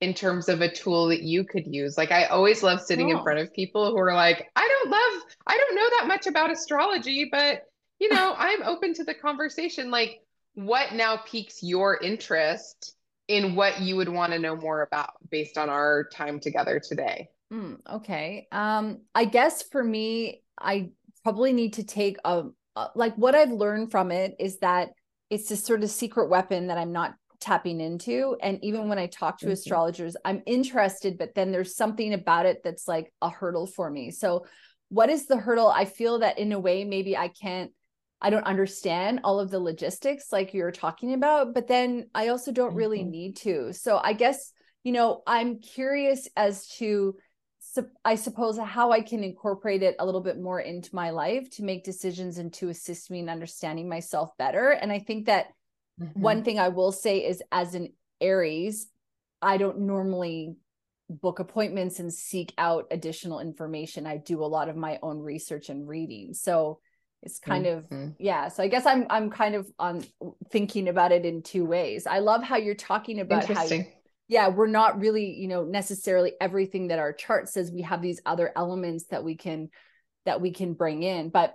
in 0.00 0.14
terms 0.14 0.48
of 0.48 0.60
a 0.60 0.70
tool 0.70 1.08
that 1.08 1.22
you 1.22 1.44
could 1.44 1.66
use. 1.66 1.96
Like 1.96 2.12
I 2.12 2.24
always 2.24 2.62
love 2.62 2.80
sitting 2.80 3.08
in 3.08 3.22
front 3.22 3.38
of 3.38 3.52
people 3.52 3.90
who 3.90 3.98
are 3.98 4.14
like, 4.14 4.50
I 4.54 4.68
don't 4.68 4.90
love, 4.90 5.22
I 5.46 5.56
don't 5.56 5.74
know 5.74 5.88
that 5.98 6.08
much 6.08 6.26
about 6.26 6.50
astrology, 6.50 7.28
but 7.30 7.62
you 7.98 8.12
know, 8.12 8.34
I'm 8.38 8.62
open 8.62 8.94
to 8.94 9.04
the 9.04 9.14
conversation. 9.14 9.90
Like 9.90 10.20
what 10.54 10.92
now 10.92 11.18
piques 11.18 11.62
your 11.62 11.98
interest 12.02 12.94
in 13.28 13.54
what 13.54 13.80
you 13.80 13.96
would 13.96 14.08
want 14.08 14.32
to 14.32 14.38
know 14.38 14.56
more 14.56 14.82
about 14.82 15.10
based 15.30 15.58
on 15.58 15.68
our 15.68 16.04
time 16.12 16.40
together 16.40 16.80
today? 16.80 17.28
Mm, 17.52 17.78
okay. 17.90 18.48
Um, 18.52 19.00
I 19.14 19.24
guess 19.24 19.62
for 19.62 19.82
me, 19.82 20.42
I 20.58 20.90
probably 21.22 21.52
need 21.52 21.74
to 21.74 21.84
take 21.84 22.16
a, 22.24 22.44
a 22.76 22.88
like 22.94 23.14
what 23.16 23.34
I've 23.34 23.50
learned 23.50 23.90
from 23.90 24.10
it 24.10 24.34
is 24.38 24.58
that 24.58 24.90
it's 25.30 25.48
this 25.48 25.64
sort 25.64 25.82
of 25.82 25.90
secret 25.90 26.28
weapon 26.28 26.68
that 26.68 26.78
I'm 26.78 26.92
not 26.92 27.14
tapping 27.40 27.80
into 27.80 28.36
and 28.42 28.58
even 28.62 28.88
when 28.88 28.98
i 28.98 29.06
talk 29.06 29.38
to 29.38 29.46
mm-hmm. 29.46 29.52
astrologers 29.52 30.16
i'm 30.24 30.42
interested 30.46 31.18
but 31.18 31.34
then 31.34 31.52
there's 31.52 31.76
something 31.76 32.14
about 32.14 32.46
it 32.46 32.62
that's 32.64 32.88
like 32.88 33.12
a 33.22 33.28
hurdle 33.28 33.66
for 33.66 33.90
me 33.90 34.10
so 34.10 34.46
what 34.88 35.10
is 35.10 35.26
the 35.26 35.36
hurdle 35.36 35.68
i 35.68 35.84
feel 35.84 36.20
that 36.20 36.38
in 36.38 36.52
a 36.52 36.58
way 36.58 36.84
maybe 36.84 37.16
i 37.16 37.28
can't 37.28 37.70
i 38.20 38.30
don't 38.30 38.44
understand 38.44 39.20
all 39.22 39.38
of 39.38 39.50
the 39.50 39.58
logistics 39.58 40.32
like 40.32 40.54
you're 40.54 40.72
talking 40.72 41.12
about 41.12 41.52
but 41.52 41.68
then 41.68 42.08
i 42.14 42.28
also 42.28 42.52
don't 42.52 42.70
mm-hmm. 42.70 42.78
really 42.78 43.04
need 43.04 43.36
to 43.36 43.72
so 43.72 44.00
i 44.02 44.12
guess 44.12 44.52
you 44.82 44.92
know 44.92 45.22
i'm 45.26 45.58
curious 45.58 46.28
as 46.36 46.66
to 46.68 47.14
I 48.04 48.14
suppose 48.14 48.58
how 48.58 48.92
I 48.92 49.00
can 49.00 49.24
incorporate 49.24 49.82
it 49.82 49.96
a 49.98 50.06
little 50.06 50.20
bit 50.20 50.40
more 50.40 50.60
into 50.60 50.94
my 50.94 51.10
life 51.10 51.50
to 51.52 51.64
make 51.64 51.84
decisions 51.84 52.38
and 52.38 52.52
to 52.54 52.68
assist 52.68 53.10
me 53.10 53.20
in 53.20 53.28
understanding 53.28 53.88
myself 53.88 54.30
better. 54.36 54.70
And 54.70 54.92
I 54.92 54.98
think 54.98 55.26
that 55.26 55.48
Mm-hmm. 56.00 56.20
One 56.20 56.44
thing 56.44 56.58
I 56.58 56.68
will 56.68 56.92
say 56.92 57.18
is 57.18 57.42
as 57.50 57.74
an 57.74 57.92
Aries, 58.20 58.88
I 59.40 59.56
don't 59.56 59.80
normally 59.80 60.56
book 61.08 61.38
appointments 61.38 62.00
and 62.00 62.12
seek 62.12 62.52
out 62.58 62.86
additional 62.90 63.40
information. 63.40 64.06
I 64.06 64.16
do 64.16 64.42
a 64.42 64.46
lot 64.46 64.68
of 64.68 64.76
my 64.76 64.98
own 65.02 65.20
research 65.20 65.68
and 65.68 65.88
reading. 65.88 66.34
So 66.34 66.80
it's 67.22 67.38
kind 67.38 67.64
mm-hmm. 67.64 68.04
of 68.04 68.12
yeah. 68.18 68.48
So 68.48 68.62
I 68.62 68.68
guess 68.68 68.84
I'm 68.84 69.06
I'm 69.08 69.30
kind 69.30 69.54
of 69.54 69.66
on 69.78 70.04
thinking 70.50 70.88
about 70.88 71.12
it 71.12 71.24
in 71.24 71.42
two 71.42 71.64
ways. 71.64 72.06
I 72.06 72.18
love 72.18 72.42
how 72.42 72.56
you're 72.56 72.74
talking 72.74 73.20
about 73.20 73.46
how 73.46 73.66
yeah, 74.28 74.48
we're 74.48 74.66
not 74.66 74.98
really, 74.98 75.34
you 75.34 75.48
know, 75.48 75.64
necessarily 75.64 76.32
everything 76.40 76.88
that 76.88 76.98
our 76.98 77.12
chart 77.12 77.48
says. 77.48 77.70
We 77.70 77.82
have 77.82 78.02
these 78.02 78.20
other 78.26 78.52
elements 78.56 79.06
that 79.10 79.24
we 79.24 79.36
can 79.36 79.68
that 80.24 80.40
we 80.40 80.52
can 80.52 80.74
bring 80.74 81.02
in. 81.02 81.30
But 81.30 81.54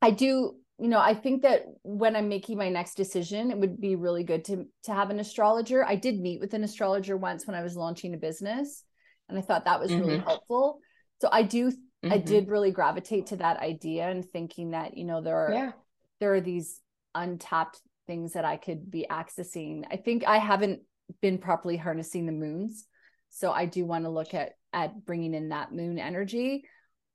I 0.00 0.10
do 0.10 0.56
you 0.78 0.88
know, 0.88 0.98
I 0.98 1.14
think 1.14 1.42
that 1.42 1.64
when 1.82 2.16
I'm 2.16 2.28
making 2.28 2.58
my 2.58 2.68
next 2.68 2.94
decision, 2.94 3.52
it 3.52 3.58
would 3.58 3.80
be 3.80 3.94
really 3.94 4.24
good 4.24 4.44
to 4.46 4.66
to 4.84 4.92
have 4.92 5.10
an 5.10 5.20
astrologer. 5.20 5.84
I 5.84 5.94
did 5.94 6.18
meet 6.18 6.40
with 6.40 6.54
an 6.54 6.64
astrologer 6.64 7.16
once 7.16 7.46
when 7.46 7.54
I 7.54 7.62
was 7.62 7.76
launching 7.76 8.14
a 8.14 8.18
business, 8.18 8.82
and 9.28 9.38
I 9.38 9.42
thought 9.42 9.66
that 9.66 9.78
was 9.78 9.92
mm-hmm. 9.92 10.00
really 10.00 10.18
helpful. 10.18 10.80
So 11.20 11.28
I 11.30 11.42
do 11.42 11.70
mm-hmm. 11.70 12.12
I 12.12 12.18
did 12.18 12.48
really 12.48 12.72
gravitate 12.72 13.26
to 13.28 13.36
that 13.36 13.60
idea 13.60 14.08
and 14.08 14.24
thinking 14.24 14.70
that, 14.70 14.96
you 14.96 15.04
know, 15.04 15.22
there 15.22 15.36
are 15.36 15.52
yeah. 15.52 15.72
there 16.18 16.34
are 16.34 16.40
these 16.40 16.80
untapped 17.14 17.80
things 18.08 18.32
that 18.32 18.44
I 18.44 18.56
could 18.56 18.90
be 18.90 19.06
accessing. 19.08 19.84
I 19.88 19.98
think 19.98 20.26
I 20.26 20.38
haven't 20.38 20.80
been 21.20 21.38
properly 21.38 21.76
harnessing 21.76 22.26
the 22.26 22.32
moons. 22.32 22.86
So 23.30 23.50
I 23.50 23.66
do 23.66 23.84
want 23.84 24.04
to 24.04 24.10
look 24.10 24.34
at 24.34 24.52
at 24.72 25.04
bringing 25.04 25.34
in 25.34 25.50
that 25.50 25.72
moon 25.72 25.98
energy. 25.98 26.64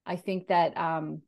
I 0.05 0.15
think 0.15 0.47
that 0.47 0.77
um 0.77 1.21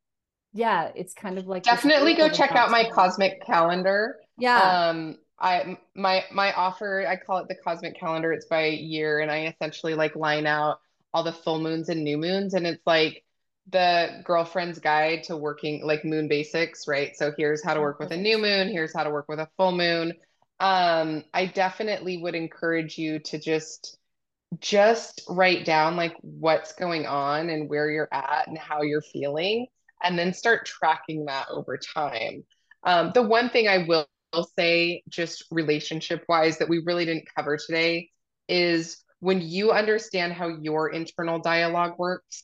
yeah, 0.53 0.91
it's 0.95 1.13
kind 1.13 1.37
of 1.37 1.47
like 1.47 1.63
definitely 1.63 2.15
go 2.15 2.29
check 2.29 2.51
out 2.51 2.71
my 2.71 2.89
cosmic 2.89 3.45
calendar. 3.45 4.15
Yeah. 4.37 4.89
Um 4.89 5.17
I 5.39 5.77
my 5.95 6.25
my 6.31 6.53
offer, 6.53 7.05
I 7.07 7.15
call 7.15 7.37
it 7.39 7.47
the 7.47 7.55
cosmic 7.55 7.99
calendar. 7.99 8.33
It's 8.33 8.47
by 8.47 8.65
year 8.67 9.19
and 9.19 9.31
I 9.31 9.47
essentially 9.47 9.93
like 9.93 10.15
line 10.15 10.45
out 10.45 10.79
all 11.13 11.23
the 11.23 11.31
full 11.31 11.59
moons 11.59 11.89
and 11.89 12.03
new 12.03 12.17
moons 12.17 12.53
and 12.53 12.67
it's 12.67 12.85
like 12.85 13.23
the 13.71 14.21
girlfriend's 14.23 14.79
guide 14.79 15.23
to 15.23 15.37
working 15.37 15.85
like 15.85 16.03
moon 16.03 16.27
basics, 16.27 16.87
right? 16.87 17.15
So 17.15 17.31
here's 17.37 17.63
how 17.63 17.73
to 17.73 17.81
work 17.81 17.99
with 17.99 18.11
a 18.11 18.17
new 18.17 18.37
moon, 18.37 18.69
here's 18.69 18.93
how 18.93 19.03
to 19.03 19.11
work 19.11 19.27
with 19.27 19.39
a 19.39 19.49
full 19.57 19.71
moon. 19.71 20.13
Um 20.59 21.23
I 21.33 21.45
definitely 21.45 22.17
would 22.21 22.35
encourage 22.35 22.97
you 22.97 23.19
to 23.19 23.39
just 23.39 23.97
just 24.59 25.21
write 25.29 25.65
down 25.65 25.95
like 25.95 26.15
what's 26.21 26.73
going 26.73 27.05
on 27.05 27.49
and 27.49 27.69
where 27.69 27.89
you're 27.89 28.09
at 28.11 28.47
and 28.47 28.57
how 28.57 28.81
you're 28.81 29.01
feeling 29.01 29.67
and 30.03 30.17
then 30.17 30.33
start 30.33 30.65
tracking 30.65 31.25
that 31.25 31.47
over 31.49 31.77
time. 31.77 32.43
Um, 32.83 33.11
the 33.13 33.21
one 33.21 33.49
thing 33.49 33.67
I 33.67 33.85
will 33.87 34.07
say, 34.57 35.03
just 35.09 35.45
relationship 35.51 36.23
wise, 36.29 36.57
that 36.57 36.69
we 36.69 36.79
really 36.85 37.05
didn't 37.05 37.27
cover 37.35 37.57
today 37.57 38.09
is 38.47 39.03
when 39.19 39.41
you 39.41 39.71
understand 39.71 40.33
how 40.33 40.47
your 40.61 40.89
internal 40.89 41.39
dialogue 41.39 41.99
works, 41.99 42.43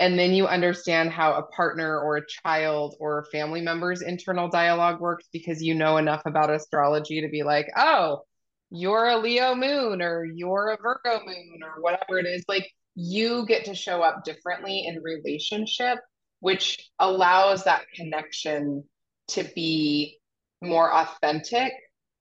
and 0.00 0.18
then 0.18 0.32
you 0.32 0.46
understand 0.46 1.10
how 1.10 1.34
a 1.34 1.42
partner 1.42 2.00
or 2.00 2.16
a 2.16 2.26
child 2.26 2.96
or 2.98 3.20
a 3.20 3.26
family 3.26 3.60
member's 3.60 4.02
internal 4.02 4.48
dialogue 4.48 5.00
works 5.00 5.28
because 5.32 5.62
you 5.62 5.74
know 5.74 5.98
enough 5.98 6.22
about 6.26 6.50
astrology 6.50 7.20
to 7.20 7.28
be 7.28 7.42
like, 7.42 7.68
oh, 7.76 8.22
you're 8.70 9.08
a 9.08 9.18
Leo 9.18 9.54
moon 9.54 10.02
or 10.02 10.24
you're 10.24 10.70
a 10.70 10.82
Virgo 10.82 11.24
moon 11.24 11.60
or 11.62 11.82
whatever 11.82 12.18
it 12.18 12.26
is. 12.26 12.44
Like 12.48 12.68
you 12.94 13.46
get 13.46 13.66
to 13.66 13.74
show 13.74 14.02
up 14.02 14.24
differently 14.24 14.84
in 14.86 15.02
relationship 15.02 15.98
which 16.40 16.90
allows 16.98 17.64
that 17.64 17.82
connection 17.94 18.82
to 19.28 19.44
be 19.54 20.18
more 20.62 20.92
authentic 20.92 21.72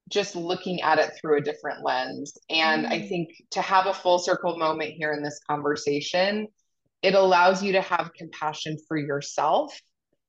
just 0.09 0.35
looking 0.35 0.81
at 0.81 0.99
it 0.99 1.11
through 1.19 1.37
a 1.37 1.41
different 1.41 1.83
lens 1.83 2.37
and 2.49 2.85
mm. 2.85 2.91
i 2.91 3.07
think 3.07 3.29
to 3.51 3.61
have 3.61 3.87
a 3.87 3.93
full 3.93 4.19
circle 4.19 4.57
moment 4.57 4.91
here 4.91 5.13
in 5.13 5.23
this 5.23 5.39
conversation 5.49 6.47
it 7.01 7.15
allows 7.15 7.63
you 7.63 7.73
to 7.73 7.81
have 7.81 8.11
compassion 8.17 8.77
for 8.87 8.97
yourself 8.97 9.79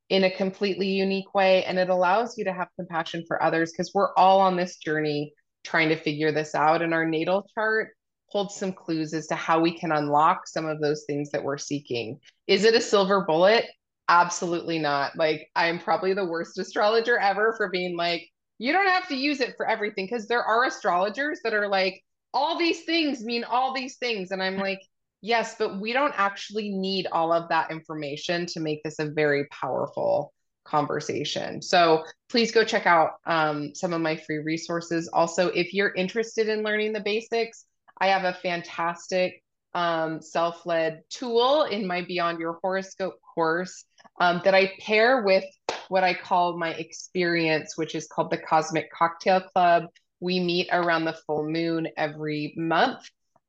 in 0.08 0.24
a 0.24 0.30
completely 0.30 0.88
unique 0.88 1.34
way 1.34 1.64
and 1.64 1.78
it 1.78 1.88
allows 1.88 2.36
you 2.36 2.44
to 2.44 2.52
have 2.52 2.68
compassion 2.76 3.24
for 3.26 3.42
others 3.42 3.72
because 3.72 3.92
we're 3.94 4.14
all 4.14 4.40
on 4.40 4.56
this 4.56 4.76
journey 4.76 5.32
trying 5.62 5.88
to 5.88 5.96
figure 5.96 6.32
this 6.32 6.54
out 6.54 6.82
and 6.82 6.94
our 6.94 7.04
natal 7.04 7.46
chart 7.54 7.90
holds 8.26 8.54
some 8.54 8.72
clues 8.72 9.12
as 9.12 9.26
to 9.26 9.34
how 9.34 9.60
we 9.60 9.76
can 9.76 9.92
unlock 9.92 10.46
some 10.46 10.66
of 10.66 10.80
those 10.80 11.04
things 11.06 11.30
that 11.30 11.42
we're 11.42 11.58
seeking 11.58 12.18
is 12.46 12.64
it 12.64 12.74
a 12.74 12.80
silver 12.80 13.24
bullet 13.24 13.66
absolutely 14.10 14.78
not. 14.78 15.16
Like, 15.16 15.48
I'm 15.56 15.78
probably 15.78 16.12
the 16.12 16.26
worst 16.26 16.58
astrologer 16.58 17.16
ever 17.16 17.54
for 17.56 17.70
being 17.70 17.96
like, 17.96 18.28
you 18.58 18.72
don't 18.72 18.88
have 18.88 19.08
to 19.08 19.14
use 19.14 19.40
it 19.40 19.54
for 19.56 19.66
everything 19.66 20.04
because 20.04 20.26
there 20.26 20.42
are 20.42 20.64
astrologers 20.66 21.40
that 21.44 21.54
are 21.54 21.68
like, 21.68 22.02
all 22.34 22.58
these 22.58 22.84
things 22.84 23.24
mean 23.24 23.44
all 23.44 23.72
these 23.72 23.96
things. 23.96 24.32
And 24.32 24.42
I'm 24.42 24.58
like, 24.58 24.80
yes, 25.20 25.56
but 25.58 25.80
we 25.80 25.92
don't 25.92 26.14
actually 26.16 26.70
need 26.70 27.06
all 27.12 27.32
of 27.32 27.48
that 27.48 27.70
information 27.70 28.46
to 28.46 28.60
make 28.60 28.82
this 28.82 28.98
a 28.98 29.06
very 29.06 29.46
powerful 29.48 30.32
conversation. 30.64 31.60
So 31.62 32.04
please 32.28 32.52
go 32.52 32.64
check 32.64 32.86
out 32.86 33.14
um, 33.26 33.74
some 33.74 33.92
of 33.92 34.00
my 34.00 34.16
free 34.16 34.38
resources. 34.38 35.08
Also, 35.12 35.48
if 35.48 35.74
you're 35.74 35.92
interested 35.94 36.48
in 36.48 36.62
learning 36.62 36.92
the 36.92 37.00
basics, 37.00 37.64
I 38.00 38.08
have 38.08 38.24
a 38.24 38.38
fantastic 38.42 39.42
um, 39.74 40.20
self 40.20 40.66
led 40.66 41.02
tool 41.10 41.64
in 41.64 41.86
my 41.86 42.02
Beyond 42.02 42.40
Your 42.40 42.58
Horoscope 42.62 43.14
course 43.34 43.84
um, 44.20 44.40
that 44.44 44.54
I 44.54 44.72
pair 44.80 45.22
with 45.22 45.44
what 45.88 46.04
I 46.04 46.14
call 46.14 46.56
my 46.56 46.70
experience, 46.70 47.76
which 47.76 47.94
is 47.94 48.06
called 48.06 48.30
the 48.30 48.38
Cosmic 48.38 48.92
Cocktail 48.92 49.40
Club. 49.40 49.84
We 50.20 50.40
meet 50.40 50.68
around 50.72 51.04
the 51.04 51.18
full 51.26 51.48
moon 51.48 51.88
every 51.96 52.54
month. 52.56 53.00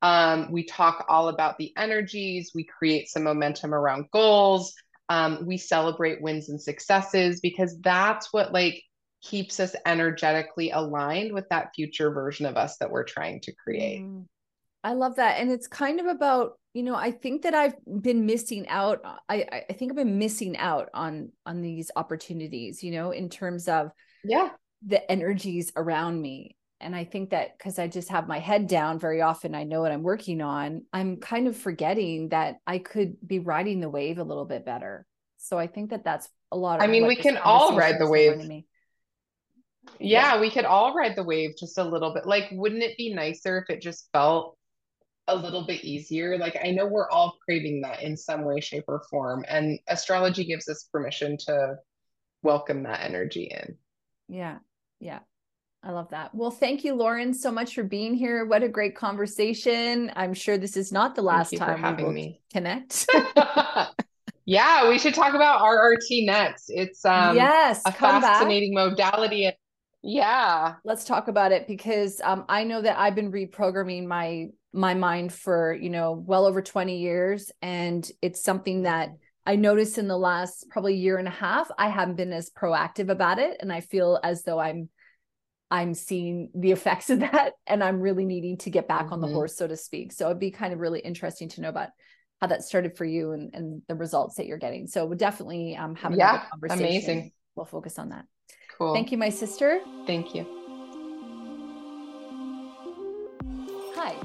Um, 0.02 0.52
we 0.52 0.64
talk 0.64 1.06
all 1.08 1.30
about 1.30 1.58
the 1.58 1.74
energies, 1.78 2.52
we 2.56 2.64
create 2.64 3.08
some 3.10 3.24
momentum 3.24 3.74
around 3.74 4.06
goals. 4.12 4.74
Um, 5.10 5.46
we 5.46 5.58
celebrate 5.58 6.22
wins 6.22 6.48
and 6.48 6.62
successes 6.62 7.42
because 7.42 7.78
that's 7.82 8.32
what 8.32 8.54
like 8.54 8.82
keeps 9.22 9.60
us 9.60 9.76
energetically 9.86 10.72
aligned 10.72 11.34
with 11.34 11.48
that 11.50 11.72
future 11.76 12.12
version 12.12 12.46
of 12.46 12.56
us 12.56 12.78
that 12.78 12.90
we're 12.90 13.04
trying 13.04 13.42
to 13.42 13.54
create. 13.54 14.02
Mm. 14.02 14.26
I 14.84 14.94
love 14.94 15.18
that. 15.18 15.40
And 15.40 15.52
it's 15.52 15.68
kind 15.68 16.00
of 16.00 16.08
about, 16.08 16.54
you 16.74 16.84
know, 16.84 16.96
I 16.96 17.12
think 17.12 17.44
that 17.44 17.54
I've 17.54 17.76
been 18.02 18.26
missing 18.26 18.68
out. 18.68 19.02
I, 19.30 19.64
I 19.70 19.74
think 19.74 19.92
I've 19.92 19.98
been 19.98 20.18
missing 20.18 20.58
out 20.58 20.90
on 20.94 21.32
on 21.46 21.62
these 21.62 21.92
opportunities, 21.96 22.82
you 22.84 22.92
know, 22.92 23.12
in 23.12 23.30
terms 23.30 23.68
of 23.68 23.92
yeah, 24.24 24.50
the 24.86 25.12
energies 25.12 25.72
around 25.76 26.20
me. 26.22 26.56
And 26.82 26.96
I 26.96 27.04
think 27.04 27.30
that 27.32 27.58
because 27.58 27.80
I 27.80 27.88
just 27.88 28.10
have 28.10 28.28
my 28.28 28.40
head 28.40 28.68
down 28.68 29.00
very 29.00 29.22
often, 29.22 29.56
I 29.56 29.64
know 29.64 29.82
what 29.82 29.92
I'm 29.92 30.04
working 30.04 30.42
on. 30.42 30.84
I'm 30.92 31.18
kind 31.18 31.48
of 31.48 31.56
forgetting 31.56 32.30
that 32.30 32.58
I 32.66 32.80
could 32.80 33.16
be 33.26 33.40
riding 33.40 33.80
the 33.80 33.90
wave 33.90 34.18
a 34.18 34.24
little 34.24 34.46
bit 34.46 34.66
better. 34.66 35.06
So 35.38 35.58
I 35.58 35.68
think 35.68 35.90
that 35.92 36.04
that's 36.04 36.28
a 36.52 36.58
lot 36.58 36.80
of 36.80 36.84
I 36.84 36.88
mean, 36.88 37.08
we 37.08 37.16
can 37.16 37.38
all 37.38 37.76
ride 37.76 38.00
the 38.00 38.08
wave. 38.08 38.40
Yeah, 40.00 40.36
yeah, 40.36 40.40
we 40.40 40.52
could 40.52 40.66
all 40.66 40.94
ride 40.94 41.16
the 41.16 41.24
wave 41.24 41.52
just 41.58 41.78
a 41.78 41.84
little 41.84 42.14
bit. 42.14 42.26
Like, 42.26 42.50
wouldn't 42.52 42.84
it 42.84 42.98
be 42.98 43.14
nicer 43.14 43.58
if 43.58 43.74
it 43.74 43.82
just 43.82 44.10
felt 44.14 44.58
a 45.28 45.36
little 45.36 45.66
bit 45.66 45.84
easier. 45.84 46.38
Like 46.38 46.58
I 46.64 46.72
know 46.72 46.86
we're 46.86 47.10
all 47.10 47.38
craving 47.44 47.82
that 47.82 48.04
in 48.04 48.18
some 48.18 48.44
way, 48.44 48.60
shape, 48.60 48.86
or 48.88 49.04
form. 49.10 49.46
And 49.48 49.80
astrology 49.88 50.44
gives 50.44 50.68
us 50.68 50.88
permission 50.92 51.38
to 51.46 51.76
welcome 52.44 52.84
that 52.84 53.02
energy 53.02 53.44
in. 53.44 53.78
Yeah. 54.28 54.60
Yeah. 55.00 55.20
I 55.84 55.92
love 55.92 56.10
that. 56.12 56.34
Well, 56.36 56.52
thank 56.52 56.84
you, 56.84 56.94
Lauren, 56.94 57.34
so 57.34 57.52
much 57.52 57.74
for 57.74 57.84
being 57.84 58.14
here. 58.14 58.46
What 58.46 58.62
a 58.62 58.70
great 58.70 58.96
conversation. 58.96 60.12
I'm 60.16 60.34
sure 60.34 60.58
this 60.58 60.78
is 60.78 60.92
not 60.92 61.16
the 61.16 61.24
last 61.24 61.56
time 61.58 61.80
having 61.80 62.08
we 62.10 62.14
me 62.14 62.42
connect. 62.54 63.08
yeah, 64.46 64.88
we 64.88 65.00
should 65.00 65.16
talk 65.16 65.34
about 65.34 65.62
RRT 65.62 66.26
next. 66.26 66.70
It's 66.70 67.04
um 67.04 67.36
yes, 67.36 67.82
a 67.86 67.92
fascinating 67.92 68.76
back. 68.76 68.92
modality. 68.92 69.52
Yeah. 70.04 70.76
Let's 70.84 71.04
talk 71.06 71.28
about 71.28 71.52
it 71.52 71.68
because 71.68 72.22
um, 72.24 72.46
I 72.50 72.64
know 72.64 72.82
that 72.82 72.98
I've 72.98 73.16
been 73.16 73.32
reprogramming 73.32 74.06
my 74.06 74.48
my 74.74 74.94
mind 74.94 75.34
for 75.34 75.74
you 75.74 75.90
know 75.90 76.14
well 76.14 76.46
over 76.46 76.62
20 76.62 76.98
years 76.98 77.52
and 77.62 78.10
it's 78.22 78.42
something 78.42 78.84
that 78.84 79.10
i 79.46 79.56
noticed 79.56 79.98
in 79.98 80.08
the 80.08 80.18
last 80.18 80.70
probably 80.70 80.96
year 80.96 81.18
and 81.18 81.28
a 81.28 81.32
half 81.32 81.70
i 81.78 81.90
haven't 81.90 82.16
been 82.16 82.32
as 82.32 82.50
proactive 82.50 83.10
about 83.10 83.38
it 83.38 83.58
and 83.60 83.72
i 83.72 83.82
feel 83.82 84.18
as 84.24 84.44
though 84.44 84.60
i'm 84.60 84.88
i'm 85.72 85.94
seeing 85.94 86.50
the 86.54 86.72
effects 86.72 87.10
of 87.10 87.20
that 87.22 87.54
and 87.68 87.84
i'm 87.84 88.00
really 88.00 88.26
needing 88.26 88.58
to 88.58 88.70
get 88.70 88.88
back 88.88 89.06
mm-hmm. 89.06 89.14
on 89.14 89.22
the 89.22 89.28
mm-hmm. 89.28 89.36
horse 89.36 89.56
so 89.56 89.68
to 89.68 89.78
speak 89.78 90.12
so 90.12 90.26
it'd 90.26 90.40
be 90.40 90.52
kind 90.52 90.74
of 90.74 90.80
really 90.80 91.00
interesting 91.00 91.50
to 91.50 91.62
know 91.62 91.70
about 91.70 91.90
how 92.40 92.48
that 92.48 92.64
started 92.64 92.98
for 92.98 93.06
you 93.06 93.34
and, 93.34 93.54
and 93.54 93.82
the 93.88 93.96
results 93.96 94.36
that 94.36 94.46
you're 94.46 94.58
getting 94.58 94.88
so 94.88 95.06
we'll 95.06 95.18
definitely 95.18 95.76
um, 95.76 95.96
have 95.96 96.14
a 96.14 96.18
yeah, 96.18 96.44
conversation 96.50 96.86
amazing 96.86 97.32
we'll 97.56 97.66
focus 97.66 97.98
on 97.98 98.10
that 98.10 98.26
cool 98.78 98.94
thank 98.94 99.12
you 99.12 99.18
my 99.18 99.30
sister 99.30 99.80
thank 100.06 100.36
you 100.36 100.46
hi 103.96 104.16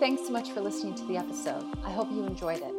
Thanks 0.00 0.26
so 0.26 0.32
much 0.32 0.50
for 0.50 0.60
listening 0.60 0.94
to 0.96 1.04
the 1.06 1.16
episode. 1.16 1.64
I 1.84 1.90
hope 1.90 2.10
you 2.10 2.26
enjoyed 2.26 2.60
it. 2.60 2.74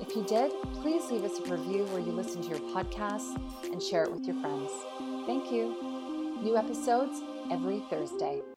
If 0.00 0.16
you 0.16 0.24
did, 0.24 0.50
please 0.74 1.10
leave 1.10 1.22
us 1.22 1.38
a 1.38 1.56
review 1.56 1.84
where 1.86 2.00
you 2.00 2.10
listen 2.10 2.42
to 2.42 2.48
your 2.48 2.58
podcast 2.58 3.40
and 3.64 3.80
share 3.80 4.02
it 4.02 4.12
with 4.12 4.26
your 4.26 4.38
friends. 4.40 4.70
Thank 5.26 5.52
you. 5.52 6.38
New 6.42 6.56
episodes 6.56 7.22
every 7.50 7.80
Thursday. 7.90 8.55